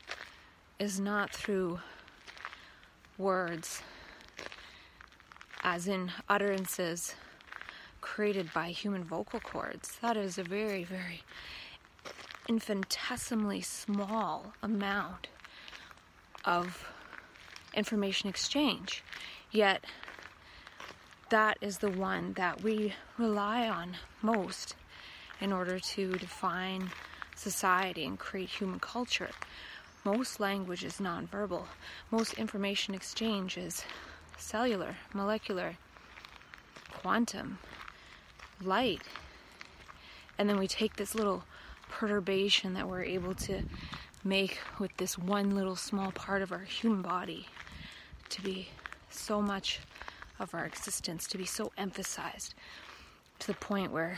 is 0.80 1.02
not 1.02 1.32
through 1.32 1.80
words, 3.18 3.82
as 5.62 5.88
in 5.88 6.12
utterances 6.30 7.14
created 7.99 8.52
by 8.54 8.70
human 8.70 9.04
vocal 9.04 9.41
cords. 9.41 9.97
That 10.02 10.16
is 10.16 10.38
a 10.38 10.43
very, 10.43 10.86
very 10.86 11.24
infinitesimally 12.47 13.62
small 13.62 14.54
amount 14.64 15.28
of 16.45 16.88
information 17.74 18.30
exchange. 18.30 19.04
Yet, 19.52 19.84
that 21.30 21.58
is 21.60 21.80
the 21.80 21.91
one 21.91 22.34
that 22.34 22.64
we 22.64 22.93
rely 23.18 23.68
on 23.68 23.97
most 24.22 24.76
in 25.41 25.52
order 25.52 25.80
to 25.80 26.14
define 26.14 26.91
society 27.42 28.06
and 28.06 28.20
create 28.20 28.50
human 28.50 28.80
culture. 28.80 29.32
Most 30.04 30.39
language 30.39 30.84
is 30.84 30.98
nonverbal. 30.98 31.64
Most 32.10 32.34
information 32.34 32.94
exchange 32.94 33.58
is 33.58 33.84
cellular, 34.38 34.96
molecular, 35.14 35.78
quantum, 36.92 37.58
light. 38.62 39.02
And 40.38 40.50
then 40.50 40.60
we 40.60 40.68
take 40.68 40.96
this 40.96 41.16
little 41.16 41.44
perturbation 41.89 42.74
that 42.74 42.88
we're 42.88 43.04
able 43.04 43.36
to 43.36 43.64
make 44.24 44.60
with 44.80 44.96
this 44.98 45.18
one 45.18 45.56
little 45.56 45.76
small 45.76 46.12
part 46.12 46.42
of 46.42 46.52
our 46.52 46.60
human 46.60 47.02
body 47.02 47.48
to 48.30 48.42
be 48.42 48.70
so 49.10 49.42
much 49.42 49.80
of 50.39 50.54
our 50.54 50.66
existence, 50.66 51.28
to 51.28 51.38
be 51.38 51.46
so 51.46 51.72
emphasized 51.78 52.54
to 53.39 53.48
the 53.48 53.54
point 53.56 53.92
where 53.92 54.18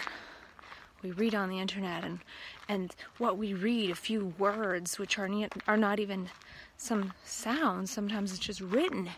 we 1.03 1.11
read 1.11 1.35
on 1.35 1.49
the 1.49 1.59
internet 1.59 2.03
and 2.03 2.19
and 2.69 2.95
what 3.17 3.37
we 3.37 3.53
read 3.53 3.89
a 3.89 3.95
few 3.95 4.33
words 4.39 4.97
which 4.97 5.19
are 5.19 5.27
ne- 5.27 5.49
are 5.67 5.77
not 5.77 5.99
even 5.99 6.29
some 6.77 7.13
sounds 7.25 7.91
sometimes 7.91 8.31
it's 8.31 8.39
just 8.39 8.61
written 8.61 9.09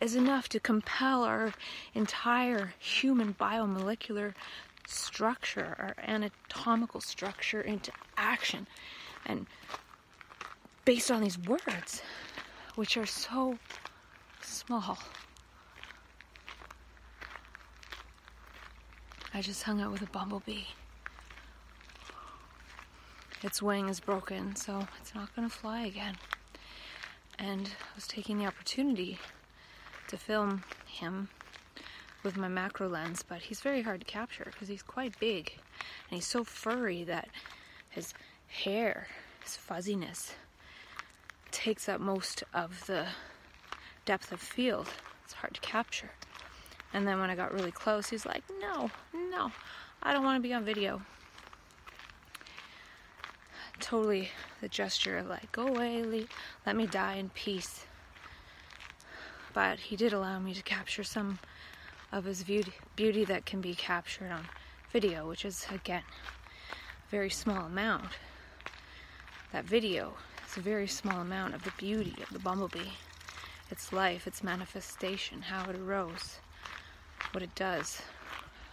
is 0.00 0.14
enough 0.14 0.48
to 0.48 0.60
compel 0.60 1.24
our 1.24 1.52
entire 1.94 2.74
human 2.78 3.34
biomolecular 3.34 4.34
structure 4.86 5.74
our 5.78 5.94
anatomical 6.06 7.00
structure 7.00 7.60
into 7.60 7.92
action. 8.16 8.66
And 9.26 9.46
based 10.84 11.10
on 11.10 11.22
these 11.22 11.38
words 11.38 12.02
which 12.74 12.96
are 12.96 13.06
so 13.06 13.58
small 14.42 14.98
I 19.32 19.40
just 19.40 19.62
hung 19.62 19.80
out 19.80 19.92
with 19.92 20.02
a 20.02 20.06
bumblebee 20.06 20.64
its 23.42 23.62
wing 23.62 23.88
is 23.88 24.00
broken, 24.00 24.54
so 24.54 24.86
it's 25.00 25.14
not 25.14 25.34
going 25.34 25.48
to 25.48 25.54
fly 25.54 25.82
again. 25.82 26.16
And 27.38 27.68
I 27.68 27.94
was 27.94 28.06
taking 28.06 28.38
the 28.38 28.46
opportunity 28.46 29.18
to 30.08 30.16
film 30.16 30.62
him 30.86 31.28
with 32.22 32.36
my 32.36 32.48
macro 32.48 32.88
lens, 32.88 33.24
but 33.26 33.42
he's 33.42 33.60
very 33.60 33.82
hard 33.82 34.00
to 34.00 34.06
capture 34.06 34.44
because 34.44 34.68
he's 34.68 34.82
quite 34.82 35.18
big 35.18 35.54
and 36.08 36.16
he's 36.16 36.26
so 36.26 36.44
furry 36.44 37.02
that 37.04 37.28
his 37.88 38.12
hair, 38.48 39.06
his 39.42 39.56
fuzziness, 39.56 40.34
takes 41.50 41.88
up 41.88 42.00
most 42.00 42.44
of 42.52 42.86
the 42.86 43.06
depth 44.04 44.32
of 44.32 44.40
field. 44.40 44.88
It's 45.24 45.32
hard 45.32 45.54
to 45.54 45.60
capture. 45.60 46.10
And 46.92 47.06
then 47.06 47.20
when 47.20 47.30
I 47.30 47.36
got 47.36 47.54
really 47.54 47.70
close, 47.70 48.10
he's 48.10 48.26
like, 48.26 48.42
No, 48.60 48.90
no, 49.14 49.50
I 50.02 50.12
don't 50.12 50.24
want 50.24 50.42
to 50.42 50.46
be 50.46 50.52
on 50.52 50.64
video 50.64 51.00
totally 53.80 54.30
the 54.60 54.68
gesture 54.68 55.18
of 55.18 55.26
like, 55.26 55.50
go 55.52 55.66
away, 55.66 56.26
let 56.66 56.76
me 56.76 56.86
die 56.86 57.14
in 57.14 57.30
peace. 57.30 57.86
But 59.52 59.78
he 59.80 59.96
did 59.96 60.12
allow 60.12 60.38
me 60.38 60.54
to 60.54 60.62
capture 60.62 61.02
some 61.02 61.38
of 62.12 62.24
his 62.24 62.44
beauty, 62.44 62.72
beauty 62.96 63.24
that 63.24 63.46
can 63.46 63.60
be 63.60 63.74
captured 63.74 64.30
on 64.30 64.46
video, 64.92 65.28
which 65.28 65.44
is 65.44 65.66
again 65.72 66.02
a 66.72 67.10
very 67.10 67.30
small 67.30 67.66
amount. 67.66 68.10
That 69.52 69.64
video 69.64 70.14
is 70.48 70.56
a 70.56 70.60
very 70.60 70.86
small 70.86 71.20
amount 71.20 71.54
of 71.54 71.64
the 71.64 71.72
beauty 71.78 72.14
of 72.22 72.30
the 72.32 72.38
bumblebee, 72.38 72.92
its 73.70 73.92
life, 73.92 74.26
its 74.26 74.42
manifestation, 74.42 75.42
how 75.42 75.68
it 75.68 75.76
arose, 75.76 76.38
what 77.32 77.42
it 77.42 77.54
does, 77.54 78.02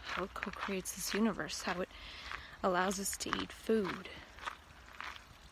how 0.04 0.24
it 0.24 0.34
co 0.34 0.52
creates 0.52 0.94
this 0.94 1.14
universe, 1.14 1.64
how 1.64 1.82
it 1.82 1.90
allows 2.64 3.00
us 3.00 3.16
to 3.18 3.30
eat 3.42 3.52
food, 3.52 4.10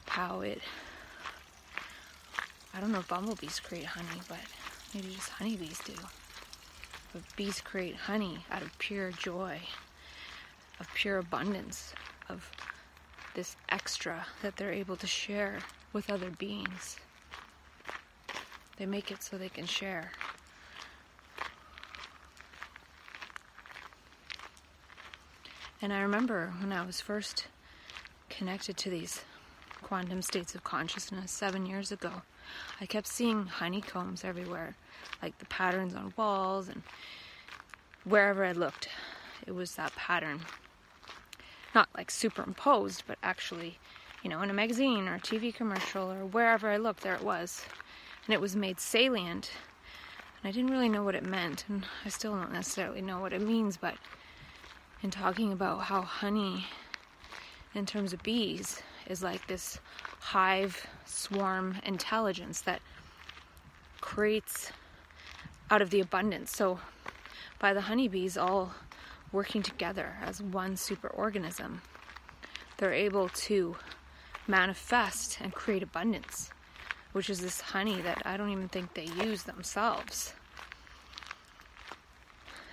how 0.07 0.41
it 0.41 0.61
I 2.75 2.81
don't 2.81 2.91
know 2.91 2.99
if 2.99 3.07
bumblebees 3.07 3.61
create 3.61 3.85
honey, 3.85 4.19
but 4.27 4.37
maybe 4.93 5.13
just 5.13 5.29
honeybees 5.29 5.79
do. 5.85 5.93
But 7.13 7.21
bees 7.37 7.61
create 7.61 7.95
honey 7.95 8.45
out 8.51 8.61
of 8.61 8.77
pure 8.79 9.11
joy, 9.11 9.61
of 10.81 10.89
pure 10.93 11.19
abundance, 11.19 11.93
of 12.27 12.51
this 13.33 13.55
extra 13.69 14.25
that 14.41 14.57
they're 14.57 14.73
able 14.73 14.97
to 14.97 15.07
share 15.07 15.59
with 15.93 16.09
other 16.09 16.29
beings. 16.31 16.97
They 18.75 18.85
make 18.85 19.09
it 19.09 19.23
so 19.23 19.37
they 19.37 19.47
can 19.47 19.65
share. 19.65 20.11
And 25.81 25.93
I 25.93 26.01
remember 26.01 26.53
when 26.59 26.73
I 26.73 26.85
was 26.85 26.99
first 26.99 27.47
connected 28.29 28.75
to 28.75 28.89
these 28.89 29.21
quantum 29.85 30.19
states 30.19 30.55
of 30.55 30.63
consciousness 30.63 31.31
seven 31.31 31.67
years 31.67 31.91
ago, 31.91 32.23
I 32.81 32.87
kept 32.87 33.05
seeing 33.05 33.45
honeycombs 33.45 34.23
everywhere, 34.23 34.75
like 35.21 35.37
the 35.37 35.45
patterns 35.45 35.93
on 35.93 36.11
walls 36.17 36.69
and 36.69 36.81
wherever 38.03 38.43
I 38.43 38.53
looked, 38.53 38.89
it 39.45 39.51
was 39.51 39.75
that 39.75 39.95
pattern. 39.95 40.39
Not 41.75 41.87
like 41.95 42.09
superimposed, 42.09 43.03
but 43.05 43.19
actually, 43.21 43.77
you 44.23 44.29
know, 44.31 44.41
in 44.41 44.49
a 44.49 44.55
magazine 44.55 45.07
or 45.07 45.15
a 45.15 45.19
TV 45.19 45.53
commercial 45.53 46.11
or 46.11 46.25
wherever 46.25 46.67
I 46.67 46.77
looked, 46.77 47.03
there 47.03 47.13
it 47.13 47.23
was. 47.23 47.63
And 48.25 48.33
it 48.33 48.41
was 48.41 48.55
made 48.55 48.79
salient. 48.79 49.51
And 50.41 50.49
I 50.49 50.51
didn't 50.51 50.71
really 50.71 50.89
know 50.89 51.03
what 51.03 51.13
it 51.13 51.23
meant, 51.23 51.63
and 51.69 51.85
I 52.03 52.09
still 52.09 52.35
don't 52.35 52.51
necessarily 52.51 53.03
know 53.03 53.19
what 53.19 53.33
it 53.33 53.41
means, 53.41 53.77
but 53.77 53.93
in 55.03 55.11
talking 55.11 55.53
about 55.53 55.81
how 55.81 56.01
honey, 56.01 56.65
in 57.75 57.85
terms 57.85 58.13
of 58.13 58.23
bees, 58.23 58.81
is 59.07 59.23
like 59.23 59.45
this 59.47 59.79
hive 60.19 60.87
swarm 61.05 61.77
intelligence 61.85 62.61
that 62.61 62.81
creates 64.01 64.71
out 65.69 65.81
of 65.81 65.89
the 65.89 65.99
abundance. 65.99 66.51
So, 66.55 66.79
by 67.59 67.73
the 67.73 67.81
honeybees 67.81 68.37
all 68.37 68.73
working 69.31 69.63
together 69.63 70.13
as 70.23 70.41
one 70.41 70.75
superorganism, 70.75 71.79
they're 72.77 72.93
able 72.93 73.29
to 73.29 73.75
manifest 74.47 75.39
and 75.41 75.53
create 75.53 75.83
abundance, 75.83 76.49
which 77.13 77.29
is 77.29 77.39
this 77.39 77.61
honey 77.61 78.01
that 78.01 78.21
I 78.25 78.37
don't 78.37 78.51
even 78.51 78.67
think 78.67 78.93
they 78.93 79.07
use 79.23 79.43
themselves. 79.43 80.33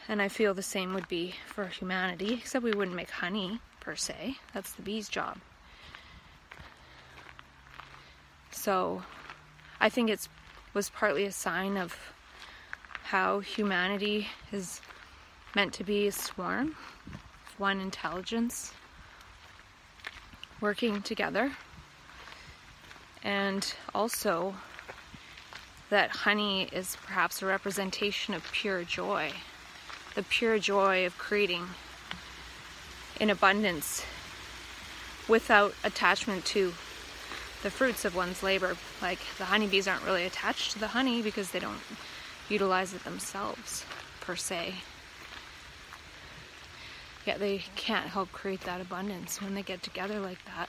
And 0.08 0.20
I 0.20 0.28
feel 0.28 0.52
the 0.52 0.62
same 0.62 0.94
would 0.94 1.08
be 1.08 1.34
for 1.46 1.66
humanity, 1.66 2.34
except 2.34 2.64
we 2.64 2.72
wouldn't 2.72 2.96
make 2.96 3.10
honey 3.10 3.60
per 3.80 3.94
se. 3.94 4.36
That's 4.52 4.72
the 4.72 4.82
bee's 4.82 5.08
job. 5.08 5.38
So 8.52 9.02
I 9.80 9.88
think 9.88 10.10
it 10.10 10.28
was 10.74 10.90
partly 10.90 11.24
a 11.24 11.32
sign 11.32 11.76
of 11.76 11.96
how 13.04 13.40
humanity 13.40 14.28
is 14.52 14.80
meant 15.56 15.74
to 15.74 15.84
be 15.84 16.06
a 16.06 16.12
swarm, 16.12 16.76
one 17.58 17.80
intelligence 17.80 18.72
working 20.60 21.02
together. 21.02 21.52
And 23.24 23.74
also 23.94 24.54
that 25.90 26.10
honey 26.10 26.68
is 26.72 26.96
perhaps 27.04 27.42
a 27.42 27.46
representation 27.46 28.32
of 28.32 28.50
pure 28.52 28.84
joy, 28.84 29.32
the 30.14 30.22
pure 30.22 30.58
joy 30.58 31.04
of 31.04 31.18
creating 31.18 31.66
in 33.20 33.28
abundance 33.28 34.04
without 35.28 35.74
attachment 35.84 36.44
to 36.46 36.72
the 37.62 37.70
fruits 37.70 38.04
of 38.04 38.14
one's 38.14 38.42
labor. 38.42 38.76
Like 39.00 39.20
the 39.38 39.46
honeybees 39.46 39.88
aren't 39.88 40.04
really 40.04 40.24
attached 40.24 40.72
to 40.72 40.78
the 40.78 40.88
honey 40.88 41.22
because 41.22 41.50
they 41.50 41.58
don't 41.58 41.80
utilize 42.48 42.92
it 42.92 43.04
themselves, 43.04 43.84
per 44.20 44.36
se. 44.36 44.74
Yet 47.24 47.38
they 47.38 47.62
can't 47.76 48.08
help 48.08 48.32
create 48.32 48.62
that 48.62 48.80
abundance 48.80 49.40
when 49.40 49.54
they 49.54 49.62
get 49.62 49.82
together 49.82 50.18
like 50.18 50.44
that. 50.44 50.68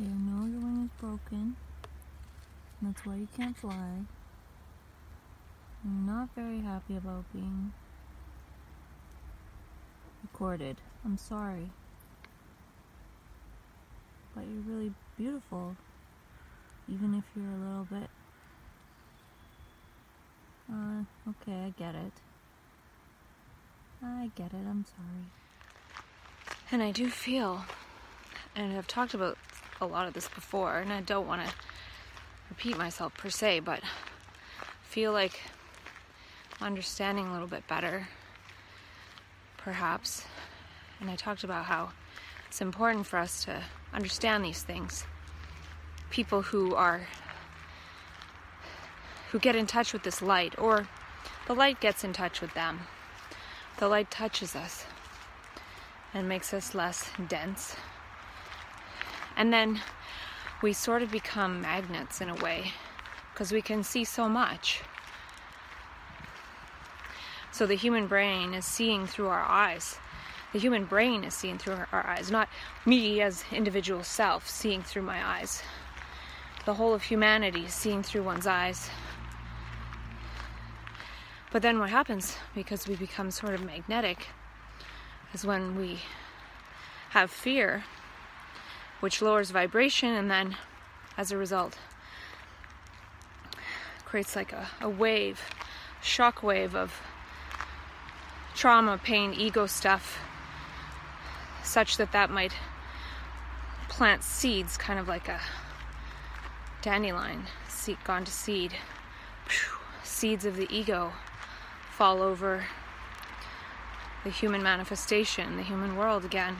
You 0.00 0.06
know 0.06 0.46
your 0.46 0.60
wing 0.60 0.84
is 0.84 1.00
broken. 1.00 1.56
That's 2.80 3.04
why 3.04 3.16
you 3.16 3.26
can't 3.36 3.56
fly. 3.56 4.04
I'm 5.84 6.06
not 6.06 6.28
very 6.36 6.60
happy 6.60 6.96
about 6.96 7.24
being 7.32 7.72
recorded. 10.22 10.76
I'm 11.04 11.16
sorry. 11.16 11.70
But 14.36 14.44
you're 14.44 14.76
really 14.76 14.92
beautiful. 15.16 15.74
Even 16.88 17.14
if 17.14 17.24
you're 17.34 17.50
a 17.50 17.68
little 17.68 17.88
bit. 17.90 18.10
Uh, 20.72 21.30
okay, 21.30 21.64
I 21.66 21.70
get 21.76 21.96
it. 21.96 22.12
I 24.00 24.30
get 24.36 24.52
it, 24.52 24.64
I'm 24.68 24.84
sorry. 24.84 25.26
And 26.70 26.84
I 26.84 26.92
do 26.92 27.08
feel, 27.08 27.64
and 28.54 28.76
I've 28.78 28.86
talked 28.86 29.12
about 29.12 29.38
a 29.80 29.86
lot 29.86 30.06
of 30.06 30.14
this 30.14 30.28
before, 30.28 30.78
and 30.78 30.92
I 30.92 31.00
don't 31.00 31.26
want 31.26 31.46
to 31.46 31.54
repeat 32.50 32.76
myself 32.76 33.14
per 33.16 33.30
se, 33.30 33.60
but 33.60 33.80
feel 34.82 35.12
like 35.12 35.40
understanding 36.60 37.28
a 37.28 37.32
little 37.32 37.46
bit 37.46 37.66
better, 37.68 38.08
perhaps. 39.56 40.24
And 41.00 41.08
I 41.10 41.16
talked 41.16 41.44
about 41.44 41.66
how 41.66 41.90
it's 42.48 42.60
important 42.60 43.06
for 43.06 43.18
us 43.18 43.44
to 43.44 43.62
understand 43.92 44.44
these 44.44 44.62
things. 44.62 45.04
People 46.10 46.42
who 46.42 46.74
are 46.74 47.02
who 49.30 49.38
get 49.38 49.54
in 49.54 49.66
touch 49.66 49.92
with 49.92 50.02
this 50.02 50.22
light, 50.22 50.54
or 50.58 50.88
the 51.46 51.54
light 51.54 51.80
gets 51.80 52.02
in 52.02 52.14
touch 52.14 52.40
with 52.40 52.54
them. 52.54 52.80
The 53.76 53.86
light 53.86 54.10
touches 54.10 54.56
us 54.56 54.86
and 56.14 56.26
makes 56.26 56.54
us 56.54 56.74
less 56.74 57.10
dense 57.28 57.76
and 59.38 59.52
then 59.52 59.80
we 60.62 60.72
sort 60.72 61.00
of 61.00 61.12
become 61.12 61.62
magnets 61.62 62.20
in 62.20 62.28
a 62.28 62.34
way 62.34 62.72
because 63.32 63.52
we 63.52 63.62
can 63.62 63.84
see 63.84 64.04
so 64.04 64.28
much. 64.28 64.82
So 67.52 67.64
the 67.64 67.76
human 67.76 68.08
brain 68.08 68.52
is 68.52 68.64
seeing 68.64 69.06
through 69.06 69.28
our 69.28 69.44
eyes. 69.44 69.96
The 70.52 70.58
human 70.58 70.86
brain 70.86 71.22
is 71.22 71.34
seeing 71.34 71.56
through 71.56 71.76
our 71.92 72.04
eyes, 72.04 72.32
not 72.32 72.48
me 72.84 73.22
as 73.22 73.44
individual 73.52 74.02
self 74.02 74.48
seeing 74.48 74.82
through 74.82 75.02
my 75.02 75.24
eyes. 75.24 75.62
The 76.66 76.74
whole 76.74 76.92
of 76.92 77.04
humanity 77.04 77.66
is 77.66 77.74
seeing 77.74 78.02
through 78.02 78.24
one's 78.24 78.46
eyes. 78.46 78.90
But 81.52 81.62
then 81.62 81.78
what 81.78 81.90
happens, 81.90 82.36
because 82.54 82.88
we 82.88 82.96
become 82.96 83.30
sort 83.30 83.54
of 83.54 83.64
magnetic, 83.64 84.26
is 85.32 85.44
when 85.44 85.76
we 85.76 86.00
have 87.10 87.30
fear 87.30 87.84
which 89.00 89.22
lowers 89.22 89.50
vibration 89.50 90.14
and 90.14 90.30
then 90.30 90.56
as 91.16 91.30
a 91.32 91.36
result 91.36 91.78
creates 94.04 94.34
like 94.34 94.52
a, 94.52 94.68
a 94.80 94.88
wave 94.88 95.40
shock 96.00 96.42
wave 96.42 96.74
of 96.74 97.00
trauma 98.54 98.98
pain 98.98 99.34
ego 99.34 99.66
stuff 99.66 100.18
such 101.62 101.96
that 101.96 102.12
that 102.12 102.30
might 102.30 102.54
plant 103.88 104.22
seeds 104.22 104.76
kind 104.76 104.98
of 104.98 105.06
like 105.06 105.28
a 105.28 105.40
dandelion 106.82 107.44
seed 107.78 107.98
gone 108.04 108.24
to 108.24 108.32
seed. 108.32 108.74
Seeds 110.02 110.44
of 110.44 110.56
the 110.56 110.68
ego 110.70 111.12
fall 111.90 112.22
over 112.22 112.66
the 114.24 114.30
human 114.30 114.62
manifestation 114.62 115.56
the 115.56 115.62
human 115.62 115.96
world 115.96 116.24
again 116.24 116.56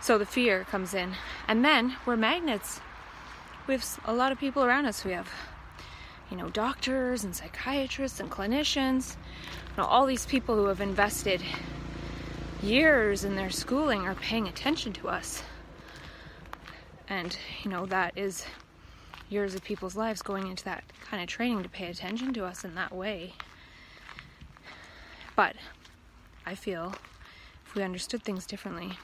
so 0.00 0.18
the 0.18 0.26
fear 0.26 0.64
comes 0.64 0.94
in. 0.94 1.14
And 1.48 1.64
then 1.64 1.96
we're 2.04 2.16
magnets. 2.16 2.80
We 3.66 3.74
have 3.74 4.00
a 4.04 4.12
lot 4.12 4.32
of 4.32 4.38
people 4.38 4.64
around 4.64 4.86
us. 4.86 5.04
We 5.04 5.12
have, 5.12 5.28
you 6.30 6.36
know, 6.36 6.48
doctors 6.48 7.24
and 7.24 7.34
psychiatrists 7.34 8.20
and 8.20 8.30
clinicians. 8.30 9.16
You 9.76 9.82
know, 9.82 9.88
all 9.88 10.06
these 10.06 10.26
people 10.26 10.56
who 10.56 10.66
have 10.66 10.80
invested 10.80 11.42
years 12.62 13.24
in 13.24 13.36
their 13.36 13.50
schooling 13.50 14.02
are 14.02 14.14
paying 14.14 14.48
attention 14.48 14.92
to 14.94 15.08
us. 15.08 15.42
And, 17.08 17.36
you 17.62 17.70
know, 17.70 17.86
that 17.86 18.16
is 18.16 18.46
years 19.28 19.54
of 19.54 19.64
people's 19.64 19.96
lives 19.96 20.22
going 20.22 20.46
into 20.46 20.64
that 20.64 20.84
kind 21.08 21.22
of 21.22 21.28
training 21.28 21.62
to 21.62 21.68
pay 21.68 21.88
attention 21.88 22.32
to 22.34 22.44
us 22.44 22.64
in 22.64 22.74
that 22.74 22.92
way. 22.92 23.34
But 25.34 25.56
I 26.44 26.54
feel 26.54 26.94
if 27.66 27.74
we 27.74 27.82
understood 27.82 28.22
things 28.22 28.46
differently, 28.46 28.98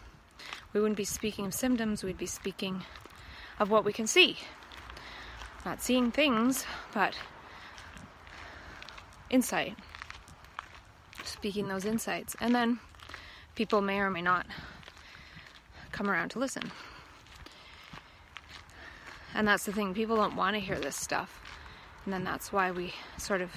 we 0.72 0.80
wouldn't 0.80 0.96
be 0.96 1.04
speaking 1.04 1.46
of 1.46 1.54
symptoms, 1.54 2.02
we'd 2.02 2.18
be 2.18 2.26
speaking 2.26 2.84
of 3.58 3.70
what 3.70 3.84
we 3.84 3.92
can 3.92 4.06
see. 4.06 4.38
Not 5.64 5.82
seeing 5.82 6.10
things, 6.10 6.64
but 6.92 7.14
insight. 9.30 9.76
Speaking 11.24 11.68
those 11.68 11.84
insights. 11.84 12.34
And 12.40 12.54
then 12.54 12.80
people 13.54 13.80
may 13.80 14.00
or 14.00 14.10
may 14.10 14.22
not 14.22 14.46
come 15.92 16.10
around 16.10 16.30
to 16.30 16.38
listen. 16.38 16.70
And 19.34 19.48
that's 19.48 19.64
the 19.64 19.72
thing, 19.72 19.94
people 19.94 20.16
don't 20.16 20.36
want 20.36 20.54
to 20.56 20.60
hear 20.60 20.78
this 20.78 20.96
stuff. 20.96 21.40
And 22.04 22.12
then 22.12 22.24
that's 22.24 22.52
why 22.52 22.70
we 22.70 22.92
sort 23.16 23.40
of 23.40 23.50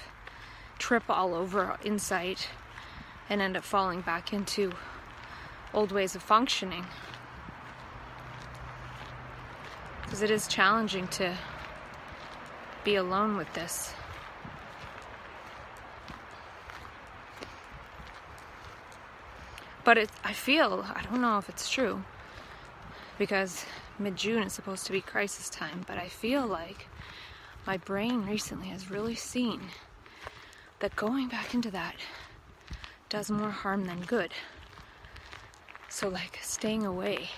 trip 0.77 1.03
all 1.09 1.33
over 1.33 1.77
insight 1.83 2.49
and 3.29 3.41
end 3.41 3.57
up 3.57 3.63
falling 3.63 4.01
back 4.01 4.31
into 4.33 4.71
old 5.76 5.91
ways 5.91 6.15
of 6.15 6.23
functioning. 6.23 6.86
Because 10.03 10.21
it 10.21 10.32
is 10.32 10.47
challenging 10.47 11.07
to 11.09 11.38
be 12.84 12.95
alone 12.95 13.36
with 13.36 13.53
this. 13.53 13.93
But 19.84 19.99
it, 19.99 20.09
I 20.23 20.34
feel, 20.34 20.84
I 20.95 21.03
don't 21.03 21.21
know 21.21 21.38
if 21.38 21.47
it's 21.47 21.69
true, 21.69 22.03
because 23.19 23.65
mid 23.99 24.15
June 24.15 24.41
is 24.43 24.53
supposed 24.53 24.86
to 24.88 24.91
be 24.91 25.01
crisis 25.01 25.47
time, 25.49 25.84
but 25.86 25.97
I 25.97 26.07
feel 26.07 26.47
like 26.47 26.88
my 27.67 27.78
brain 27.78 28.26
recently 28.26 28.69
has 28.69 28.89
really 28.89 29.13
seen 29.13 29.61
that 30.80 30.95
going 30.95 31.28
back 31.28 31.53
into 31.53 31.69
that 31.71 31.95
does 33.09 33.30
more 33.30 33.51
harm 33.51 33.86
than 33.86 34.01
good. 34.01 34.34
So, 35.95 36.09
like, 36.09 36.39
staying 36.41 36.85
away, 36.85 37.29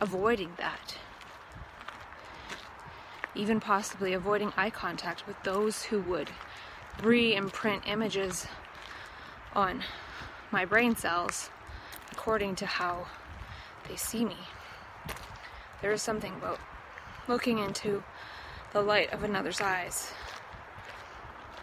avoiding 0.00 0.54
that, 0.56 0.96
even 3.34 3.60
possibly 3.60 4.14
avoiding 4.14 4.54
eye 4.56 4.70
contact 4.70 5.26
with 5.26 5.36
those 5.42 5.82
who 5.82 6.00
would 6.00 6.30
re 7.02 7.34
imprint 7.34 7.82
images 7.86 8.46
on 9.52 9.84
my 10.50 10.64
brain 10.64 10.96
cells 10.96 11.50
according 12.10 12.54
to 12.54 12.64
how 12.64 13.06
they 13.86 13.96
see 13.96 14.24
me. 14.24 14.38
There 15.82 15.92
is 15.92 16.00
something 16.00 16.32
about 16.36 16.58
looking 17.28 17.58
into 17.58 18.02
the 18.72 18.80
light 18.80 19.12
of 19.12 19.24
another's 19.24 19.60
eyes. 19.60 20.10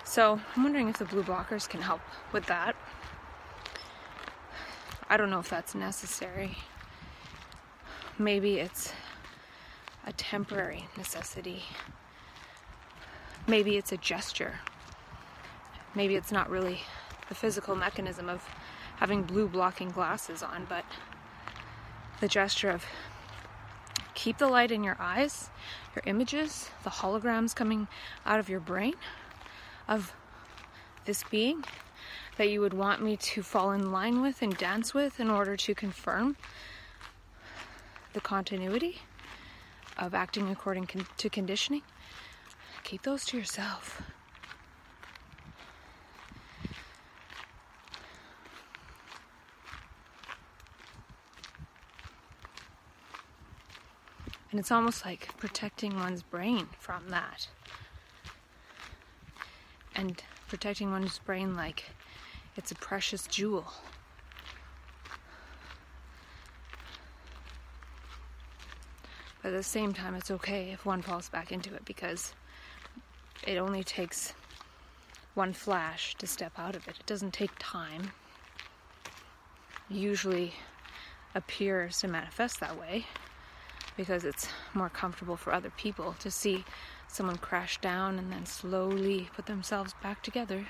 So, 0.03 0.39
I'm 0.55 0.61
wondering 0.61 0.87
if 0.87 0.99
the 0.99 1.05
blue 1.05 1.23
blockers 1.23 1.67
can 1.67 1.81
help 1.81 2.01
with 2.31 2.45
that. 2.45 2.75
I 5.07 5.17
don't 5.17 5.29
know 5.29 5.39
if 5.39 5.49
that's 5.49 5.75
necessary. 5.75 6.57
Maybe 8.17 8.57
it's 8.57 8.91
a 10.05 10.13
temporary 10.13 10.87
necessity. 10.97 11.63
Maybe 13.47 13.77
it's 13.77 13.91
a 13.91 13.97
gesture. 13.97 14.59
Maybe 15.93 16.15
it's 16.15 16.31
not 16.31 16.49
really 16.49 16.79
the 17.29 17.35
physical 17.35 17.75
mechanism 17.75 18.29
of 18.29 18.43
having 18.97 19.23
blue 19.23 19.47
blocking 19.47 19.89
glasses 19.89 20.41
on, 20.41 20.65
but 20.67 20.85
the 22.19 22.27
gesture 22.27 22.71
of 22.71 22.83
keep 24.15 24.39
the 24.39 24.47
light 24.47 24.71
in 24.71 24.83
your 24.83 24.97
eyes, 24.99 25.49
your 25.95 26.01
images, 26.07 26.71
the 26.83 26.89
holograms 26.89 27.55
coming 27.55 27.87
out 28.25 28.39
of 28.39 28.49
your 28.49 28.59
brain 28.59 28.95
of 29.87 30.13
this 31.05 31.23
being 31.29 31.63
that 32.37 32.49
you 32.49 32.59
would 32.61 32.73
want 32.73 33.01
me 33.01 33.15
to 33.17 33.41
fall 33.41 33.71
in 33.71 33.91
line 33.91 34.21
with 34.21 34.41
and 34.41 34.57
dance 34.57 34.93
with 34.93 35.19
in 35.19 35.29
order 35.29 35.55
to 35.55 35.73
confirm 35.73 36.35
the 38.13 38.21
continuity 38.21 39.01
of 39.97 40.13
acting 40.13 40.49
according 40.49 40.85
con- 40.85 41.07
to 41.17 41.29
conditioning. 41.29 41.81
Keep 42.83 43.03
those 43.03 43.25
to 43.25 43.37
yourself. 43.37 44.01
And 54.51 54.59
it's 54.61 54.71
almost 54.71 55.03
like 55.03 55.35
protecting 55.37 55.97
one's 55.97 56.23
brain 56.23 56.67
from 56.79 57.09
that. 57.09 57.49
And 59.93 60.23
protecting 60.47 60.91
one's 60.91 61.19
brain 61.19 61.57
like 61.57 61.83
it's 62.55 62.71
a 62.71 62.75
precious 62.75 63.27
jewel. 63.27 63.65
But 69.41 69.53
at 69.53 69.57
the 69.57 69.63
same 69.63 69.93
time, 69.93 70.15
it's 70.15 70.31
okay 70.31 70.71
if 70.71 70.85
one 70.85 71.01
falls 71.01 71.29
back 71.29 71.51
into 71.51 71.73
it 71.75 71.85
because 71.85 72.33
it 73.45 73.57
only 73.57 73.83
takes 73.83 74.33
one 75.35 75.53
flash 75.53 76.15
to 76.15 76.25
step 76.25 76.53
out 76.57 76.75
of 76.75 76.87
it. 76.87 76.95
It 76.99 77.05
doesn't 77.05 77.33
take 77.33 77.51
time. 77.59 78.11
It 79.89 79.97
usually 79.97 80.53
appears 81.35 81.99
to 81.99 82.07
manifest 82.07 82.59
that 82.61 82.79
way 82.79 83.05
because 83.97 84.23
it's 84.23 84.47
more 84.73 84.89
comfortable 84.89 85.37
for 85.37 85.53
other 85.53 85.71
people 85.77 86.15
to 86.19 86.31
see 86.31 86.65
someone 87.07 87.37
crash 87.37 87.79
down 87.81 88.17
and 88.17 88.31
then 88.31 88.45
slowly 88.45 89.29
put 89.35 89.45
themselves 89.45 89.93
back 90.01 90.23
together. 90.23 90.65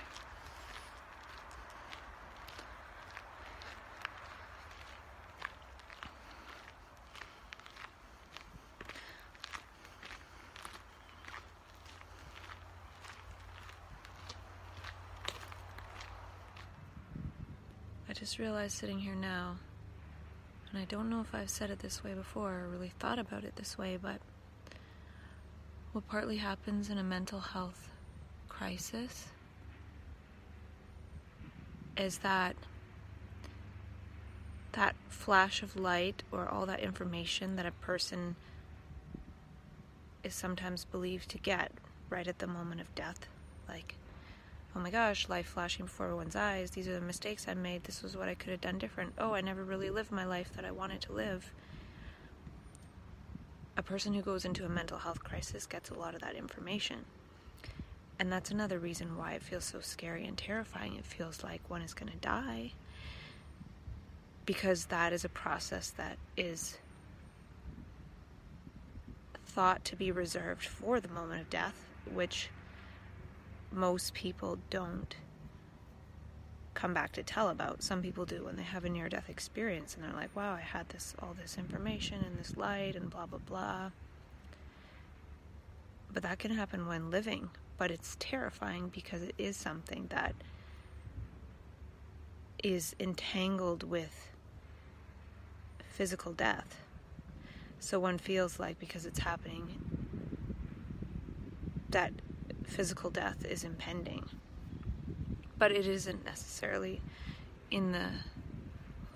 I 18.08 18.14
just 18.36 18.42
realized 18.42 18.78
sitting 18.78 19.00
here 19.00 19.16
now 19.16 19.56
and 20.70 20.82
I 20.82 20.84
don't 20.84 21.10
know 21.10 21.22
if 21.22 21.34
I've 21.34 21.50
said 21.50 21.70
it 21.70 21.80
this 21.80 22.04
way 22.04 22.14
before 22.14 22.52
or 22.52 22.68
really 22.68 22.92
thought 23.00 23.18
about 23.18 23.46
it 23.46 23.56
this 23.56 23.78
way, 23.78 23.98
but 24.02 24.20
what 25.94 26.06
partly 26.10 26.36
happens 26.36 26.90
in 26.90 26.98
a 26.98 27.04
mental 27.04 27.40
health 27.40 27.92
crisis 28.50 29.28
is 31.96 32.18
that 32.18 32.58
that 34.74 34.96
flash 35.08 35.64
of 35.64 35.78
light 35.78 36.24
or 36.30 36.46
all 36.50 36.66
that 36.66 36.82
information 36.82 37.56
that 37.56 37.66
a 37.66 37.72
person 37.72 38.36
is 40.26 40.36
sometimes 40.36 40.84
believed 40.84 41.30
to 41.30 41.38
get 41.38 41.72
right 42.10 42.28
at 42.28 42.40
the 42.40 42.48
moment 42.48 42.82
of 42.82 42.94
death 42.96 43.30
like 43.70 43.96
oh 44.76 44.80
my 44.80 44.90
gosh, 44.90 45.30
life 45.30 45.48
flashing 45.48 45.86
before 45.86 46.16
one's 46.16 46.36
eyes. 46.36 46.72
These 46.72 46.88
are 46.88 46.94
the 46.94 47.02
mistakes 47.02 47.48
I 47.48 47.54
made. 47.54 47.86
This 47.86 48.04
was 48.04 48.18
what 48.18 48.28
I 48.28 48.36
could 48.36 48.52
have 48.52 48.62
done 48.62 48.78
different. 48.78 49.14
Oh, 49.18 49.34
I 49.34 49.42
never 49.42 49.64
really 49.64 49.90
lived 49.90 50.12
my 50.12 50.26
life 50.26 50.52
that 50.56 50.66
I 50.66 50.72
wanted 50.72 51.02
to 51.02 51.14
live. 51.14 51.52
A 53.78 53.84
person 53.84 54.14
who 54.14 54.22
goes 54.22 54.46
into 54.46 54.66
a 54.66 54.70
mental 54.70 54.98
health 54.98 55.24
crisis 55.24 55.66
gets 55.66 55.90
a 55.90 55.94
lot 55.94 56.14
of 56.14 56.22
that 56.22 56.36
information. 56.36 57.06
And 58.20 58.32
that's 58.32 58.52
another 58.52 58.80
reason 58.80 59.18
why 59.18 59.34
it 59.34 59.44
feels 59.44 59.66
so 59.66 59.80
scary 59.80 60.26
and 60.26 60.38
terrifying. 60.38 60.96
It 60.96 61.06
feels 61.06 61.44
like 61.44 61.62
one 61.70 61.82
is 61.82 61.94
going 61.94 62.12
to 62.12 62.18
die. 62.18 62.72
Because 64.46 64.86
that 64.86 65.14
is 65.14 65.26
a 65.26 65.30
process 65.30 65.90
that 65.92 66.18
is 66.38 66.78
thought 69.46 69.86
to 69.86 69.96
be 69.96 70.12
reserved 70.12 70.66
for 70.66 71.00
the 71.00 71.08
moment 71.08 71.42
of 71.42 71.50
death, 71.50 71.86
which 72.14 72.50
most 73.76 74.14
people 74.14 74.58
don't 74.70 75.16
come 76.74 76.94
back 76.94 77.14
to 77.14 77.24
tell 77.24 77.50
about. 77.50 77.82
Some 77.82 78.02
people 78.02 78.26
do 78.26 78.44
when 78.46 78.56
they 78.56 78.64
have 78.64 78.86
a 78.86 78.90
near 78.90 79.10
death 79.10 79.30
experience 79.30 79.96
and 79.96 80.04
they're 80.04 80.14
like, 80.14 80.36
wow, 80.36 80.54
I 80.54 80.62
had 80.62 80.90
this 80.90 81.16
all 81.20 81.36
this 81.40 81.58
information 81.58 82.24
and 82.24 82.38
this 82.38 82.56
light 82.58 82.96
and 82.96 83.10
blah 83.10 83.26
blah 83.26 83.40
blah. 83.40 83.92
But 86.14 86.24
that 86.24 86.40
can 86.40 86.52
happen 86.52 86.88
when 86.88 87.10
living, 87.10 87.50
but 87.78 87.92
it's 87.92 88.16
terrifying 88.20 88.90
because 88.94 89.22
it 89.22 89.36
is 89.38 89.58
something 89.58 90.08
that 90.10 90.36
is 92.64 92.96
entangled 93.00 93.84
with 93.84 94.30
physical 95.90 96.34
death. 96.34 96.82
So 97.80 98.00
one 98.00 98.18
feels 98.18 98.60
like 98.60 98.80
because 98.80 99.06
it's 99.06 99.20
happening 99.20 99.68
that 101.90 102.12
physical 102.68 103.10
death 103.10 103.46
is 103.46 103.64
impending. 103.64 104.26
But 105.58 105.72
it 105.72 105.88
isn't 105.88 106.26
necessarily 106.26 107.02
in 107.72 107.92
the 107.92 108.10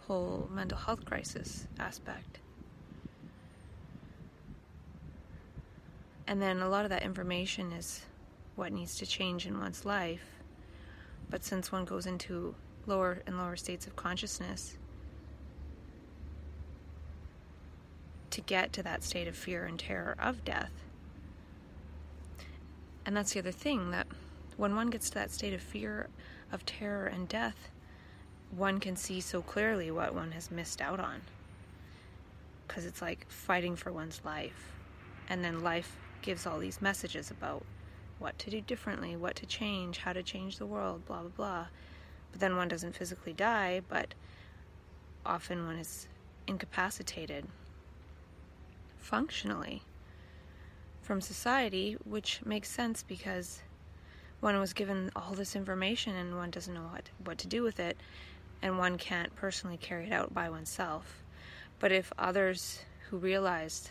whole 0.07 0.49
mental 0.51 0.77
health 0.77 1.05
crisis 1.05 1.67
aspect. 1.77 2.39
And 6.27 6.41
then 6.41 6.61
a 6.61 6.69
lot 6.69 6.85
of 6.85 6.89
that 6.91 7.03
information 7.03 7.71
is 7.71 8.01
what 8.55 8.71
needs 8.71 8.95
to 8.97 9.05
change 9.05 9.45
in 9.47 9.59
one's 9.59 9.85
life. 9.85 10.25
But 11.29 11.43
since 11.43 11.71
one 11.71 11.85
goes 11.85 12.05
into 12.05 12.55
lower 12.85 13.21
and 13.25 13.37
lower 13.37 13.55
states 13.55 13.87
of 13.87 13.95
consciousness, 13.95 14.77
to 18.29 18.41
get 18.41 18.73
to 18.73 18.83
that 18.83 19.03
state 19.03 19.27
of 19.27 19.35
fear 19.35 19.65
and 19.65 19.79
terror 19.79 20.15
of 20.19 20.45
death. 20.45 20.71
And 23.09 23.17
that's 23.17 23.33
the 23.33 23.39
other 23.39 23.51
thing 23.51 23.89
that 23.89 24.05
when 24.55 24.75
one 24.75 24.91
gets 24.91 25.09
to 25.09 25.15
that 25.15 25.31
state 25.31 25.55
of 25.55 25.63
fear, 25.63 26.09
of 26.51 26.63
terror, 26.63 27.07
and 27.07 27.27
death, 27.27 27.71
one 28.51 28.79
can 28.79 28.95
see 28.95 29.19
so 29.19 29.41
clearly 29.41 29.89
what 29.89 30.13
one 30.13 30.33
has 30.33 30.51
missed 30.51 30.79
out 30.79 30.99
on. 30.99 31.21
Because 32.67 32.85
it's 32.85 33.01
like 33.01 33.25
fighting 33.27 33.75
for 33.75 33.91
one's 33.91 34.21
life. 34.23 34.73
And 35.27 35.43
then 35.43 35.63
life 35.63 35.97
gives 36.21 36.45
all 36.45 36.59
these 36.59 36.83
messages 36.83 37.31
about 37.31 37.65
what 38.19 38.37
to 38.37 38.51
do 38.51 38.61
differently, 38.61 39.15
what 39.15 39.35
to 39.37 39.47
change, 39.47 39.97
how 39.97 40.13
to 40.13 40.21
change 40.21 40.59
the 40.59 40.67
world, 40.67 41.03
blah, 41.07 41.21
blah, 41.21 41.31
blah. 41.35 41.65
But 42.31 42.41
then 42.41 42.57
one 42.57 42.67
doesn't 42.67 42.95
physically 42.95 43.33
die, 43.33 43.81
but 43.89 44.13
often 45.25 45.65
one 45.65 45.77
is 45.77 46.07
incapacitated 46.45 47.47
functionally 48.99 49.81
from 51.09 51.21
society, 51.21 51.97
which 52.03 52.39
makes 52.45 52.69
sense 52.69 53.01
because 53.01 53.63
one 54.41 54.59
was 54.59 54.73
given 54.73 55.09
all 55.15 55.33
this 55.33 55.55
information 55.55 56.15
and 56.15 56.37
one 56.37 56.51
doesn't 56.51 56.75
know 56.75 56.87
what, 56.91 57.09
what 57.25 57.39
to 57.39 57.47
do 57.47 57.63
with 57.63 57.79
it, 57.79 57.97
and 58.61 58.77
one 58.77 58.95
can't 58.95 59.35
personally 59.35 59.77
carry 59.77 60.05
it 60.05 60.13
out 60.13 60.31
by 60.35 60.47
oneself. 60.51 61.23
But 61.79 61.91
if 61.91 62.13
others 62.19 62.83
who 63.09 63.17
realized 63.17 63.89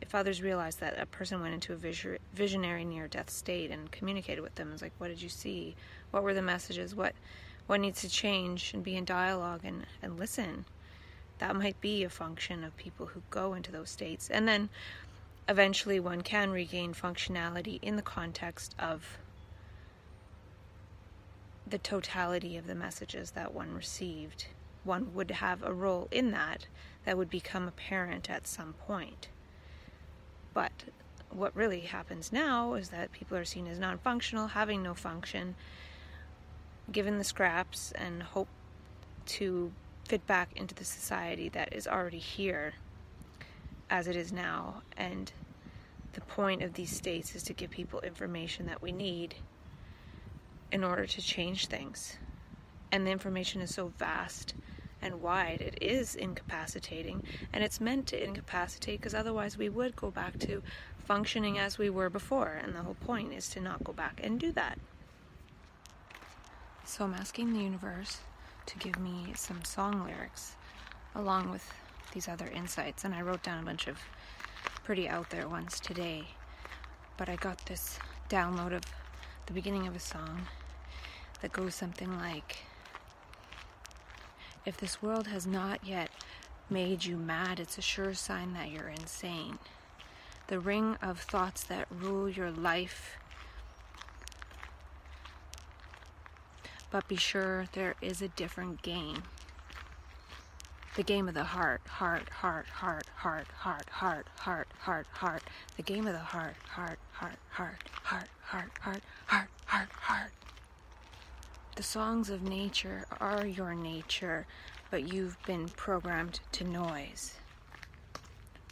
if 0.00 0.14
others 0.14 0.40
realized 0.40 0.78
that 0.78 1.00
a 1.00 1.06
person 1.06 1.40
went 1.40 1.54
into 1.54 1.72
a 1.72 2.16
visionary 2.32 2.84
near 2.84 3.08
death 3.08 3.30
state 3.30 3.72
and 3.72 3.90
communicated 3.90 4.40
with 4.40 4.54
them, 4.54 4.70
it's 4.72 4.82
like, 4.82 4.92
what 4.98 5.08
did 5.08 5.20
you 5.20 5.28
see? 5.28 5.74
What 6.12 6.22
were 6.22 6.34
the 6.34 6.42
messages? 6.42 6.94
What 6.94 7.14
what 7.66 7.80
needs 7.80 8.02
to 8.02 8.08
change 8.08 8.72
and 8.72 8.84
be 8.84 8.94
in 8.94 9.04
dialogue 9.04 9.62
and, 9.64 9.84
and 10.00 10.16
listen? 10.16 10.64
That 11.38 11.56
might 11.56 11.80
be 11.80 12.02
a 12.02 12.08
function 12.10 12.64
of 12.64 12.76
people 12.76 13.06
who 13.06 13.22
go 13.30 13.54
into 13.54 13.70
those 13.70 13.90
states. 13.90 14.30
And 14.30 14.48
then 14.48 14.68
eventually 15.48 16.00
one 16.00 16.22
can 16.22 16.50
regain 16.50 16.94
functionality 16.94 17.78
in 17.82 17.96
the 17.96 18.02
context 18.02 18.74
of 18.78 19.18
the 21.66 21.78
totality 21.78 22.56
of 22.56 22.66
the 22.66 22.74
messages 22.74 23.32
that 23.32 23.52
one 23.52 23.74
received. 23.74 24.46
One 24.84 25.12
would 25.14 25.30
have 25.32 25.62
a 25.62 25.72
role 25.72 26.08
in 26.10 26.30
that 26.30 26.66
that 27.04 27.18
would 27.18 27.30
become 27.30 27.66
apparent 27.66 28.30
at 28.30 28.46
some 28.46 28.72
point. 28.74 29.28
But 30.54 30.84
what 31.30 31.54
really 31.56 31.80
happens 31.80 32.32
now 32.32 32.74
is 32.74 32.90
that 32.90 33.12
people 33.12 33.36
are 33.36 33.44
seen 33.44 33.66
as 33.66 33.78
non 33.78 33.98
functional, 33.98 34.48
having 34.48 34.82
no 34.82 34.94
function, 34.94 35.54
given 36.90 37.18
the 37.18 37.24
scraps, 37.24 37.92
and 37.92 38.22
hope 38.22 38.48
to 39.26 39.72
fit 40.06 40.26
back 40.26 40.50
into 40.56 40.74
the 40.74 40.84
society 40.84 41.48
that 41.50 41.72
is 41.72 41.86
already 41.86 42.18
here 42.18 42.74
as 43.90 44.08
it 44.08 44.16
is 44.16 44.32
now. 44.32 44.82
And 44.96 45.32
the 46.12 46.20
point 46.22 46.62
of 46.62 46.74
these 46.74 46.90
states 46.90 47.34
is 47.34 47.42
to 47.44 47.52
give 47.52 47.70
people 47.70 48.00
information 48.00 48.66
that 48.66 48.82
we 48.82 48.92
need 48.92 49.36
in 50.72 50.82
order 50.82 51.06
to 51.06 51.22
change 51.22 51.66
things. 51.66 52.16
And 52.90 53.06
the 53.06 53.10
information 53.10 53.60
is 53.60 53.74
so 53.74 53.92
vast 53.98 54.54
and 55.02 55.20
wide, 55.20 55.60
it 55.60 55.78
is 55.82 56.14
incapacitating. 56.14 57.22
And 57.52 57.62
it's 57.62 57.80
meant 57.80 58.06
to 58.08 58.22
incapacitate 58.22 59.00
because 59.00 59.14
otherwise 59.14 59.58
we 59.58 59.68
would 59.68 59.94
go 59.94 60.10
back 60.10 60.38
to 60.40 60.62
functioning 60.98 61.58
as 61.58 61.78
we 61.78 61.90
were 61.90 62.10
before. 62.10 62.60
And 62.62 62.74
the 62.74 62.82
whole 62.82 62.94
point 62.94 63.32
is 63.32 63.48
to 63.50 63.60
not 63.60 63.84
go 63.84 63.92
back 63.92 64.20
and 64.22 64.40
do 64.40 64.52
that. 64.52 64.78
So 66.84 67.04
I'm 67.04 67.14
asking 67.14 67.52
the 67.52 67.60
universe 67.60 68.18
to 68.66 68.78
give 68.78 68.98
me 68.98 69.32
some 69.34 69.64
song 69.64 70.04
lyrics 70.04 70.56
along 71.14 71.50
with 71.50 71.72
these 72.12 72.28
other 72.28 72.48
insights. 72.48 73.04
And 73.04 73.14
I 73.14 73.22
wrote 73.22 73.42
down 73.42 73.62
a 73.62 73.66
bunch 73.66 73.86
of 73.86 73.98
pretty 74.84 75.08
out 75.08 75.30
there 75.30 75.48
ones 75.48 75.80
today. 75.80 76.24
But 77.16 77.28
I 77.28 77.36
got 77.36 77.64
this 77.66 77.98
download 78.28 78.72
of 78.74 78.82
the 79.46 79.52
beginning 79.52 79.86
of 79.86 79.96
a 79.96 80.00
song 80.00 80.42
that 81.40 81.52
goes 81.52 81.74
something 81.74 82.18
like 82.18 82.58
if 84.64 84.76
this 84.76 85.00
world 85.00 85.28
has 85.28 85.46
not 85.46 85.86
yet 85.86 86.10
made 86.68 87.04
you 87.04 87.16
mad, 87.16 87.60
it's 87.60 87.78
a 87.78 87.82
sure 87.82 88.14
sign 88.14 88.52
that 88.54 88.70
you're 88.70 88.88
insane. 88.88 89.58
The 90.48 90.58
ring 90.58 90.96
of 91.00 91.20
thoughts 91.20 91.62
that 91.64 91.86
rule 91.90 92.28
your 92.28 92.50
life. 92.50 93.16
But 96.96 97.08
be 97.08 97.16
sure 97.16 97.66
there 97.74 97.94
is 98.00 98.22
a 98.22 98.28
different 98.28 98.80
game. 98.80 99.22
The 100.94 101.02
game 101.02 101.28
of 101.28 101.34
the 101.34 101.44
heart, 101.44 101.82
heart, 101.86 102.26
heart, 102.30 102.66
heart, 102.70 103.06
heart, 103.14 103.46
heart, 103.52 103.86
heart, 103.90 104.26
heart, 104.38 104.68
heart, 104.78 105.06
heart. 105.12 105.42
The 105.76 105.82
game 105.82 106.06
of 106.06 106.14
the 106.14 106.18
heart, 106.18 106.56
heart, 106.66 106.98
heart, 107.12 107.36
heart, 107.50 107.76
heart, 108.02 108.28
heart, 108.40 108.70
heart, 108.80 109.02
heart, 109.26 109.48
heart, 109.66 109.88
heart. 109.90 110.32
The 111.74 111.82
songs 111.82 112.30
of 112.30 112.40
nature 112.42 113.04
are 113.20 113.44
your 113.44 113.74
nature, 113.74 114.46
but 114.90 115.12
you've 115.12 115.36
been 115.42 115.68
programmed 115.68 116.40
to 116.52 116.64
noise. 116.64 117.34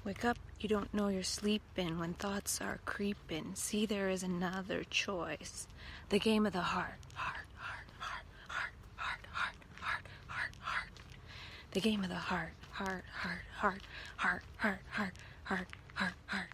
Wake 0.02 0.24
up, 0.24 0.38
you 0.60 0.68
don't 0.70 0.94
know 0.94 1.08
you're 1.08 1.22
sleeping 1.22 1.98
when 1.98 2.14
thoughts 2.14 2.62
are 2.62 2.80
creeping. 2.86 3.50
See, 3.54 3.84
there 3.84 4.08
is 4.08 4.22
another 4.22 4.82
choice. 4.84 5.66
The 6.08 6.18
game 6.18 6.46
of 6.46 6.54
the 6.54 6.60
heart, 6.60 6.94
heart, 7.12 7.44
heart, 7.56 7.86
heart, 8.96 9.20
heart, 9.32 9.56
heart, 9.80 10.02
heart, 10.28 10.50
heart. 10.60 10.90
The 11.74 11.80
game 11.80 12.04
of 12.04 12.08
the 12.08 12.14
heart, 12.14 12.52
heart, 12.70 13.02
heart, 13.12 13.42
heart, 13.56 13.82
heart, 14.16 14.42
heart, 14.58 14.78
heart, 14.90 15.16
heart, 15.42 15.66
heart, 15.94 16.12
heart. 16.26 16.48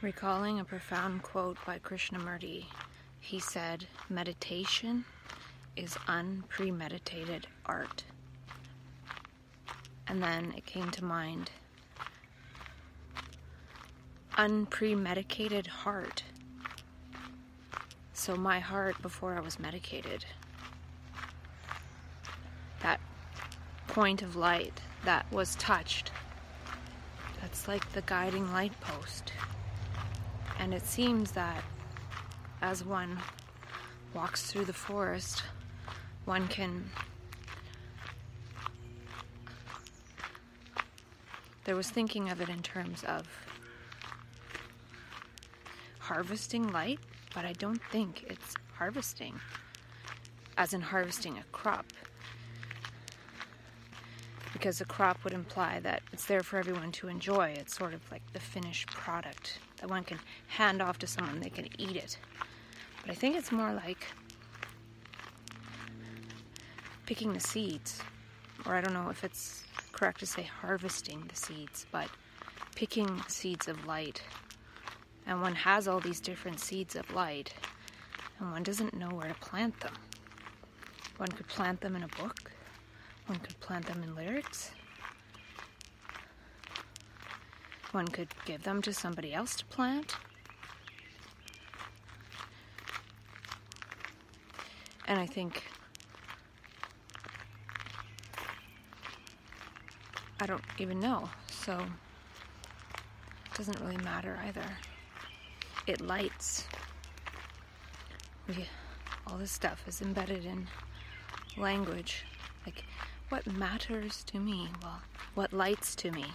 Recalling 0.00 0.60
a 0.60 0.64
profound 0.64 1.22
quote 1.22 1.58
by 1.66 1.78
Krishnamurti, 1.78 2.64
he 3.20 3.38
said, 3.38 3.86
Meditation 4.08 5.04
is 5.76 5.98
unpremeditated 6.08 7.44
art. 7.66 8.04
And 10.08 10.22
then 10.22 10.54
it 10.56 10.64
came 10.64 10.90
to 10.92 11.04
mind 11.04 11.50
unpremedicated 14.38 15.66
heart. 15.66 16.22
So, 18.14 18.36
my 18.36 18.58
heart 18.58 19.02
before 19.02 19.36
I 19.36 19.40
was 19.40 19.58
medicated, 19.58 20.24
that 22.80 22.98
point 23.88 24.22
of 24.22 24.36
light 24.36 24.80
that 25.04 25.30
was 25.32 25.54
touched, 25.56 26.10
that's 27.40 27.68
like 27.68 27.92
the 27.92 28.02
guiding 28.02 28.50
light 28.52 28.78
post. 28.80 29.32
And 30.58 30.72
it 30.72 30.86
seems 30.86 31.32
that 31.32 31.64
as 32.60 32.84
one 32.84 33.18
walks 34.14 34.50
through 34.50 34.64
the 34.64 34.72
forest, 34.72 35.42
one 36.24 36.46
can 36.48 36.84
there 41.64 41.76
was 41.76 41.88
thinking 41.88 42.30
of 42.30 42.40
it 42.40 42.48
in 42.48 42.62
terms 42.62 43.04
of 43.04 43.26
harvesting 45.98 46.70
light, 46.72 46.98
but 47.34 47.44
I 47.44 47.52
don't 47.52 47.82
think 47.90 48.24
it's 48.28 48.54
harvesting 48.76 49.40
as 50.58 50.74
in 50.74 50.80
harvesting 50.80 51.38
a 51.38 51.44
crop. 51.52 51.86
Because 54.52 54.80
a 54.80 54.84
crop 54.84 55.24
would 55.24 55.32
imply 55.32 55.80
that 55.80 56.02
it's 56.12 56.26
there 56.26 56.42
for 56.42 56.58
everyone 56.58 56.92
to 56.92 57.08
enjoy. 57.08 57.54
It's 57.58 57.76
sort 57.76 57.94
of 57.94 58.00
like 58.10 58.22
the 58.32 58.40
finished 58.40 58.88
product 58.88 59.58
that 59.78 59.90
one 59.90 60.04
can 60.04 60.20
hand 60.46 60.82
off 60.82 60.98
to 60.98 61.06
someone, 61.06 61.40
they 61.40 61.50
can 61.50 61.68
eat 61.78 61.96
it. 61.96 62.18
But 63.00 63.10
I 63.10 63.14
think 63.14 63.36
it's 63.36 63.50
more 63.50 63.72
like 63.72 64.06
picking 67.06 67.32
the 67.32 67.40
seeds, 67.40 68.00
or 68.64 68.74
I 68.74 68.80
don't 68.80 68.94
know 68.94 69.10
if 69.10 69.24
it's 69.24 69.64
correct 69.90 70.20
to 70.20 70.26
say 70.26 70.42
harvesting 70.42 71.24
the 71.28 71.36
seeds, 71.36 71.86
but 71.90 72.08
picking 72.74 73.22
seeds 73.28 73.68
of 73.68 73.84
light. 73.86 74.22
And 75.26 75.40
one 75.40 75.54
has 75.54 75.88
all 75.88 76.00
these 76.00 76.20
different 76.20 76.60
seeds 76.60 76.94
of 76.94 77.12
light, 77.12 77.54
and 78.38 78.52
one 78.52 78.62
doesn't 78.62 78.94
know 78.94 79.08
where 79.08 79.28
to 79.28 79.34
plant 79.34 79.80
them. 79.80 79.94
One 81.16 81.28
could 81.28 81.48
plant 81.48 81.80
them 81.80 81.96
in 81.96 82.02
a 82.02 82.08
book, 82.08 82.50
one 83.26 83.38
could 83.38 83.58
plant 83.60 83.86
them 83.86 84.02
in 84.02 84.14
lyrics, 84.14 84.72
one 87.92 88.08
could 88.08 88.28
give 88.44 88.62
them 88.62 88.82
to 88.82 88.92
somebody 88.92 89.34
else 89.34 89.56
to 89.56 89.64
plant. 89.66 90.16
And 95.06 95.20
I 95.20 95.26
think 95.26 95.64
I 100.42 100.46
don't 100.46 100.64
even 100.78 100.98
know. 100.98 101.30
So 101.48 101.78
it 101.78 103.56
doesn't 103.56 103.78
really 103.80 103.98
matter 103.98 104.40
either. 104.44 104.66
It 105.86 106.00
lights. 106.00 106.66
We, 108.48 108.66
all 109.26 109.38
this 109.38 109.52
stuff 109.52 109.84
is 109.86 110.02
embedded 110.02 110.44
in 110.44 110.66
language. 111.56 112.24
Like, 112.66 112.82
what 113.32 113.46
matters 113.46 114.24
to 114.24 114.38
me? 114.38 114.68
Well, 114.82 115.00
what 115.32 115.54
lights 115.54 115.96
to 115.96 116.10
me, 116.10 116.26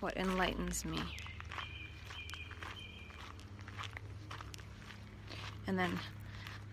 what 0.00 0.16
enlightens 0.16 0.84
me. 0.84 0.98
And 5.68 5.78
then 5.78 6.00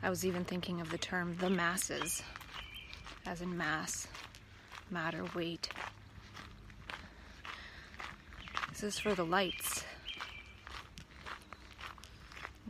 I 0.01 0.09
was 0.09 0.25
even 0.25 0.43
thinking 0.43 0.81
of 0.81 0.89
the 0.89 0.97
term 0.97 1.37
the 1.37 1.51
masses, 1.51 2.23
as 3.27 3.41
in 3.41 3.55
mass, 3.55 4.07
matter, 4.89 5.23
weight. 5.35 5.69
This 8.71 8.81
is 8.81 8.97
for 8.97 9.13
the 9.13 9.23
lights. 9.23 9.83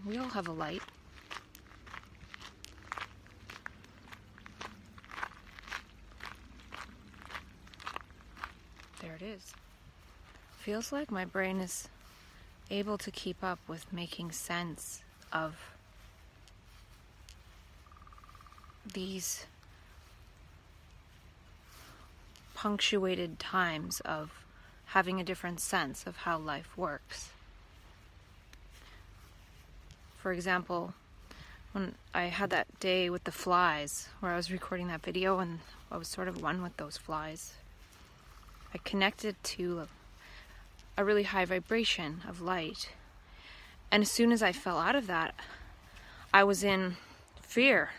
We 0.06 0.18
all 0.18 0.28
have 0.28 0.50
a 0.50 0.52
light. 0.52 0.82
There 9.08 9.16
it 9.16 9.22
is. 9.22 9.54
Feels 10.68 10.92
like 10.92 11.10
my 11.10 11.24
brain 11.24 11.62
is 11.62 11.88
able 12.70 12.98
to 12.98 13.10
keep 13.10 13.42
up 13.42 13.58
with 13.70 13.94
making 13.94 14.34
sense 14.34 15.02
of 15.32 15.56
these 18.94 19.46
punctuated 22.54 23.40
times 23.40 24.02
of 24.02 24.44
having 24.88 25.22
a 25.22 25.24
different 25.24 25.62
sense 25.62 26.06
of 26.06 26.18
how 26.18 26.38
life 26.38 26.78
works. 26.78 27.30
For 30.18 30.34
example, 30.34 30.94
when 31.72 31.96
I 32.14 32.24
had 32.24 32.50
that 32.50 32.78
day 32.82 33.10
with 33.10 33.24
the 33.24 33.32
flies 33.32 34.10
where 34.20 34.34
I 34.34 34.36
was 34.36 34.52
recording 34.52 34.90
that 34.90 35.02
video 35.02 35.40
and 35.40 35.60
I 35.90 35.96
was 35.96 36.10
sort 36.10 36.28
of 36.28 36.42
one 36.42 36.62
with 36.62 36.76
those 36.76 36.98
flies, 36.98 37.54
I 38.74 38.80
connected 38.80 39.42
to 39.56 39.88
a, 40.98 41.06
really 41.06 41.24
high 41.24 41.46
vibration 41.46 42.22
of 42.28 42.42
light. 42.42 42.90
And 43.92 44.02
as 44.04 44.12
soon 44.12 44.32
as 44.32 44.42
I 44.42 44.52
fell 44.52 44.78
out 44.78 44.96
of 44.96 45.08
that, 45.08 45.36
I 46.34 46.44
was 46.44 46.64
in 46.64 46.98
fear. 47.42 47.92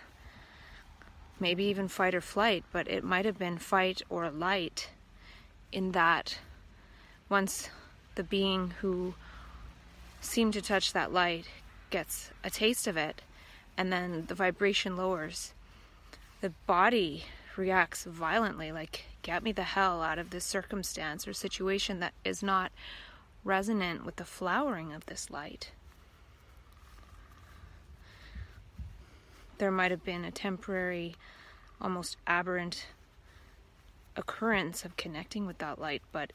Maybe 1.41 1.65
even 1.65 1.89
fight 1.89 2.15
or 2.15 2.21
flight, 2.21 2.65
but 2.73 2.89
it 2.89 3.05
might 3.05 3.25
have 3.25 3.39
been 3.39 3.59
fight 3.59 4.03
or 4.09 4.31
light 4.31 4.91
in 5.71 5.93
that 5.93 6.39
once 7.29 7.71
the 8.15 8.25
being 8.25 8.75
who 8.81 9.15
seemed 10.21 10.53
to 10.55 10.63
touch 10.63 10.93
that 10.93 11.13
light 11.13 11.47
gets 11.91 12.31
a 12.43 12.51
taste 12.51 12.87
of 12.87 12.97
it 12.97 13.23
and 13.77 13.93
then 13.93 14.25
the 14.27 14.35
vibration 14.35 14.97
lowers, 14.97 15.53
the 16.41 16.51
body 16.67 17.25
reacts 17.59 18.05
violently 18.05 18.73
like, 18.73 19.05
get 19.23 19.43
me 19.43 19.53
the 19.53 19.65
hell 19.65 20.01
out 20.01 20.19
of 20.19 20.31
this 20.31 20.45
circumstance 20.45 21.27
or 21.27 21.33
situation 21.33 22.01
that 22.01 22.15
is 22.25 22.43
not 22.43 22.71
resonant 23.45 24.07
with 24.07 24.17
the 24.17 24.25
flowering 24.25 24.93
of 24.93 25.05
this 25.07 25.31
light. 25.31 25.73
There 29.59 29.73
might 29.73 29.91
have 29.91 30.05
been 30.05 30.25
a 30.25 30.31
temporary, 30.31 31.17
almost 31.81 32.17
aberrant 32.27 32.87
occurrence 34.17 34.85
of 34.85 34.97
connecting 34.97 35.47
with 35.47 35.59
that 35.59 35.81
light, 35.81 36.03
but 36.13 36.33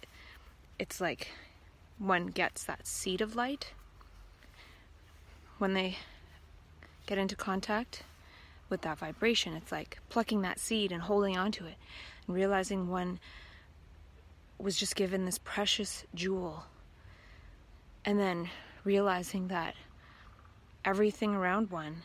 it's 0.78 1.00
like 1.00 1.30
one 1.98 2.28
gets 2.28 2.66
that 2.66 2.86
seed 2.86 3.22
of 3.22 3.36
light 3.36 3.74
when 5.58 5.74
they 5.74 5.98
get 7.06 7.18
into 7.18 7.36
contact 7.36 8.04
with 8.74 8.82
that 8.82 8.98
vibration. 8.98 9.54
It's 9.54 9.72
like 9.72 10.00
plucking 10.10 10.42
that 10.42 10.60
seed 10.60 10.92
and 10.92 11.00
holding 11.00 11.38
on 11.38 11.52
to 11.52 11.68
it 11.68 11.76
and 12.26 12.36
realizing 12.36 12.90
one 12.90 13.20
was 14.58 14.76
just 14.76 14.96
given 14.96 15.26
this 15.26 15.38
precious 15.38 16.06
jewel. 16.16 16.64
And 18.04 18.20
then 18.20 18.50
realizing 18.84 19.50
that 19.50 19.76
everything 20.84 21.36
around 21.36 21.70
one 21.70 21.98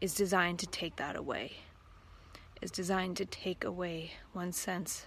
is 0.00 0.14
designed 0.14 0.60
to 0.60 0.68
take 0.68 0.94
that 0.96 1.16
away, 1.16 1.54
is 2.62 2.70
designed 2.70 3.16
to 3.16 3.24
take 3.24 3.64
away 3.64 4.12
one's 4.32 4.56
sense 4.56 5.04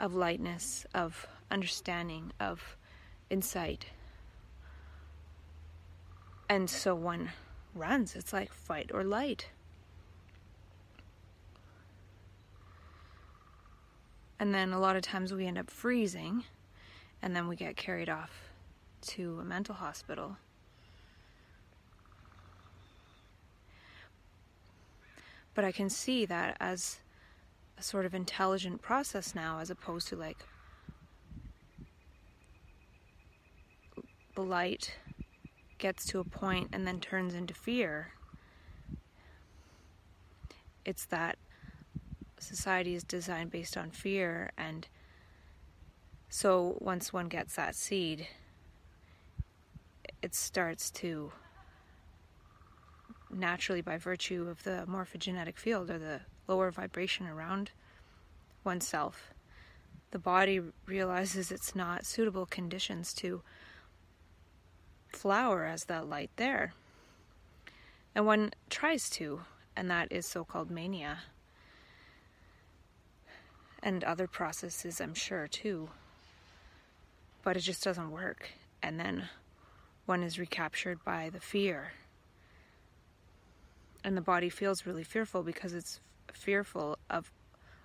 of 0.00 0.14
lightness, 0.16 0.84
of 0.92 1.28
understanding, 1.48 2.32
of 2.40 2.76
insight. 3.30 3.86
And 6.50 6.68
so 6.68 6.92
one 6.96 7.30
runs. 7.76 8.16
It's 8.16 8.32
like 8.32 8.52
fight 8.52 8.90
or 8.92 9.04
light. 9.04 9.50
And 14.38 14.54
then 14.54 14.72
a 14.72 14.78
lot 14.78 14.96
of 14.96 15.02
times 15.02 15.32
we 15.32 15.46
end 15.46 15.58
up 15.58 15.70
freezing 15.70 16.44
and 17.22 17.34
then 17.34 17.48
we 17.48 17.56
get 17.56 17.76
carried 17.76 18.08
off 18.08 18.30
to 19.02 19.38
a 19.40 19.44
mental 19.44 19.74
hospital. 19.74 20.36
But 25.54 25.64
I 25.64 25.72
can 25.72 25.88
see 25.88 26.26
that 26.26 26.56
as 26.60 26.98
a 27.78 27.82
sort 27.82 28.04
of 28.04 28.14
intelligent 28.14 28.82
process 28.82 29.34
now 29.34 29.58
as 29.58 29.70
opposed 29.70 30.08
to 30.08 30.16
like 30.16 30.38
the 34.34 34.42
light 34.42 34.94
gets 35.78 36.04
to 36.06 36.20
a 36.20 36.24
point 36.24 36.70
and 36.72 36.86
then 36.86 37.00
turns 37.00 37.34
into 37.34 37.54
fear. 37.54 38.12
It's 40.84 41.04
that 41.06 41.38
society 42.38 42.94
is 42.94 43.02
designed 43.02 43.50
based 43.50 43.76
on 43.76 43.90
fear, 43.90 44.52
and 44.56 44.86
so 46.28 46.76
once 46.80 47.12
one 47.12 47.28
gets 47.28 47.56
that 47.56 47.74
seed, 47.74 48.28
it 50.22 50.34
starts 50.34 50.90
to 50.90 51.32
naturally, 53.30 53.80
by 53.80 53.98
virtue 53.98 54.48
of 54.48 54.62
the 54.64 54.84
morphogenetic 54.88 55.56
field 55.56 55.90
or 55.90 55.98
the 55.98 56.20
lower 56.46 56.70
vibration 56.70 57.26
around 57.26 57.70
oneself, 58.64 59.34
the 60.10 60.18
body 60.18 60.60
realizes 60.86 61.50
it's 61.50 61.74
not 61.74 62.06
suitable 62.06 62.46
conditions 62.46 63.12
to 63.14 63.42
flower 65.08 65.64
as 65.64 65.84
that 65.84 66.08
light 66.08 66.30
there. 66.36 66.74
And 68.14 68.26
one 68.26 68.52
tries 68.70 69.10
to, 69.10 69.40
and 69.76 69.90
that 69.90 70.10
is 70.10 70.26
so 70.26 70.44
called 70.44 70.70
mania. 70.70 71.18
And 73.82 74.02
other 74.02 74.26
processes, 74.26 75.00
I'm 75.00 75.14
sure, 75.14 75.46
too. 75.46 75.90
But 77.42 77.56
it 77.56 77.60
just 77.60 77.84
doesn't 77.84 78.10
work. 78.10 78.50
And 78.82 78.98
then 78.98 79.28
one 80.06 80.22
is 80.22 80.38
recaptured 80.38 81.04
by 81.04 81.30
the 81.30 81.40
fear. 81.40 81.92
And 84.02 84.16
the 84.16 84.22
body 84.22 84.48
feels 84.48 84.86
really 84.86 85.04
fearful 85.04 85.42
because 85.42 85.74
it's 85.74 86.00
fearful 86.32 86.98
of 87.10 87.30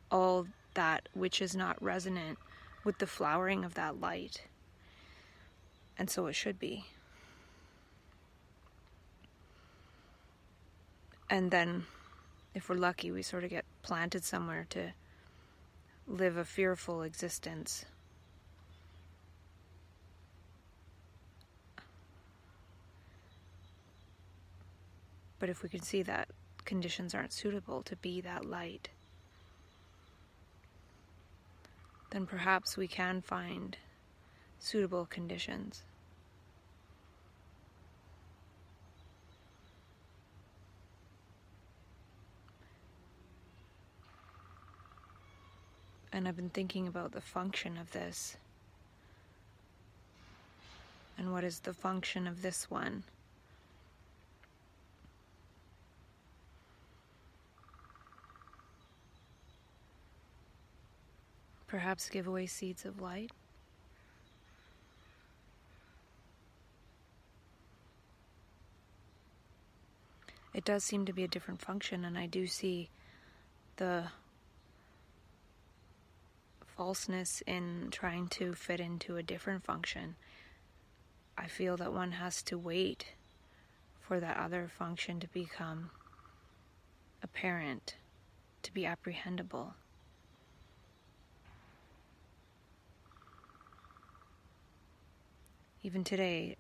all 0.10 0.48
that 0.76 1.10
which 1.14 1.42
is 1.42 1.56
not 1.56 1.82
resonant 1.84 2.38
with 2.84 3.00
the 3.00 3.08
flowering 3.08 3.64
of 3.64 3.74
that 3.74 4.00
light. 4.00 4.44
And 5.98 6.10
so 6.10 6.28
it 6.28 6.34
should 6.34 6.60
be. 6.60 6.86
And 11.32 11.50
then 11.50 11.86
if 12.54 12.70
we're 12.70 12.76
lucky 12.76 13.10
we 13.10 13.24
sort 13.24 13.46
of 13.46 13.50
get 13.50 13.64
planted 13.82 14.24
somewhere 14.24 14.68
to 14.70 14.92
live 16.06 16.36
a 16.36 16.44
fearful 16.44 17.04
existence. 17.04 17.86
But 25.40 25.50
if 25.50 25.64
we 25.64 25.70
can 25.70 25.82
see 25.82 26.04
that 26.04 26.28
conditions 26.66 27.16
aren't 27.16 27.34
suitable 27.34 27.82
to 27.82 27.96
be 27.96 28.22
that 28.22 28.46
light 28.46 28.90
then 32.12 32.28
perhaps 32.28 32.78
we 32.78 32.88
can 32.88 33.22
find 33.22 33.78
suitable 34.60 35.08
conditions 35.08 35.82
and 46.12 46.28
I've 46.28 46.36
been 46.36 46.50
thinking 46.50 46.88
about 46.88 47.12
the 47.12 47.22
function 47.22 47.78
of 47.78 47.92
this. 47.92 48.36
And 51.18 51.32
what 51.32 51.44
is 51.44 51.60
the 51.60 51.74
function 51.74 52.28
of 52.28 52.42
this 52.42 52.70
one? 52.70 53.04
Perhaps 61.68 62.10
give 62.10 62.28
away 62.28 62.48
seeds 62.48 62.86
of 62.86 63.00
light? 63.00 63.32
It 70.54 70.66
does 70.66 70.84
seem 70.84 71.06
to 71.06 71.14
be 71.14 71.24
a 71.24 71.30
different 71.30 71.62
function, 71.62 72.04
and 72.04 72.18
I 72.18 72.26
do 72.26 72.46
see 72.46 72.90
the 73.78 74.08
falseness 76.82 77.44
in 77.46 77.90
trying 77.92 78.28
to 78.28 78.56
fit 78.56 78.80
into 78.80 79.16
a 79.16 79.22
different 79.22 79.64
function. 79.64 80.16
I 81.38 81.46
feel 81.46 81.78
that 81.78 81.94
one 81.94 82.14
has 82.14 82.42
to 82.42 82.58
wait 82.58 83.14
for 84.00 84.20
that 84.20 84.38
other 84.38 84.68
function 84.68 85.20
to 85.20 85.28
become 85.28 85.92
apparent, 87.22 87.98
to 88.64 88.74
be 88.74 88.82
apprehendable. 88.82 89.74
Even 95.84 96.04
today, 96.04 96.58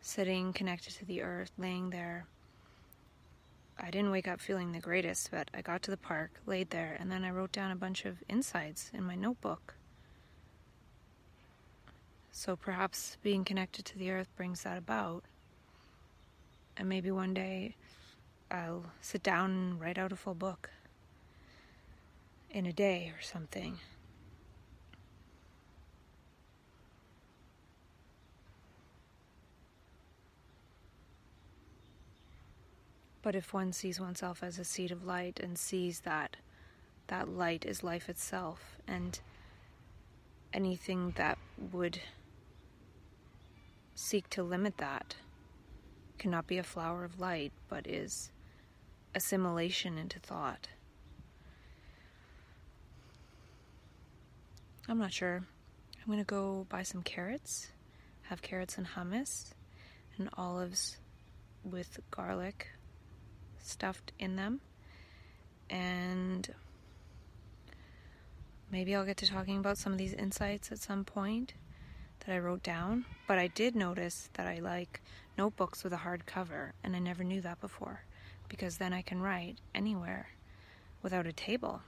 sitting 0.00 0.52
connected 0.52 0.92
to 0.94 1.04
the 1.04 1.22
earth, 1.22 1.52
laying 1.56 1.90
there, 1.90 2.26
I 3.78 3.90
didn't 3.90 4.10
wake 4.10 4.26
up 4.26 4.40
feeling 4.40 4.72
the 4.72 4.80
greatest, 4.80 5.30
but 5.30 5.50
I 5.52 5.60
got 5.60 5.82
to 5.82 5.90
the 5.90 5.96
park, 5.96 6.40
laid 6.46 6.70
there, 6.70 6.96
and 6.98 7.10
then 7.10 7.24
I 7.24 7.30
wrote 7.30 7.52
down 7.52 7.70
a 7.70 7.76
bunch 7.76 8.04
of 8.04 8.22
insights 8.28 8.90
in 8.94 9.04
my 9.04 9.14
notebook. 9.14 9.74
So 12.32 12.56
perhaps 12.56 13.16
being 13.22 13.44
connected 13.44 13.84
to 13.86 13.98
the 13.98 14.10
earth 14.10 14.28
brings 14.36 14.62
that 14.62 14.78
about. 14.78 15.24
And 16.76 16.88
maybe 16.88 17.10
one 17.10 17.34
day 17.34 17.76
I'll 18.50 18.84
sit 19.00 19.22
down 19.22 19.50
and 19.50 19.80
write 19.80 19.98
out 19.98 20.12
a 20.12 20.16
full 20.16 20.34
book 20.34 20.70
in 22.50 22.66
a 22.66 22.72
day 22.72 23.12
or 23.16 23.22
something. 23.22 23.78
But 33.26 33.34
if 33.34 33.52
one 33.52 33.72
sees 33.72 33.98
oneself 33.98 34.44
as 34.44 34.56
a 34.56 34.64
seed 34.64 34.92
of 34.92 35.04
light 35.04 35.40
and 35.42 35.58
sees 35.58 36.02
that 36.02 36.36
that 37.08 37.28
light 37.28 37.66
is 37.66 37.82
life 37.82 38.08
itself 38.08 38.76
and 38.86 39.18
anything 40.52 41.12
that 41.16 41.36
would 41.72 41.98
seek 43.96 44.30
to 44.30 44.44
limit 44.44 44.76
that 44.76 45.16
cannot 46.18 46.46
be 46.46 46.56
a 46.56 46.62
flower 46.62 47.02
of 47.02 47.18
light 47.18 47.50
but 47.68 47.88
is 47.88 48.30
assimilation 49.12 49.98
into 49.98 50.20
thought. 50.20 50.68
I'm 54.88 54.98
not 54.98 55.12
sure. 55.12 55.42
I'm 55.98 56.06
going 56.06 56.20
to 56.20 56.24
go 56.24 56.64
buy 56.68 56.84
some 56.84 57.02
carrots, 57.02 57.72
have 58.22 58.40
carrots 58.40 58.78
and 58.78 58.86
hummus 58.86 59.46
and 60.16 60.30
olives 60.36 60.98
with 61.64 61.98
garlic 62.12 62.68
stuffed 63.66 64.12
in 64.18 64.36
them. 64.36 64.60
And 65.68 66.52
maybe 68.70 68.94
I'll 68.94 69.04
get 69.04 69.16
to 69.18 69.26
talking 69.26 69.58
about 69.58 69.78
some 69.78 69.92
of 69.92 69.98
these 69.98 70.14
insights 70.14 70.70
at 70.70 70.78
some 70.78 71.04
point 71.04 71.54
that 72.20 72.34
I 72.34 72.38
wrote 72.38 72.62
down. 72.62 73.04
But 73.26 73.38
I 73.38 73.48
did 73.48 73.74
notice 73.74 74.30
that 74.34 74.46
I 74.46 74.58
like 74.58 75.00
notebooks 75.36 75.84
with 75.84 75.92
a 75.92 75.98
hard 75.98 76.26
cover, 76.26 76.72
and 76.82 76.96
I 76.96 76.98
never 76.98 77.24
knew 77.24 77.40
that 77.42 77.60
before 77.60 78.02
because 78.48 78.78
then 78.78 78.92
I 78.92 79.02
can 79.02 79.20
write 79.20 79.56
anywhere 79.74 80.28
without 81.02 81.26
a 81.26 81.32
table. 81.32 81.82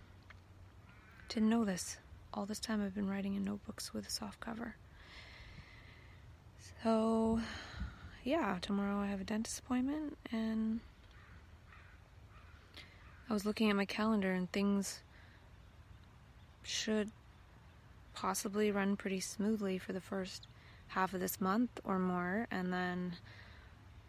Didn't 1.28 1.48
know 1.48 1.64
this. 1.64 1.98
All 2.34 2.46
this 2.46 2.60
time 2.60 2.82
I've 2.82 2.94
been 2.94 3.08
writing 3.08 3.34
in 3.34 3.44
notebooks 3.44 3.94
with 3.94 4.06
a 4.06 4.10
soft 4.10 4.40
cover. 4.40 4.76
So, 6.82 7.40
yeah, 8.22 8.58
tomorrow 8.60 8.98
I 8.98 9.06
have 9.06 9.20
a 9.20 9.24
dentist 9.24 9.60
appointment 9.60 10.16
and 10.30 10.80
I 13.30 13.34
was 13.34 13.44
looking 13.44 13.68
at 13.68 13.76
my 13.76 13.84
calendar 13.84 14.32
and 14.32 14.50
things 14.50 15.00
should 16.62 17.10
possibly 18.14 18.70
run 18.70 18.96
pretty 18.96 19.20
smoothly 19.20 19.78
for 19.78 19.92
the 19.92 20.00
first 20.00 20.46
half 20.88 21.12
of 21.12 21.20
this 21.20 21.40
month 21.40 21.80
or 21.84 21.98
more, 21.98 22.46
and 22.50 22.72
then 22.72 23.16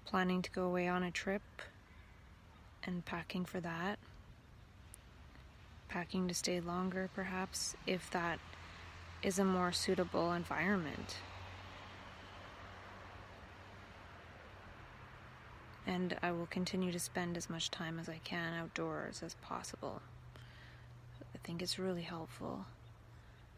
planning 0.05 0.41
to 0.41 0.49
go 0.51 0.63
away 0.63 0.87
on 0.87 1.03
a 1.03 1.11
trip 1.11 1.41
and 2.83 3.03
packing 3.03 3.43
for 3.43 3.59
that. 3.59 3.99
Packing 5.89 6.27
to 6.29 6.33
stay 6.33 6.61
longer, 6.61 7.09
perhaps, 7.13 7.75
if 7.85 8.09
that 8.11 8.39
is 9.21 9.37
a 9.37 9.43
more 9.43 9.73
suitable 9.73 10.31
environment. 10.31 11.17
And 15.89 16.15
I 16.21 16.31
will 16.31 16.45
continue 16.45 16.91
to 16.91 16.99
spend 16.99 17.35
as 17.35 17.49
much 17.49 17.71
time 17.71 17.97
as 17.97 18.07
I 18.07 18.19
can 18.23 18.53
outdoors 18.53 19.23
as 19.23 19.33
possible. 19.41 20.03
I 21.33 21.39
think 21.43 21.63
it's 21.63 21.79
really 21.79 22.03
helpful. 22.03 22.65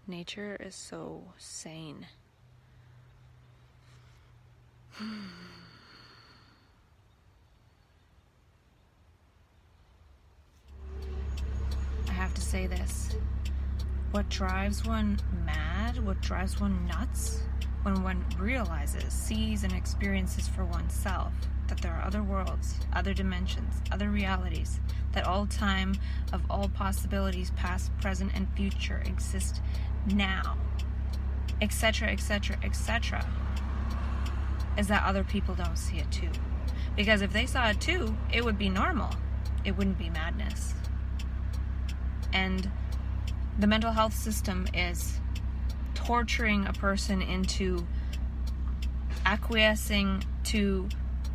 Nature 0.08 0.56
is 0.62 0.74
so 0.74 1.24
sane. 1.38 2.08
I 12.08 12.14
have 12.14 12.34
to 12.34 12.42
say 12.42 12.66
this. 12.66 13.14
What 14.12 14.30
drives 14.30 14.86
one 14.86 15.20
mad, 15.46 16.00
what 16.06 16.22
drives 16.22 16.62
one 16.62 16.88
nuts, 16.88 17.42
when 17.84 18.02
one 18.04 18.24
realizes, 18.40 19.14
sees, 19.14 19.66
and 19.66 19.74
experiences 19.74 20.48
for 20.48 20.64
oneself 20.64 21.34
that 21.72 21.80
there 21.82 21.94
are 21.94 22.04
other 22.04 22.22
worlds, 22.22 22.76
other 22.92 23.14
dimensions, 23.14 23.76
other 23.94 24.10
realities, 24.10 24.82
that 25.14 25.26
all 25.26 25.46
time 25.46 25.96
of 26.34 26.42
all 26.50 26.68
possibilities, 26.68 27.52
past, 27.52 27.98
present, 28.02 28.30
and 28.36 28.46
future, 28.58 29.02
exist 29.06 29.62
now, 30.06 30.58
etc., 31.62 32.10
etc., 32.10 32.58
etc., 32.62 33.26
is 34.78 34.88
that 34.88 35.02
other 35.06 35.24
people 35.24 35.56
don't 35.56 35.78
see 35.78 35.98
it 35.98 36.12
too. 36.12 36.28
Because 36.98 37.22
if 37.22 37.32
they 37.32 37.46
saw 37.46 37.70
it 37.70 37.80
too, 37.80 38.18
it 38.34 38.44
would 38.44 38.58
be 38.58 38.68
normal, 38.68 39.16
it 39.64 39.78
wouldn't 39.78 39.98
be 39.98 40.10
madness. 40.10 40.74
And 42.34 42.70
the 43.58 43.68
mental 43.68 43.94
health 43.94 44.14
system 44.14 44.68
is 44.74 45.22
torturing 45.94 46.68
a 46.68 46.74
person 46.74 47.22
into 47.22 47.88
acquiescing 49.26 50.26
to 50.44 50.90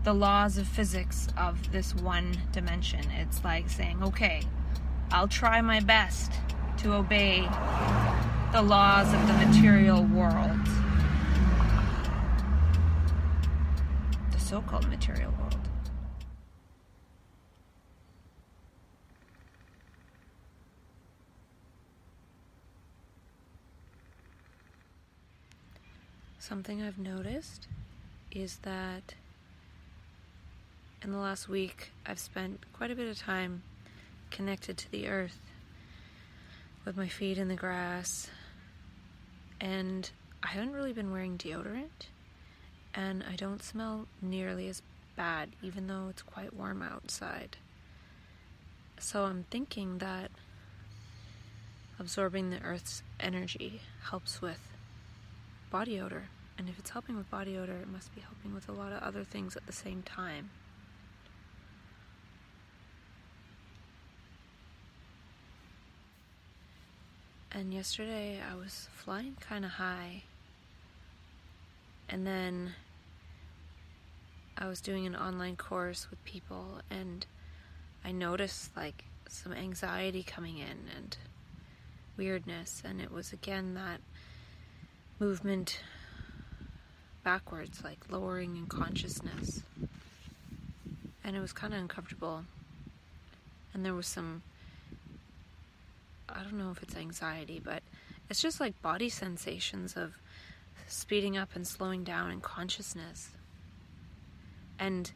the 0.06 0.14
laws 0.14 0.56
of 0.56 0.68
physics 0.68 1.26
of 1.36 1.72
this 1.72 1.92
one 1.96 2.32
dimension. 2.52 3.00
It's 3.18 3.42
like 3.42 3.68
saying, 3.68 4.04
okay, 4.04 4.40
I'll 5.10 5.26
try 5.26 5.60
my 5.60 5.80
best 5.80 6.30
to 6.78 6.94
obey 6.94 7.40
the 8.52 8.62
laws 8.62 9.12
of 9.12 9.26
the 9.26 9.32
material 9.32 10.04
world, 10.04 10.64
the 14.30 14.38
so 14.38 14.60
called 14.60 14.88
material 14.88 15.32
world. 15.40 15.56
Something 26.38 26.80
I've 26.80 26.96
noticed 26.96 27.66
is 28.30 28.58
that 28.58 29.16
in 31.02 31.12
the 31.12 31.18
last 31.18 31.48
week, 31.48 31.90
I've 32.04 32.18
spent 32.18 32.60
quite 32.72 32.90
a 32.90 32.94
bit 32.94 33.08
of 33.08 33.18
time 33.18 33.62
connected 34.30 34.76
to 34.78 34.90
the 34.90 35.08
earth 35.08 35.38
with 36.84 36.96
my 36.96 37.08
feet 37.08 37.38
in 37.38 37.48
the 37.48 37.54
grass, 37.54 38.28
and 39.60 40.08
I 40.42 40.48
haven't 40.48 40.72
really 40.72 40.92
been 40.92 41.12
wearing 41.12 41.36
deodorant, 41.38 42.08
and 42.94 43.24
I 43.30 43.36
don't 43.36 43.62
smell 43.62 44.06
nearly 44.22 44.68
as 44.68 44.82
bad, 45.16 45.50
even 45.62 45.86
though 45.86 46.08
it's 46.10 46.22
quite 46.22 46.54
warm 46.54 46.82
outside. 46.82 47.56
So 48.98 49.24
I'm 49.24 49.44
thinking 49.50 49.98
that 49.98 50.30
absorbing 51.98 52.50
the 52.50 52.62
earth's 52.62 53.02
energy 53.20 53.80
helps 54.10 54.40
with 54.40 54.60
body 55.70 56.00
odor. 56.00 56.24
And 56.58 56.68
if 56.68 56.78
it's 56.78 56.90
helping 56.90 57.16
with 57.16 57.30
body 57.30 57.58
odor, 57.58 57.76
it 57.76 57.88
must 57.88 58.14
be 58.14 58.22
helping 58.22 58.54
with 58.54 58.68
a 58.68 58.72
lot 58.72 58.92
of 58.92 59.02
other 59.02 59.24
things 59.24 59.56
at 59.56 59.66
the 59.66 59.72
same 59.72 60.02
time. 60.02 60.50
And 67.56 67.72
yesterday 67.72 68.38
I 68.38 68.54
was 68.54 68.86
flying 68.92 69.34
kind 69.40 69.64
of 69.64 69.70
high. 69.70 70.24
And 72.06 72.26
then 72.26 72.74
I 74.58 74.68
was 74.68 74.82
doing 74.82 75.06
an 75.06 75.16
online 75.16 75.56
course 75.56 76.10
with 76.10 76.22
people 76.26 76.82
and 76.90 77.24
I 78.04 78.12
noticed 78.12 78.76
like 78.76 79.04
some 79.26 79.54
anxiety 79.54 80.22
coming 80.22 80.58
in 80.58 80.90
and 80.94 81.16
weirdness. 82.18 82.82
And 82.84 83.00
it 83.00 83.10
was 83.10 83.32
again 83.32 83.72
that 83.72 84.02
movement 85.18 85.80
backwards 87.24 87.82
like 87.82 88.00
lowering 88.10 88.58
in 88.58 88.66
consciousness. 88.66 89.62
And 91.24 91.34
it 91.34 91.40
was 91.40 91.54
kind 91.54 91.72
of 91.72 91.80
uncomfortable. 91.80 92.44
And 93.72 93.82
there 93.82 93.94
was 93.94 94.06
some 94.06 94.42
I 96.28 96.42
don't 96.42 96.58
know 96.58 96.70
if 96.70 96.82
it's 96.82 96.96
anxiety, 96.96 97.60
but 97.62 97.82
it's 98.28 98.42
just 98.42 98.60
like 98.60 98.80
body 98.82 99.08
sensations 99.08 99.96
of 99.96 100.14
speeding 100.86 101.36
up 101.36 101.50
and 101.54 101.66
slowing 101.66 102.04
down 102.04 102.30
in 102.30 102.40
consciousness. 102.40 103.30
And 104.78 105.10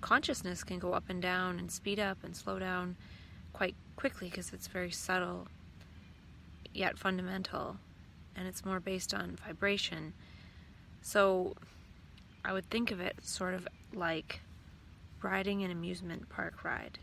consciousness 0.00 0.62
can 0.64 0.78
go 0.78 0.92
up 0.92 1.04
and 1.08 1.20
down 1.20 1.58
and 1.58 1.70
speed 1.70 1.98
up 1.98 2.18
and 2.22 2.36
slow 2.36 2.58
down 2.58 2.96
quite 3.52 3.74
quickly 3.96 4.28
because 4.28 4.52
it's 4.52 4.66
very 4.66 4.90
subtle 4.90 5.48
yet 6.74 6.98
fundamental 6.98 7.76
and 8.36 8.46
it's 8.46 8.64
more 8.64 8.80
based 8.80 9.14
on 9.14 9.36
vibration. 9.46 10.12
So 11.02 11.54
I 12.44 12.52
would 12.52 12.68
think 12.68 12.90
of 12.90 13.00
it 13.00 13.16
sort 13.22 13.54
of 13.54 13.66
like 13.94 14.40
riding 15.22 15.62
an 15.62 15.70
amusement 15.70 16.28
park 16.28 16.64
ride. 16.64 16.98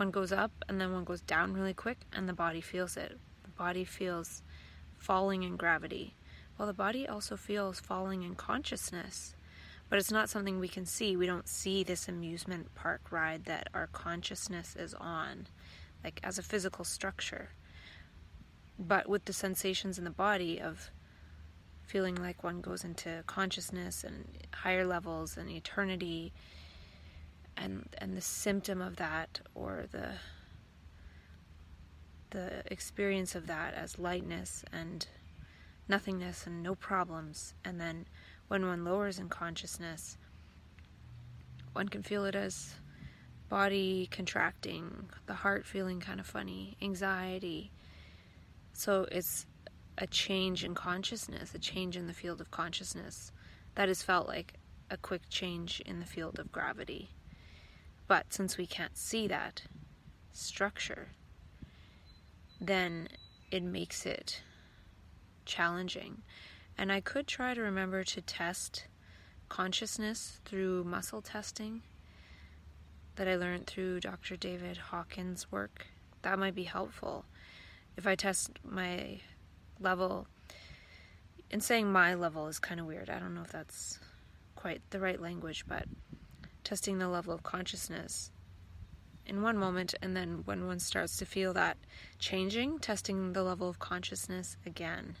One 0.00 0.10
goes 0.10 0.32
up 0.32 0.52
and 0.66 0.80
then 0.80 0.94
one 0.94 1.04
goes 1.04 1.20
down 1.20 1.52
really 1.52 1.74
quick, 1.74 2.06
and 2.10 2.26
the 2.26 2.32
body 2.32 2.62
feels 2.62 2.96
it. 2.96 3.18
The 3.42 3.50
body 3.50 3.84
feels 3.84 4.42
falling 4.96 5.42
in 5.42 5.58
gravity. 5.58 6.14
Well, 6.56 6.66
the 6.66 6.72
body 6.72 7.06
also 7.06 7.36
feels 7.36 7.80
falling 7.80 8.22
in 8.22 8.34
consciousness, 8.34 9.36
but 9.90 9.98
it's 9.98 10.10
not 10.10 10.30
something 10.30 10.58
we 10.58 10.68
can 10.68 10.86
see. 10.86 11.18
We 11.18 11.26
don't 11.26 11.46
see 11.46 11.82
this 11.82 12.08
amusement 12.08 12.74
park 12.74 13.12
ride 13.12 13.44
that 13.44 13.68
our 13.74 13.88
consciousness 13.88 14.74
is 14.74 14.94
on, 14.94 15.48
like 16.02 16.18
as 16.22 16.38
a 16.38 16.42
physical 16.42 16.86
structure. 16.86 17.50
But 18.78 19.06
with 19.06 19.26
the 19.26 19.34
sensations 19.34 19.98
in 19.98 20.04
the 20.04 20.10
body 20.10 20.62
of 20.62 20.90
feeling 21.82 22.14
like 22.14 22.42
one 22.42 22.62
goes 22.62 22.84
into 22.84 23.22
consciousness 23.26 24.02
and 24.02 24.24
higher 24.54 24.86
levels 24.86 25.36
and 25.36 25.50
eternity 25.50 26.32
and 27.60 27.88
and 27.98 28.16
the 28.16 28.20
symptom 28.20 28.80
of 28.80 28.96
that 28.96 29.40
or 29.54 29.84
the 29.92 30.12
the 32.30 32.62
experience 32.72 33.34
of 33.34 33.46
that 33.46 33.74
as 33.74 33.98
lightness 33.98 34.64
and 34.72 35.06
nothingness 35.88 36.46
and 36.46 36.62
no 36.62 36.74
problems 36.74 37.54
and 37.64 37.80
then 37.80 38.06
when 38.48 38.66
one 38.66 38.84
lowers 38.84 39.18
in 39.18 39.28
consciousness 39.28 40.16
one 41.72 41.88
can 41.88 42.02
feel 42.02 42.24
it 42.24 42.34
as 42.34 42.74
body 43.48 44.08
contracting 44.10 45.08
the 45.26 45.34
heart 45.34 45.66
feeling 45.66 46.00
kind 46.00 46.20
of 46.20 46.26
funny 46.26 46.76
anxiety 46.80 47.70
so 48.72 49.06
it's 49.12 49.46
a 49.98 50.06
change 50.06 50.64
in 50.64 50.74
consciousness, 50.74 51.54
a 51.54 51.58
change 51.58 51.96
in 51.96 52.06
the 52.06 52.14
field 52.14 52.40
of 52.40 52.50
consciousness 52.50 53.30
that 53.74 53.88
has 53.88 54.02
felt 54.02 54.26
like 54.26 54.54
a 54.90 54.96
quick 54.96 55.22
change 55.28 55.80
in 55.84 56.00
the 56.00 56.06
field 56.06 56.38
of 56.38 56.50
gravity. 56.50 57.10
But 58.10 58.34
since 58.34 58.58
we 58.58 58.66
can't 58.66 58.98
see 58.98 59.28
that 59.28 59.62
structure, 60.32 61.10
then 62.60 63.06
it 63.52 63.62
makes 63.62 64.04
it 64.04 64.42
challenging. 65.44 66.22
And 66.76 66.90
I 66.90 67.00
could 67.00 67.28
try 67.28 67.54
to 67.54 67.60
remember 67.60 68.02
to 68.02 68.20
test 68.20 68.88
consciousness 69.48 70.40
through 70.44 70.82
muscle 70.82 71.22
testing 71.22 71.82
that 73.14 73.28
I 73.28 73.36
learned 73.36 73.68
through 73.68 74.00
Dr. 74.00 74.34
David 74.34 74.76
Hawkins' 74.76 75.52
work. 75.52 75.86
That 76.22 76.36
might 76.36 76.56
be 76.56 76.64
helpful. 76.64 77.26
If 77.96 78.08
I 78.08 78.16
test 78.16 78.58
my 78.64 79.20
level. 79.78 80.26
And 81.48 81.62
saying 81.62 81.92
my 81.92 82.14
level 82.14 82.48
is 82.48 82.58
kind 82.58 82.80
of 82.80 82.86
weird. 82.86 83.08
I 83.08 83.20
don't 83.20 83.36
know 83.36 83.42
if 83.42 83.52
that's 83.52 84.00
quite 84.56 84.82
the 84.90 84.98
right 84.98 85.22
language, 85.22 85.64
but 85.68 85.84
testing 86.70 86.98
the 86.98 87.08
level 87.08 87.34
of 87.34 87.42
consciousness 87.42 88.30
in 89.26 89.42
one 89.42 89.56
moment, 89.56 89.92
and 90.00 90.16
then 90.16 90.42
when 90.44 90.68
one 90.68 90.78
starts 90.78 91.16
to 91.16 91.26
feel 91.26 91.52
that 91.52 91.76
changing, 92.20 92.78
testing 92.78 93.32
the 93.32 93.42
level 93.42 93.68
of 93.68 93.80
consciousness 93.80 94.56
again. 94.64 95.16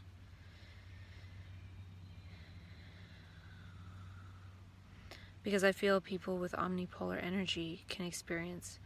Because 5.42 5.64
I 5.64 5.72
feel 5.72 6.00
people 6.00 6.38
with 6.38 6.52
omnipolar 6.52 7.20
energy 7.20 7.84
can 7.88 8.06
experience 8.06 8.78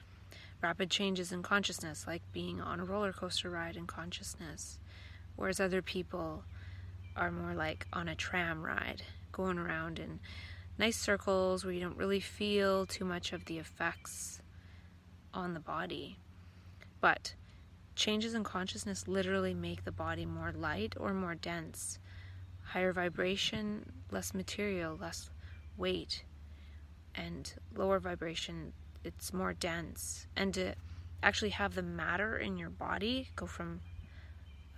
rapid 0.62 0.88
changes 0.88 1.32
in 1.32 1.42
consciousness, 1.42 2.06
like 2.06 2.22
being 2.32 2.62
on 2.62 2.80
a 2.80 2.84
roller 2.86 3.12
coaster 3.12 3.50
ride 3.50 3.76
in 3.76 3.86
consciousness 3.86 4.78
whereas 5.36 5.60
other 5.60 5.82
people 5.82 6.44
are 7.14 7.30
more 7.30 7.52
like 7.52 7.86
on 7.92 8.08
a 8.08 8.14
tram 8.14 8.62
ride, 8.62 9.02
going 9.32 9.58
around 9.58 9.98
in 9.98 10.20
nice 10.78 10.96
circles 10.96 11.64
where 11.64 11.72
you 11.72 11.80
don't 11.80 11.96
really 11.96 12.20
feel 12.20 12.86
too 12.86 13.04
much 13.04 13.32
of 13.32 13.44
the 13.44 13.58
effects 13.58 14.40
on 15.32 15.54
the 15.54 15.60
body. 15.60 16.18
But 17.00 17.34
changes 17.94 18.34
in 18.34 18.44
consciousness 18.44 19.06
literally 19.06 19.54
make 19.54 19.84
the 19.84 19.92
body 19.92 20.26
more 20.26 20.52
light 20.52 20.94
or 20.98 21.12
more 21.12 21.34
dense. 21.34 21.98
Higher 22.62 22.92
vibration, 22.92 23.92
less 24.10 24.34
material, 24.34 24.96
less 25.00 25.30
weight. 25.76 26.24
And 27.14 27.52
lower 27.76 28.00
vibration, 28.00 28.72
it's 29.04 29.32
more 29.32 29.52
dense. 29.52 30.26
And 30.36 30.52
to 30.54 30.74
actually 31.22 31.50
have 31.50 31.74
the 31.74 31.82
matter 31.82 32.36
in 32.36 32.58
your 32.58 32.70
body 32.70 33.28
go 33.36 33.46
from 33.46 33.80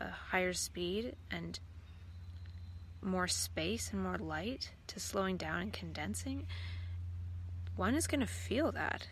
a 0.00 0.10
higher 0.10 0.52
speed 0.52 1.16
and 1.30 1.58
more 3.02 3.26
space 3.26 3.90
and 3.92 4.02
more 4.02 4.18
light 4.18 4.72
to 4.88 5.00
slowing 5.00 5.36
down 5.36 5.60
and 5.60 5.72
condensing, 5.72 6.46
one 7.76 7.94
is 7.94 8.06
going 8.06 8.20
to 8.20 8.26
feel 8.26 8.72
that. 8.72 9.08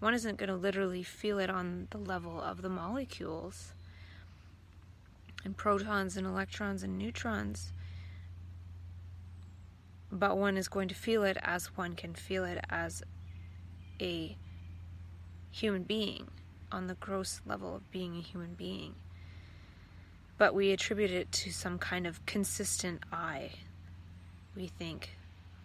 One 0.00 0.14
isn't 0.14 0.38
going 0.38 0.48
to 0.48 0.56
literally 0.56 1.02
feel 1.02 1.38
it 1.38 1.50
on 1.50 1.88
the 1.90 1.98
level 1.98 2.40
of 2.40 2.62
the 2.62 2.68
molecules 2.68 3.72
and 5.44 5.56
protons 5.56 6.16
and 6.16 6.26
electrons 6.26 6.82
and 6.82 6.98
neutrons, 6.98 7.72
but 10.10 10.38
one 10.38 10.56
is 10.56 10.68
going 10.68 10.88
to 10.88 10.94
feel 10.94 11.22
it 11.24 11.36
as 11.42 11.76
one 11.76 11.94
can 11.94 12.14
feel 12.14 12.44
it 12.44 12.64
as 12.70 13.02
a 14.00 14.36
human 15.50 15.82
being 15.82 16.28
on 16.70 16.86
the 16.86 16.94
gross 16.94 17.40
level 17.46 17.74
of 17.74 17.90
being 17.90 18.16
a 18.16 18.20
human 18.20 18.54
being 18.54 18.94
but 20.38 20.54
we 20.54 20.70
attribute 20.70 21.10
it 21.10 21.30
to 21.32 21.52
some 21.52 21.78
kind 21.78 22.06
of 22.06 22.24
consistent 22.24 23.02
I. 23.12 23.50
We 24.56 24.68
think, 24.68 25.17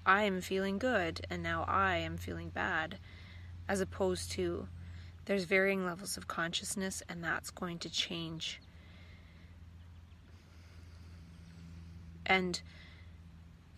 I 0.05 0.23
am 0.23 0.41
feeling 0.41 0.77
good, 0.77 1.25
and 1.30 1.41
now 1.41 1.63
I 1.67 1.97
am 1.97 2.17
feeling 2.17 2.49
bad, 2.49 2.97
as 3.69 3.80
opposed 3.80 4.31
to 4.34 4.67
there's 5.25 5.45
varying 5.45 5.85
levels 5.85 6.17
of 6.17 6.27
consciousness, 6.27 7.01
and 7.07 7.23
that's 7.23 7.49
going 7.49 7.80
to 7.80 7.89
change. 7.89 8.59
And 12.25 12.61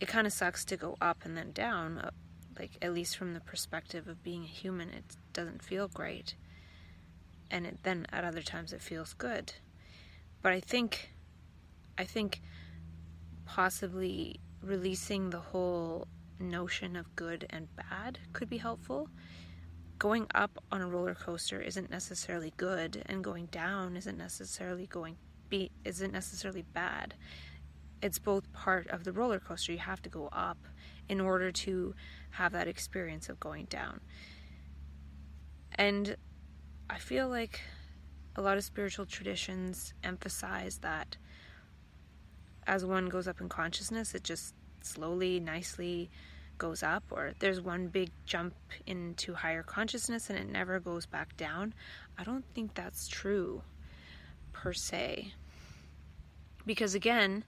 it 0.00 0.08
kind 0.08 0.26
of 0.26 0.32
sucks 0.32 0.64
to 0.66 0.76
go 0.76 0.96
up 1.00 1.24
and 1.24 1.36
then 1.36 1.52
down, 1.52 1.98
uh, 1.98 2.10
like 2.58 2.72
at 2.82 2.92
least 2.92 3.16
from 3.16 3.34
the 3.34 3.40
perspective 3.40 4.08
of 4.08 4.22
being 4.22 4.42
a 4.42 4.48
human, 4.48 4.90
it 4.90 5.04
doesn't 5.32 5.62
feel 5.62 5.88
great. 5.88 6.34
And 7.50 7.66
it, 7.66 7.78
then 7.82 8.06
at 8.12 8.24
other 8.24 8.42
times 8.42 8.72
it 8.72 8.82
feels 8.82 9.14
good. 9.14 9.52
But 10.42 10.52
I 10.52 10.60
think, 10.60 11.10
I 11.96 12.04
think 12.04 12.40
possibly 13.46 14.40
releasing 14.62 15.30
the 15.30 15.38
whole 15.38 16.08
notion 16.38 16.96
of 16.96 17.14
good 17.16 17.46
and 17.50 17.68
bad 17.76 18.18
could 18.32 18.48
be 18.48 18.58
helpful. 18.58 19.08
Going 19.98 20.26
up 20.34 20.62
on 20.70 20.82
a 20.82 20.88
roller 20.88 21.14
coaster 21.14 21.60
isn't 21.60 21.90
necessarily 21.90 22.52
good, 22.56 23.02
and 23.06 23.24
going 23.24 23.46
down 23.46 23.96
isn't 23.96 24.18
necessarily 24.18 24.86
going 24.86 25.16
be 25.48 25.70
isn't 25.84 26.12
necessarily 26.12 26.62
bad. 26.62 27.14
It's 28.02 28.18
both 28.18 28.52
part 28.52 28.88
of 28.88 29.04
the 29.04 29.12
roller 29.12 29.38
coaster. 29.38 29.72
You 29.72 29.78
have 29.78 30.02
to 30.02 30.10
go 30.10 30.28
up 30.32 30.58
in 31.08 31.20
order 31.20 31.50
to 31.50 31.94
have 32.30 32.52
that 32.52 32.68
experience 32.68 33.28
of 33.28 33.40
going 33.40 33.66
down. 33.66 34.00
And 35.76 36.16
I 36.90 36.98
feel 36.98 37.28
like 37.28 37.60
a 38.34 38.42
lot 38.42 38.58
of 38.58 38.64
spiritual 38.64 39.06
traditions 39.06 39.94
emphasize 40.04 40.78
that 40.78 41.16
as 42.66 42.84
one 42.84 43.08
goes 43.08 43.28
up 43.28 43.40
in 43.40 43.48
consciousness, 43.48 44.14
it 44.14 44.24
just 44.24 44.54
slowly, 44.86 45.40
nicely 45.40 46.10
goes 46.58 46.82
up, 46.82 47.04
or 47.10 47.32
there's 47.38 47.60
one 47.60 47.88
big 47.88 48.10
jump 48.24 48.54
into 48.86 49.34
higher 49.34 49.62
consciousness 49.62 50.30
and 50.30 50.38
it 50.38 50.48
never 50.48 50.80
goes 50.80 51.06
back 51.06 51.36
down. 51.36 51.74
I 52.18 52.24
don't 52.24 52.44
think 52.54 52.74
that's 52.74 53.08
true 53.08 53.62
per 54.52 54.72
se. 54.72 55.32
Because 56.64 56.94
again, 56.94 57.44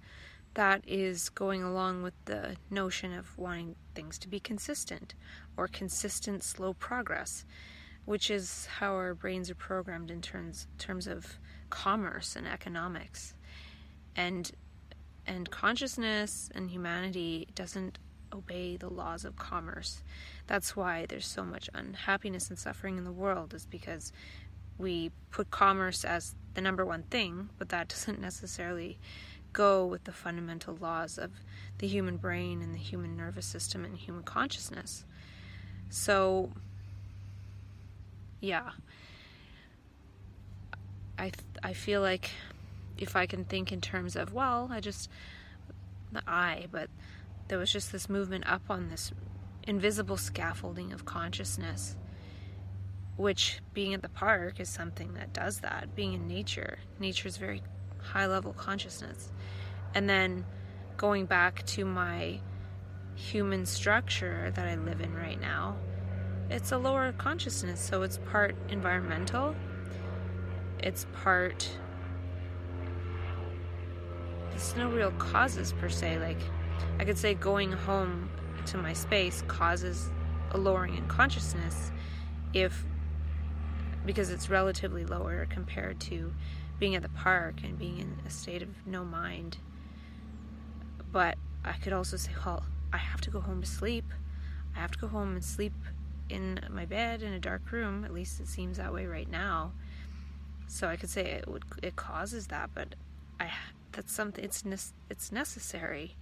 that 0.54 0.82
is 0.86 1.28
going 1.30 1.62
along 1.62 2.02
with 2.02 2.14
the 2.26 2.56
notion 2.70 3.12
of 3.12 3.36
wanting 3.38 3.76
things 3.94 4.18
to 4.18 4.28
be 4.28 4.40
consistent 4.40 5.14
or 5.56 5.68
consistent 5.68 6.42
slow 6.42 6.74
progress 6.74 7.44
which 8.08 8.30
is 8.30 8.64
how 8.78 8.94
our 8.94 9.14
brains 9.14 9.50
are 9.50 9.54
programmed 9.54 10.10
in 10.10 10.22
terms 10.22 10.66
terms 10.78 11.06
of 11.06 11.38
commerce 11.68 12.36
and 12.36 12.48
economics. 12.48 13.34
And 14.16 14.50
and 15.28 15.50
consciousness 15.50 16.50
and 16.54 16.70
humanity 16.70 17.46
doesn't 17.54 17.98
obey 18.32 18.76
the 18.76 18.88
laws 18.88 19.24
of 19.24 19.36
commerce. 19.36 20.02
That's 20.46 20.74
why 20.74 21.06
there's 21.08 21.26
so 21.26 21.44
much 21.44 21.68
unhappiness 21.74 22.48
and 22.48 22.58
suffering 22.58 22.98
in 22.98 23.04
the 23.04 23.12
world 23.12 23.54
is 23.54 23.66
because 23.66 24.12
we 24.78 25.10
put 25.30 25.50
commerce 25.50 26.04
as 26.04 26.34
the 26.54 26.60
number 26.60 26.84
one 26.84 27.02
thing, 27.04 27.50
but 27.58 27.68
that 27.68 27.88
doesn't 27.88 28.20
necessarily 28.20 28.98
go 29.52 29.86
with 29.86 30.04
the 30.04 30.12
fundamental 30.12 30.76
laws 30.80 31.18
of 31.18 31.30
the 31.78 31.86
human 31.86 32.16
brain 32.16 32.62
and 32.62 32.74
the 32.74 32.78
human 32.78 33.16
nervous 33.16 33.46
system 33.46 33.84
and 33.84 33.96
human 33.96 34.22
consciousness. 34.22 35.04
So, 35.90 36.52
yeah. 38.40 38.70
I 41.18 41.32
I 41.62 41.72
feel 41.72 42.00
like 42.00 42.30
if 42.98 43.16
I 43.16 43.26
can 43.26 43.44
think 43.44 43.72
in 43.72 43.80
terms 43.80 44.16
of 44.16 44.32
well, 44.32 44.68
I 44.70 44.80
just 44.80 45.10
the 46.12 46.22
I, 46.26 46.66
but 46.70 46.88
there 47.48 47.58
was 47.58 47.72
just 47.72 47.92
this 47.92 48.08
movement 48.08 48.46
up 48.46 48.62
on 48.68 48.88
this 48.88 49.12
invisible 49.66 50.16
scaffolding 50.16 50.92
of 50.92 51.04
consciousness 51.04 51.96
which 53.16 53.58
being 53.74 53.94
at 53.94 54.00
the 54.00 54.08
park 54.08 54.60
is 54.60 54.68
something 54.68 55.14
that 55.14 55.32
does 55.32 55.58
that. 55.60 55.94
Being 55.94 56.12
in 56.12 56.28
nature 56.28 56.78
nature 56.98 57.28
is 57.28 57.36
very 57.36 57.62
high 58.00 58.26
level 58.26 58.52
consciousness. 58.52 59.32
And 59.94 60.08
then 60.08 60.44
going 60.96 61.26
back 61.26 61.64
to 61.66 61.84
my 61.84 62.40
human 63.18 63.66
structure 63.66 64.52
that 64.54 64.68
i 64.68 64.76
live 64.76 65.00
in 65.00 65.12
right 65.12 65.40
now 65.40 65.76
it's 66.50 66.70
a 66.70 66.78
lower 66.78 67.10
consciousness 67.12 67.80
so 67.80 68.02
it's 68.02 68.18
part 68.30 68.54
environmental 68.68 69.56
it's 70.78 71.04
part 71.12 71.68
there's 74.58 74.76
no 74.76 74.90
real 74.90 75.12
causes 75.12 75.72
per 75.72 75.88
se. 75.88 76.18
Like 76.18 76.40
i 76.98 77.04
could 77.04 77.16
say 77.16 77.34
going 77.34 77.70
home 77.70 78.28
to 78.66 78.76
my 78.76 78.92
space 78.92 79.42
causes 79.46 80.10
a 80.50 80.58
lowering 80.58 80.96
in 80.96 81.06
consciousness 81.06 81.92
if 82.52 82.84
because 84.04 84.30
it's 84.30 84.50
relatively 84.50 85.04
lower 85.04 85.46
compared 85.48 86.00
to 86.00 86.32
being 86.78 86.96
at 86.96 87.02
the 87.02 87.08
park 87.10 87.56
and 87.62 87.78
being 87.78 87.98
in 87.98 88.16
a 88.26 88.30
state 88.30 88.62
of 88.62 88.68
no 88.84 89.04
mind. 89.04 89.58
But 91.12 91.38
i 91.64 91.72
could 91.74 91.92
also 91.92 92.16
say 92.16 92.32
well 92.44 92.64
i 92.92 92.96
have 92.96 93.20
to 93.22 93.30
go 93.30 93.40
home 93.40 93.60
to 93.60 93.68
sleep. 93.68 94.06
I 94.74 94.80
have 94.80 94.90
to 94.92 94.98
go 94.98 95.06
home 95.06 95.34
and 95.34 95.44
sleep 95.44 95.72
in 96.28 96.60
my 96.68 96.84
bed 96.84 97.22
in 97.22 97.32
a 97.32 97.38
dark 97.38 97.70
room. 97.70 98.04
At 98.04 98.12
least 98.12 98.40
it 98.40 98.48
seems 98.48 98.76
that 98.78 98.92
way 98.92 99.06
right 99.06 99.30
now. 99.30 99.72
So 100.66 100.88
i 100.88 100.96
could 100.96 101.10
say 101.10 101.26
it 101.26 101.46
would 101.46 101.62
it 101.80 101.94
causes 101.94 102.48
that 102.48 102.70
but 102.74 102.96
i 103.38 103.44
that's 103.98 104.12
something 104.12 104.44
it's 104.44 104.62
it's 105.10 105.32
necessary 105.32 106.14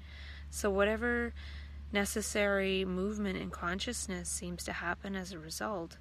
so 0.49 0.71
whatever 0.71 1.35
necessary 1.93 2.85
movement 2.85 3.39
in 3.39 3.51
consciousness 3.51 4.29
seems 4.29 4.65
to 4.65 4.73
happen 4.73 5.15
as 5.15 5.33
a 5.33 5.39
result. 5.39 5.97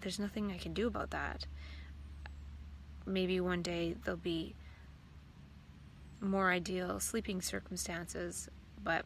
There's 0.00 0.18
nothing 0.18 0.50
I 0.50 0.58
can 0.58 0.72
do 0.72 0.86
about 0.86 1.10
that. 1.10 1.46
Maybe 3.06 3.40
one 3.40 3.62
day 3.62 3.96
there'll 4.04 4.18
be 4.18 4.54
more 6.20 6.50
ideal 6.50 7.00
sleeping 7.00 7.42
circumstances, 7.42 8.48
but 8.82 9.04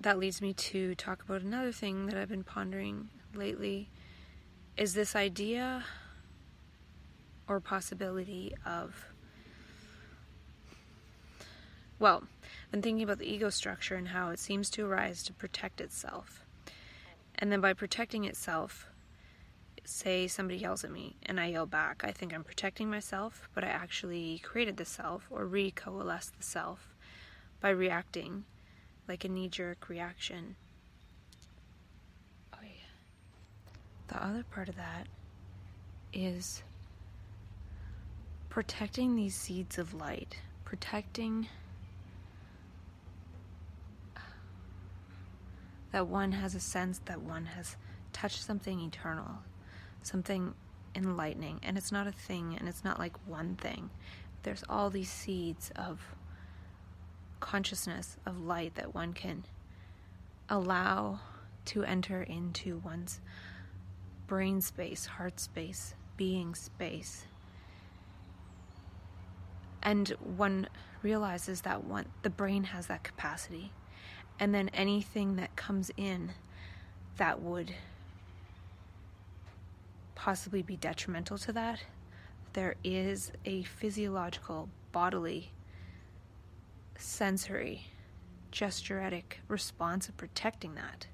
that 0.00 0.18
leads 0.18 0.40
me 0.40 0.52
to 0.54 0.94
talk 0.94 1.22
about 1.22 1.42
another 1.42 1.72
thing 1.72 2.06
that 2.06 2.16
I've 2.16 2.28
been 2.28 2.44
pondering 2.44 3.08
lately 3.34 3.90
is 4.76 4.94
this 4.94 5.14
idea 5.14 5.84
or 7.46 7.60
possibility 7.60 8.54
of 8.64 9.09
well, 12.00 12.24
been 12.70 12.80
thinking 12.80 13.04
about 13.04 13.18
the 13.18 13.30
ego 13.30 13.50
structure 13.50 13.94
and 13.94 14.08
how 14.08 14.30
it 14.30 14.38
seems 14.38 14.70
to 14.70 14.86
arise 14.86 15.22
to 15.22 15.32
protect 15.34 15.80
itself. 15.80 16.44
And 17.38 17.52
then 17.52 17.60
by 17.60 17.74
protecting 17.74 18.24
itself, 18.24 18.86
say 19.84 20.26
somebody 20.26 20.58
yells 20.58 20.82
at 20.82 20.90
me 20.90 21.16
and 21.26 21.38
I 21.38 21.46
yell 21.46 21.66
back, 21.66 22.02
I 22.02 22.10
think 22.10 22.32
I'm 22.32 22.42
protecting 22.42 22.90
myself, 22.90 23.48
but 23.54 23.64
I 23.64 23.68
actually 23.68 24.38
created 24.38 24.78
the 24.78 24.84
self 24.84 25.26
or 25.30 25.44
re 25.44 25.70
coalesced 25.70 26.36
the 26.38 26.42
self 26.42 26.94
by 27.60 27.68
reacting 27.68 28.44
like 29.06 29.24
a 29.24 29.28
knee 29.28 29.48
jerk 29.48 29.88
reaction. 29.88 30.56
Oh, 32.54 32.58
yeah. 32.62 32.68
The 34.08 34.24
other 34.24 34.44
part 34.50 34.70
of 34.70 34.76
that 34.76 35.06
is 36.14 36.62
protecting 38.48 39.16
these 39.16 39.34
seeds 39.34 39.78
of 39.78 39.92
light, 39.94 40.38
protecting 40.64 41.48
that 45.92 46.06
one 46.06 46.32
has 46.32 46.54
a 46.54 46.60
sense 46.60 47.00
that 47.06 47.22
one 47.22 47.46
has 47.46 47.76
touched 48.12 48.42
something 48.42 48.80
eternal, 48.80 49.38
something 50.02 50.54
enlightening. 50.94 51.60
And 51.62 51.76
it's 51.76 51.92
not 51.92 52.06
a 52.06 52.12
thing, 52.12 52.56
and 52.58 52.68
it's 52.68 52.84
not 52.84 52.98
like 52.98 53.16
one 53.26 53.56
thing. 53.56 53.90
There's 54.42 54.64
all 54.68 54.90
these 54.90 55.10
seeds 55.10 55.70
of 55.76 56.00
consciousness, 57.40 58.16
of 58.26 58.40
light 58.40 58.74
that 58.74 58.94
one 58.94 59.12
can 59.12 59.44
allow 60.48 61.20
to 61.66 61.84
enter 61.84 62.22
into 62.22 62.78
one's 62.78 63.20
brain 64.26 64.60
space, 64.60 65.06
heart 65.06 65.40
space, 65.40 65.94
being 66.16 66.54
space. 66.54 67.24
And 69.82 70.08
one 70.20 70.68
realizes 71.02 71.62
that 71.62 71.84
one 71.84 72.04
the 72.22 72.30
brain 72.30 72.64
has 72.64 72.88
that 72.88 73.02
capacity 73.02 73.72
and 74.40 74.54
then 74.54 74.70
anything 74.70 75.36
that 75.36 75.54
comes 75.54 75.90
in 75.98 76.32
that 77.18 77.42
would 77.42 77.72
possibly 80.14 80.62
be 80.62 80.76
detrimental 80.76 81.36
to 81.36 81.52
that, 81.52 81.84
there 82.54 82.74
is 82.82 83.30
a 83.44 83.62
physiological, 83.64 84.70
bodily, 84.92 85.50
sensory, 86.96 87.86
gesturetic 88.50 89.40
response 89.46 90.08
of 90.08 90.16
protecting 90.16 90.74
that. 90.74 91.06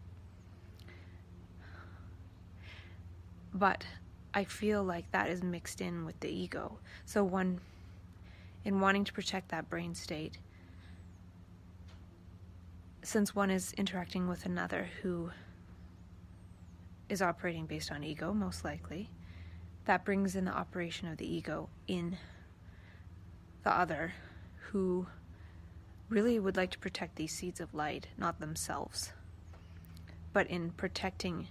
But 3.53 3.87
I 4.33 4.45
feel 4.45 4.85
like 4.85 5.11
that 5.11 5.29
is 5.29 5.43
mixed 5.43 5.81
in 5.81 6.05
with 6.05 6.19
the 6.21 6.29
ego. 6.29 6.79
So, 7.05 7.25
one, 7.25 7.61
in 8.65 8.81
wanting 8.81 9.05
to 9.05 9.13
protect 9.13 9.49
that 9.49 9.69
brain 9.69 9.95
state, 9.95 10.39
since 13.07 13.37
one 13.37 13.53
is 13.53 13.73
interacting 13.75 14.27
with 14.27 14.45
another 14.45 14.89
who 15.01 15.31
is 17.09 17.23
operating 17.23 17.65
based 17.65 17.93
on 17.93 18.03
ego, 18.03 18.35
most 18.35 18.65
likely, 18.65 19.09
that 19.85 20.05
brings 20.05 20.35
in 20.35 20.45
the 20.45 20.51
operation 20.51 21.07
of 21.07 21.17
the 21.17 21.33
ego 21.33 21.69
in 21.87 22.17
the 23.63 23.71
other 23.71 24.13
who 24.57 25.07
really 26.09 26.41
would 26.41 26.57
like 26.57 26.73
to 26.73 26.81
protect 26.81 27.15
these 27.15 27.31
seeds 27.31 27.61
of 27.61 27.73
light, 27.73 28.09
not 28.19 28.41
themselves. 28.41 29.13
But 30.33 30.49
in 30.49 30.73
protecting, 30.73 31.47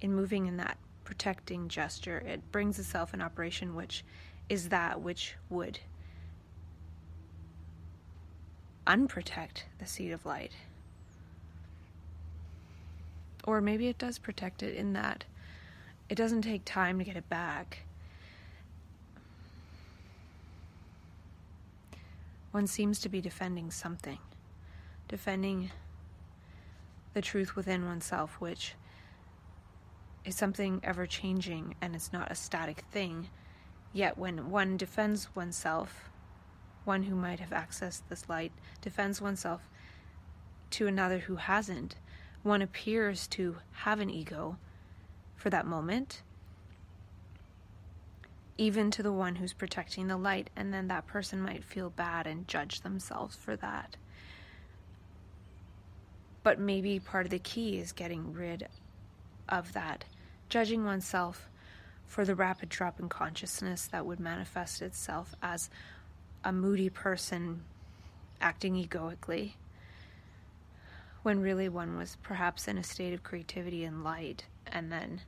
in 0.00 0.14
moving 0.14 0.46
in 0.46 0.56
that 0.56 0.78
protecting 1.04 1.68
gesture, 1.68 2.20
it 2.20 2.50
brings 2.50 2.78
itself 2.78 3.12
an 3.12 3.20
operation, 3.20 3.74
which 3.74 4.06
is 4.48 4.70
that 4.70 5.02
which 5.02 5.34
would 5.50 5.80
unprotect 8.86 9.64
the 9.78 9.86
seed 9.86 10.12
of 10.12 10.26
light. 10.26 10.52
Or 13.44 13.60
maybe 13.60 13.88
it 13.88 13.98
does 13.98 14.18
protect 14.18 14.62
it 14.62 14.76
in 14.76 14.92
that 14.92 15.24
it 16.08 16.14
doesn't 16.14 16.42
take 16.42 16.64
time 16.64 16.98
to 16.98 17.04
get 17.04 17.16
it 17.16 17.28
back. 17.28 17.84
One 22.50 22.66
seems 22.66 23.00
to 23.00 23.08
be 23.08 23.20
defending 23.20 23.70
something, 23.70 24.18
defending 25.08 25.70
the 27.14 27.22
truth 27.22 27.56
within 27.56 27.86
oneself, 27.86 28.40
which 28.40 28.74
is 30.24 30.36
something 30.36 30.80
ever 30.84 31.06
changing 31.06 31.74
and 31.80 31.94
it's 31.94 32.12
not 32.12 32.30
a 32.30 32.34
static 32.34 32.84
thing. 32.90 33.28
Yet, 33.94 34.16
when 34.16 34.50
one 34.50 34.76
defends 34.76 35.34
oneself, 35.34 36.10
one 36.84 37.04
who 37.04 37.14
might 37.14 37.40
have 37.40 37.50
accessed 37.50 38.02
this 38.08 38.28
light 38.28 38.52
defends 38.80 39.20
oneself 39.20 39.68
to 40.70 40.86
another 40.86 41.18
who 41.18 41.36
hasn't, 41.36 41.96
one 42.42 42.62
appears 42.62 43.26
to 43.28 43.56
have 43.72 44.00
an 44.00 44.10
ego 44.10 44.56
for 45.36 45.50
that 45.50 45.66
moment, 45.66 46.22
even 48.58 48.90
to 48.90 49.02
the 49.02 49.12
one 49.12 49.36
who's 49.36 49.52
protecting 49.52 50.08
the 50.08 50.16
light, 50.16 50.50
and 50.56 50.72
then 50.72 50.88
that 50.88 51.06
person 51.06 51.40
might 51.40 51.64
feel 51.64 51.90
bad 51.90 52.26
and 52.26 52.48
judge 52.48 52.80
themselves 52.80 53.36
for 53.36 53.56
that. 53.56 53.96
But 56.42 56.58
maybe 56.58 56.98
part 56.98 57.26
of 57.26 57.30
the 57.30 57.38
key 57.38 57.78
is 57.78 57.92
getting 57.92 58.32
rid 58.32 58.68
of 59.48 59.72
that, 59.72 60.04
judging 60.48 60.84
oneself 60.84 61.48
for 62.06 62.24
the 62.24 62.34
rapid 62.34 62.68
drop 62.68 63.00
in 63.00 63.08
consciousness 63.08 63.86
that 63.86 64.04
would 64.04 64.20
manifest 64.20 64.82
itself 64.82 65.34
as 65.42 65.70
a 66.44 66.52
moody 66.52 66.88
person 66.88 67.62
acting 68.40 68.76
egoically, 68.76 69.56
when 71.22 71.40
really 71.40 71.68
one 71.68 71.96
was 71.96 72.16
perhaps 72.22 72.66
in 72.66 72.76
a 72.78 72.82
state 72.82 73.14
of 73.14 73.22
creativity 73.22 73.84
and 73.84 74.02
light, 74.02 74.44
and 74.66 74.90
then 74.90 75.20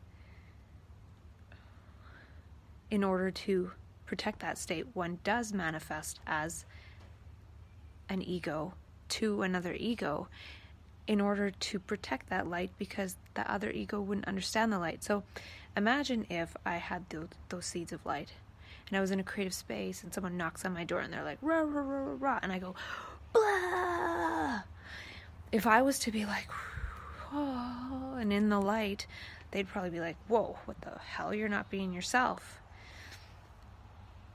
in 2.90 3.04
order 3.04 3.30
to 3.30 3.70
protect 4.06 4.40
that 4.40 4.58
state, 4.58 4.86
one 4.94 5.18
does 5.24 5.52
manifest 5.52 6.20
as 6.26 6.64
an 8.08 8.20
ego 8.22 8.74
to 9.08 9.42
another 9.42 9.74
ego 9.78 10.28
in 11.06 11.20
order 11.20 11.50
to 11.50 11.78
protect 11.78 12.28
that 12.30 12.48
light 12.48 12.70
because 12.78 13.16
the 13.34 13.50
other 13.50 13.70
ego 13.70 14.00
wouldn't 14.00 14.26
understand 14.26 14.72
the 14.72 14.78
light. 14.78 15.04
So 15.04 15.22
imagine 15.76 16.26
if 16.30 16.56
I 16.64 16.76
had 16.76 17.08
those, 17.10 17.28
those 17.48 17.66
seeds 17.66 17.92
of 17.92 18.04
light 18.04 18.32
and 18.88 18.96
I 18.96 19.00
was 19.00 19.10
in 19.10 19.20
a 19.20 19.24
creative 19.24 19.54
space 19.54 20.02
and 20.02 20.12
someone 20.12 20.36
knocks 20.36 20.64
on 20.64 20.74
my 20.74 20.84
door 20.84 21.00
and 21.00 21.12
they're 21.12 21.24
like, 21.24 21.38
rah, 21.40 21.60
rah, 21.60 21.80
rah, 21.80 21.98
rah, 21.98 22.16
rah, 22.18 22.38
and 22.42 22.52
I 22.52 22.58
go, 22.58 22.74
blah. 23.32 24.62
If 25.52 25.66
I 25.66 25.82
was 25.82 25.98
to 26.00 26.10
be 26.10 26.24
like, 26.26 26.48
oh, 27.32 28.16
and 28.18 28.32
in 28.32 28.48
the 28.48 28.60
light, 28.60 29.06
they'd 29.50 29.68
probably 29.68 29.90
be 29.90 30.00
like, 30.00 30.16
whoa, 30.28 30.58
what 30.64 30.80
the 30.82 30.98
hell? 30.98 31.34
You're 31.34 31.48
not 31.48 31.70
being 31.70 31.92
yourself. 31.92 32.60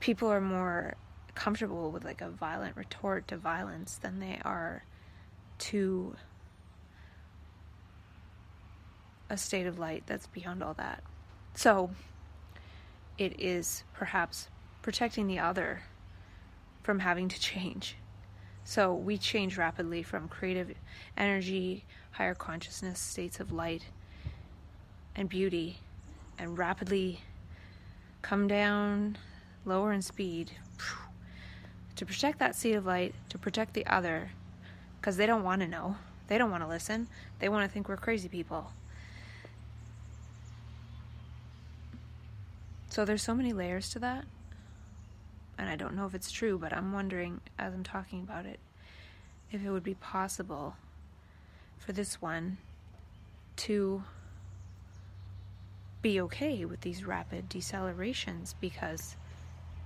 People 0.00 0.28
are 0.28 0.40
more 0.40 0.94
comfortable 1.34 1.90
with 1.90 2.04
like 2.04 2.20
a 2.20 2.28
violent 2.28 2.76
retort 2.76 3.28
to 3.28 3.36
violence 3.36 3.98
than 4.02 4.18
they 4.18 4.40
are 4.44 4.84
to 5.58 6.16
a 9.28 9.36
state 9.36 9.66
of 9.66 9.78
light 9.78 10.02
that's 10.06 10.26
beyond 10.26 10.62
all 10.62 10.74
that. 10.74 11.02
So 11.54 11.90
it 13.18 13.40
is 13.40 13.84
perhaps 13.94 14.48
protecting 14.82 15.26
the 15.26 15.38
other 15.38 15.82
from 16.82 17.00
having 17.00 17.28
to 17.28 17.38
change. 17.38 17.96
So 18.64 18.94
we 18.94 19.18
change 19.18 19.58
rapidly 19.58 20.02
from 20.02 20.28
creative 20.28 20.74
energy, 21.16 21.84
higher 22.12 22.34
consciousness, 22.34 22.98
states 22.98 23.40
of 23.40 23.52
light 23.52 23.84
and 25.16 25.28
beauty, 25.28 25.78
and 26.38 26.56
rapidly 26.56 27.20
come 28.22 28.48
down 28.48 29.18
lower 29.64 29.92
in 29.92 30.02
speed 30.02 30.52
to 31.96 32.06
protect 32.06 32.38
that 32.38 32.54
seed 32.54 32.76
of 32.76 32.86
light, 32.86 33.14
to 33.28 33.36
protect 33.36 33.74
the 33.74 33.84
other, 33.86 34.30
because 35.00 35.16
they 35.16 35.26
don't 35.26 35.42
want 35.42 35.60
to 35.60 35.68
know. 35.68 35.96
They 36.28 36.38
don't 36.38 36.50
want 36.50 36.62
to 36.62 36.68
listen. 36.68 37.08
They 37.40 37.48
want 37.48 37.68
to 37.68 37.72
think 37.72 37.88
we're 37.88 37.96
crazy 37.96 38.28
people. 38.28 38.72
So 42.90 43.04
there's 43.04 43.22
so 43.22 43.34
many 43.34 43.52
layers 43.52 43.88
to 43.90 44.00
that. 44.00 44.24
And 45.56 45.68
I 45.68 45.76
don't 45.76 45.94
know 45.94 46.06
if 46.06 46.14
it's 46.14 46.32
true, 46.32 46.58
but 46.58 46.72
I'm 46.72 46.92
wondering 46.92 47.40
as 47.58 47.72
I'm 47.72 47.84
talking 47.84 48.20
about 48.20 48.46
it 48.46 48.58
if 49.52 49.64
it 49.64 49.70
would 49.70 49.84
be 49.84 49.94
possible 49.94 50.76
for 51.78 51.92
this 51.92 52.20
one 52.20 52.58
to 53.56 54.02
be 56.02 56.20
okay 56.20 56.64
with 56.64 56.80
these 56.80 57.04
rapid 57.04 57.48
decelerations 57.48 58.54
because 58.60 59.16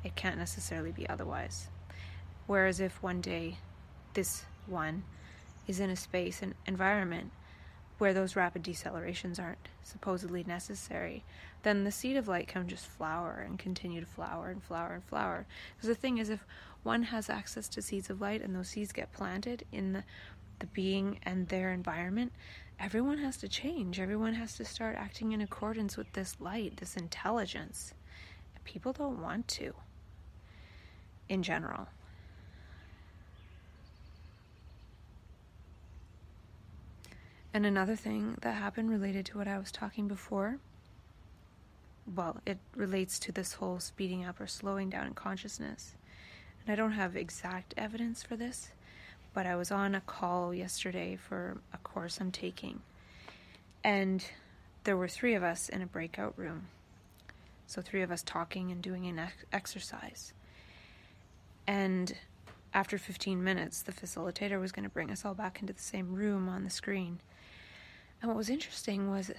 it 0.02 0.14
can't 0.16 0.38
necessarily 0.38 0.92
be 0.92 1.08
otherwise. 1.08 1.68
Whereas 2.46 2.80
if 2.80 3.02
one 3.02 3.20
day 3.20 3.56
this 4.14 4.44
one 4.66 5.04
is 5.66 5.80
in 5.80 5.90
a 5.90 5.96
space 5.96 6.40
and 6.40 6.54
environment 6.66 7.32
where 7.98 8.12
those 8.12 8.36
rapid 8.36 8.62
decelerations 8.62 9.40
aren't 9.40 9.68
supposedly 9.82 10.44
necessary, 10.44 11.24
then 11.62 11.84
the 11.84 11.92
seed 11.92 12.16
of 12.16 12.28
light 12.28 12.48
can 12.48 12.68
just 12.68 12.86
flower 12.86 13.44
and 13.46 13.58
continue 13.58 14.00
to 14.00 14.06
flower 14.06 14.50
and 14.50 14.62
flower 14.62 14.94
and 14.94 15.04
flower. 15.04 15.46
Because 15.76 15.88
the 15.88 15.94
thing 15.94 16.18
is, 16.18 16.28
if 16.28 16.44
one 16.82 17.04
has 17.04 17.30
access 17.30 17.68
to 17.68 17.82
seeds 17.82 18.10
of 18.10 18.20
light 18.20 18.42
and 18.42 18.54
those 18.54 18.68
seeds 18.68 18.92
get 18.92 19.12
planted 19.12 19.64
in 19.72 19.92
the, 19.92 20.04
the 20.58 20.66
being 20.66 21.18
and 21.22 21.48
their 21.48 21.72
environment, 21.72 22.32
everyone 22.78 23.18
has 23.18 23.36
to 23.38 23.48
change. 23.48 24.00
Everyone 24.00 24.34
has 24.34 24.56
to 24.56 24.64
start 24.64 24.96
acting 24.96 25.32
in 25.32 25.40
accordance 25.40 25.96
with 25.96 26.12
this 26.12 26.36
light, 26.40 26.76
this 26.78 26.96
intelligence. 26.96 27.94
People 28.64 28.92
don't 28.92 29.20
want 29.20 29.46
to, 29.46 29.74
in 31.28 31.42
general. 31.42 31.86
And 37.54 37.64
another 37.64 37.94
thing 37.94 38.36
that 38.40 38.54
happened 38.54 38.90
related 38.90 39.24
to 39.26 39.38
what 39.38 39.46
I 39.46 39.58
was 39.58 39.70
talking 39.70 40.08
before, 40.08 40.58
well, 42.12 42.40
it 42.44 42.58
relates 42.74 43.20
to 43.20 43.32
this 43.32 43.52
whole 43.52 43.78
speeding 43.78 44.24
up 44.24 44.40
or 44.40 44.48
slowing 44.48 44.90
down 44.90 45.06
in 45.06 45.14
consciousness. 45.14 45.94
And 46.60 46.72
I 46.72 46.74
don't 46.74 46.92
have 46.92 47.14
exact 47.14 47.72
evidence 47.76 48.24
for 48.24 48.34
this, 48.34 48.70
but 49.32 49.46
I 49.46 49.54
was 49.54 49.70
on 49.70 49.94
a 49.94 50.00
call 50.00 50.52
yesterday 50.52 51.14
for 51.14 51.58
a 51.72 51.78
course 51.78 52.18
I'm 52.20 52.32
taking. 52.32 52.80
And 53.84 54.26
there 54.82 54.96
were 54.96 55.06
three 55.06 55.34
of 55.34 55.44
us 55.44 55.68
in 55.68 55.80
a 55.80 55.86
breakout 55.86 56.36
room. 56.36 56.66
So, 57.68 57.80
three 57.80 58.02
of 58.02 58.10
us 58.10 58.24
talking 58.24 58.72
and 58.72 58.82
doing 58.82 59.06
an 59.06 59.18
ex- 59.20 59.44
exercise. 59.52 60.32
And 61.68 62.14
after 62.74 62.98
15 62.98 63.42
minutes, 63.42 63.82
the 63.82 63.92
facilitator 63.92 64.60
was 64.60 64.72
going 64.72 64.82
to 64.82 64.90
bring 64.90 65.12
us 65.12 65.24
all 65.24 65.34
back 65.34 65.60
into 65.60 65.72
the 65.72 65.80
same 65.80 66.14
room 66.14 66.48
on 66.48 66.64
the 66.64 66.70
screen. 66.70 67.20
And 68.24 68.30
what 68.30 68.38
was 68.38 68.48
interesting 68.48 69.10
was 69.10 69.30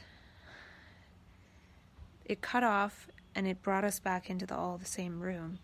it 2.23 2.39
cut 2.39 2.63
off 2.63 3.07
and 3.33 3.47
it 3.47 3.63
brought 3.63 3.83
us 3.83 3.99
back 3.99 4.29
into 4.29 4.45
the 4.45 4.55
all 4.55 4.77
the 4.77 4.85
same 4.85 5.19
room. 5.19 5.57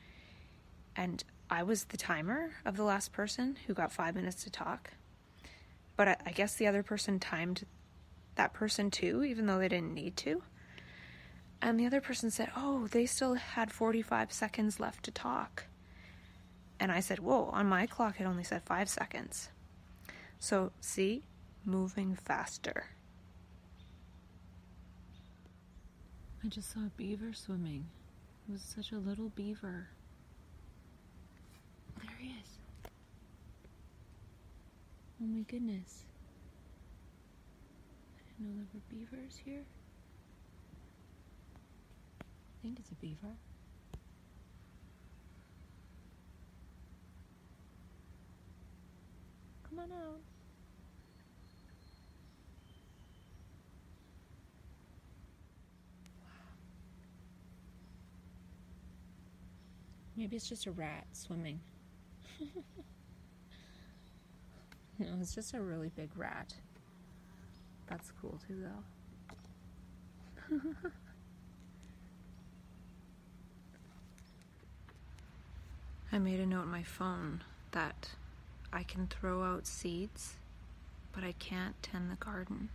And 0.96 1.24
I 1.48 1.62
was 1.62 1.84
the 1.84 1.98
timer 1.98 2.50
of 2.66 2.78
the 2.78 2.84
last 2.84 3.12
person 3.12 3.58
who 3.68 3.76
got 3.76 3.92
five 3.92 4.16
minutes 4.16 4.44
to 4.46 4.50
talk. 4.50 4.90
But 5.96 6.08
I, 6.08 6.16
I 6.26 6.32
guess 6.32 6.56
the 6.56 6.66
other 6.66 6.82
person 6.82 7.20
timed 7.20 7.68
that 8.38 8.54
person 8.54 8.90
too, 8.90 9.24
even 9.24 9.46
though 9.46 9.60
they 9.60 9.70
didn't 9.70 9.94
need 9.94 10.18
to. 10.18 10.42
And 11.62 11.80
the 11.80 11.86
other 11.86 12.02
person 12.02 12.32
said, 12.32 12.50
Oh, 12.56 12.88
they 12.88 13.06
still 13.06 13.36
had 13.36 13.72
45 13.72 14.34
seconds 14.34 14.80
left 14.80 15.06
to 15.06 15.12
talk. 15.12 15.66
And 16.80 16.92
I 16.92 17.02
said, 17.02 17.20
Whoa, 17.20 17.52
on 17.54 17.68
my 17.68 17.86
clock 17.86 18.20
it 18.20 18.24
only 18.24 18.44
said 18.44 18.64
five 18.64 18.90
seconds. 18.90 19.50
So, 20.40 20.72
see, 20.80 21.22
moving 21.64 22.16
faster. 22.16 22.86
I 26.44 26.48
just 26.48 26.74
saw 26.74 26.80
a 26.80 26.92
beaver 26.98 27.34
swimming. 27.34 27.86
It 28.50 28.54
was 28.54 28.62
such 28.64 28.92
a 28.92 28.98
little 28.98 29.30
beaver. 29.30 29.90
There 32.02 32.16
he 32.20 32.30
is. 32.30 32.58
Oh 35.22 35.28
my 35.28 35.42
goodness. 35.42 36.06
I 38.18 38.44
didn't 38.44 38.58
know 38.58 38.64
there 38.64 38.68
were 38.74 38.82
beavers 38.90 39.40
here. 39.46 39.62
I 42.22 42.58
think 42.64 42.80
it's 42.80 42.92
a 42.92 42.96
beaver. 42.96 43.36
Come 49.70 49.80
on 49.80 49.92
out. 49.92 50.31
Maybe 60.22 60.36
it's 60.36 60.48
just 60.48 60.68
a 60.68 60.72
rat 60.72 61.08
swimming. 61.14 61.60
no, 65.00 65.08
it's 65.20 65.34
just 65.34 65.56
a 65.56 65.60
really 65.60 65.90
big 65.96 66.12
rat. 66.16 66.54
That's 67.88 68.14
cool 68.22 68.38
too, 68.48 68.64
though. 70.52 70.60
I 76.12 76.20
made 76.20 76.40
a 76.40 76.46
note 76.46 76.62
on 76.62 76.70
my 76.70 76.84
phone 76.84 77.44
that 77.72 78.12
I 78.72 78.84
can 78.84 79.08
throw 79.08 79.42
out 79.42 79.66
seeds, 79.66 80.36
but 81.14 81.24
I 81.24 81.32
can't 81.40 81.82
tend 81.82 82.12
the 82.12 82.16
garden. 82.24 82.70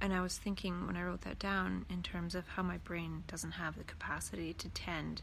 And 0.00 0.12
I 0.12 0.20
was 0.20 0.38
thinking 0.38 0.86
when 0.86 0.96
I 0.96 1.02
wrote 1.02 1.22
that 1.22 1.38
down 1.38 1.84
in 1.90 2.02
terms 2.02 2.34
of 2.34 2.46
how 2.48 2.62
my 2.62 2.76
brain 2.78 3.24
doesn't 3.26 3.52
have 3.52 3.76
the 3.76 3.84
capacity 3.84 4.52
to 4.54 4.68
tend, 4.68 5.22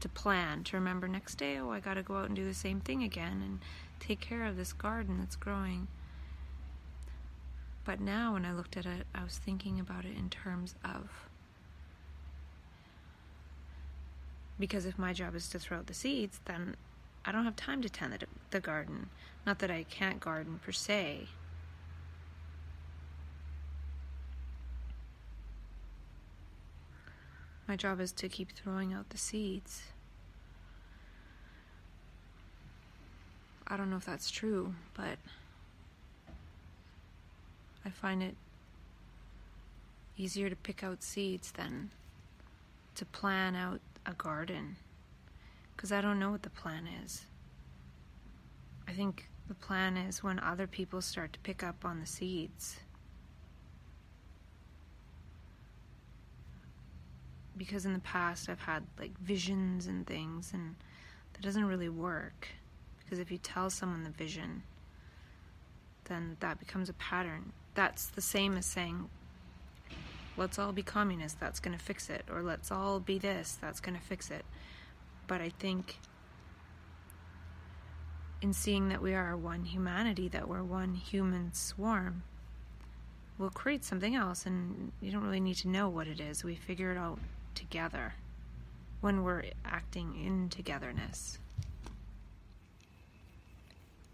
to 0.00 0.08
plan, 0.08 0.64
to 0.64 0.76
remember 0.76 1.06
next 1.06 1.34
day, 1.34 1.58
oh, 1.58 1.70
I 1.70 1.80
got 1.80 1.94
to 1.94 2.02
go 2.02 2.16
out 2.16 2.26
and 2.26 2.36
do 2.36 2.44
the 2.44 2.54
same 2.54 2.80
thing 2.80 3.02
again 3.02 3.42
and 3.44 3.60
take 4.00 4.20
care 4.20 4.46
of 4.46 4.56
this 4.56 4.72
garden 4.72 5.18
that's 5.18 5.36
growing. 5.36 5.88
But 7.84 8.00
now 8.00 8.32
when 8.32 8.46
I 8.46 8.54
looked 8.54 8.78
at 8.78 8.86
it, 8.86 9.06
I 9.14 9.22
was 9.22 9.36
thinking 9.36 9.78
about 9.78 10.06
it 10.06 10.16
in 10.16 10.30
terms 10.30 10.74
of 10.82 11.28
because 14.58 14.86
if 14.86 14.98
my 14.98 15.12
job 15.12 15.34
is 15.34 15.48
to 15.48 15.58
throw 15.58 15.78
out 15.78 15.86
the 15.86 15.94
seeds, 15.94 16.40
then 16.44 16.76
I 17.24 17.32
don't 17.32 17.44
have 17.44 17.56
time 17.56 17.82
to 17.82 17.88
tend 17.88 18.12
the, 18.12 18.26
the 18.50 18.60
garden. 18.60 19.08
Not 19.44 19.58
that 19.58 19.70
I 19.70 19.84
can't 19.84 20.20
garden 20.20 20.60
per 20.64 20.72
se, 20.72 21.26
My 27.66 27.76
job 27.76 28.00
is 28.00 28.12
to 28.12 28.28
keep 28.28 28.52
throwing 28.52 28.92
out 28.92 29.08
the 29.10 29.18
seeds. 29.18 29.82
I 33.66 33.76
don't 33.76 33.90
know 33.90 33.96
if 33.96 34.04
that's 34.04 34.30
true, 34.30 34.74
but 34.94 35.16
I 37.84 37.90
find 37.90 38.22
it 38.22 38.36
easier 40.16 40.50
to 40.50 40.56
pick 40.56 40.84
out 40.84 41.02
seeds 41.02 41.52
than 41.52 41.90
to 42.94 43.04
plan 43.06 43.56
out 43.56 43.80
a 44.06 44.12
garden 44.12 44.76
because 45.74 45.90
I 45.90 46.00
don't 46.00 46.18
know 46.18 46.30
what 46.30 46.42
the 46.42 46.50
plan 46.50 46.86
is. 47.04 47.24
I 48.86 48.92
think 48.92 49.28
the 49.48 49.54
plan 49.54 49.96
is 49.96 50.22
when 50.22 50.38
other 50.38 50.66
people 50.66 51.00
start 51.00 51.32
to 51.32 51.38
pick 51.40 51.62
up 51.62 51.84
on 51.84 52.00
the 52.00 52.06
seeds. 52.06 52.76
Because 57.56 57.86
in 57.86 57.92
the 57.92 58.00
past 58.00 58.48
I've 58.48 58.60
had 58.60 58.84
like 58.98 59.18
visions 59.20 59.86
and 59.86 60.06
things, 60.06 60.52
and 60.52 60.74
that 61.32 61.42
doesn't 61.42 61.64
really 61.64 61.88
work. 61.88 62.48
Because 62.98 63.18
if 63.18 63.30
you 63.30 63.38
tell 63.38 63.70
someone 63.70 64.04
the 64.04 64.10
vision, 64.10 64.62
then 66.04 66.36
that 66.40 66.58
becomes 66.58 66.88
a 66.88 66.94
pattern. 66.94 67.52
That's 67.74 68.06
the 68.06 68.20
same 68.20 68.56
as 68.56 68.66
saying, 68.66 69.08
let's 70.36 70.58
all 70.58 70.72
be 70.72 70.82
communists, 70.82 71.38
that's 71.38 71.60
going 71.60 71.76
to 71.76 71.82
fix 71.82 72.10
it, 72.10 72.24
or 72.30 72.42
let's 72.42 72.70
all 72.70 73.00
be 73.00 73.18
this, 73.18 73.58
that's 73.60 73.80
going 73.80 73.96
to 73.96 74.02
fix 74.02 74.30
it. 74.30 74.44
But 75.26 75.40
I 75.40 75.50
think 75.50 75.98
in 78.42 78.52
seeing 78.52 78.88
that 78.88 79.00
we 79.00 79.14
are 79.14 79.36
one 79.36 79.64
humanity, 79.64 80.28
that 80.28 80.48
we're 80.48 80.62
one 80.62 80.94
human 80.94 81.52
swarm, 81.52 82.22
we'll 83.38 83.50
create 83.50 83.84
something 83.84 84.14
else, 84.14 84.46
and 84.46 84.92
you 85.00 85.10
don't 85.10 85.24
really 85.24 85.40
need 85.40 85.56
to 85.56 85.68
know 85.68 85.88
what 85.88 86.06
it 86.06 86.20
is. 86.20 86.44
We 86.44 86.54
figure 86.54 86.92
it 86.92 86.98
out 86.98 87.18
together 87.54 88.14
when 89.00 89.22
we're 89.22 89.44
acting 89.64 90.14
in 90.24 90.48
togetherness. 90.48 91.38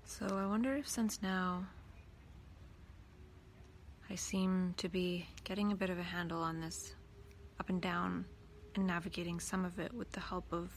So 0.04 0.26
I 0.36 0.46
wonder 0.46 0.74
if 0.74 0.88
since 0.88 1.22
now 1.22 1.64
I 4.10 4.16
seem 4.16 4.74
to 4.78 4.88
be 4.88 5.26
getting 5.44 5.72
a 5.72 5.76
bit 5.76 5.90
of 5.90 5.98
a 5.98 6.02
handle 6.02 6.42
on 6.42 6.60
this 6.60 6.94
up 7.58 7.68
and 7.68 7.80
down 7.80 8.24
and 8.74 8.86
navigating 8.86 9.40
some 9.40 9.64
of 9.64 9.78
it 9.78 9.92
with 9.94 10.10
the 10.12 10.20
help 10.20 10.52
of 10.52 10.70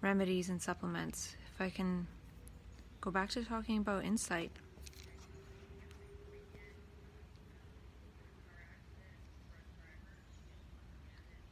remedies 0.00 0.48
and 0.48 0.60
supplements. 0.60 1.36
If 1.54 1.60
I 1.60 1.70
can 1.70 2.06
go 3.00 3.10
back 3.10 3.30
to 3.30 3.44
talking 3.44 3.78
about 3.78 4.04
insight. 4.04 4.50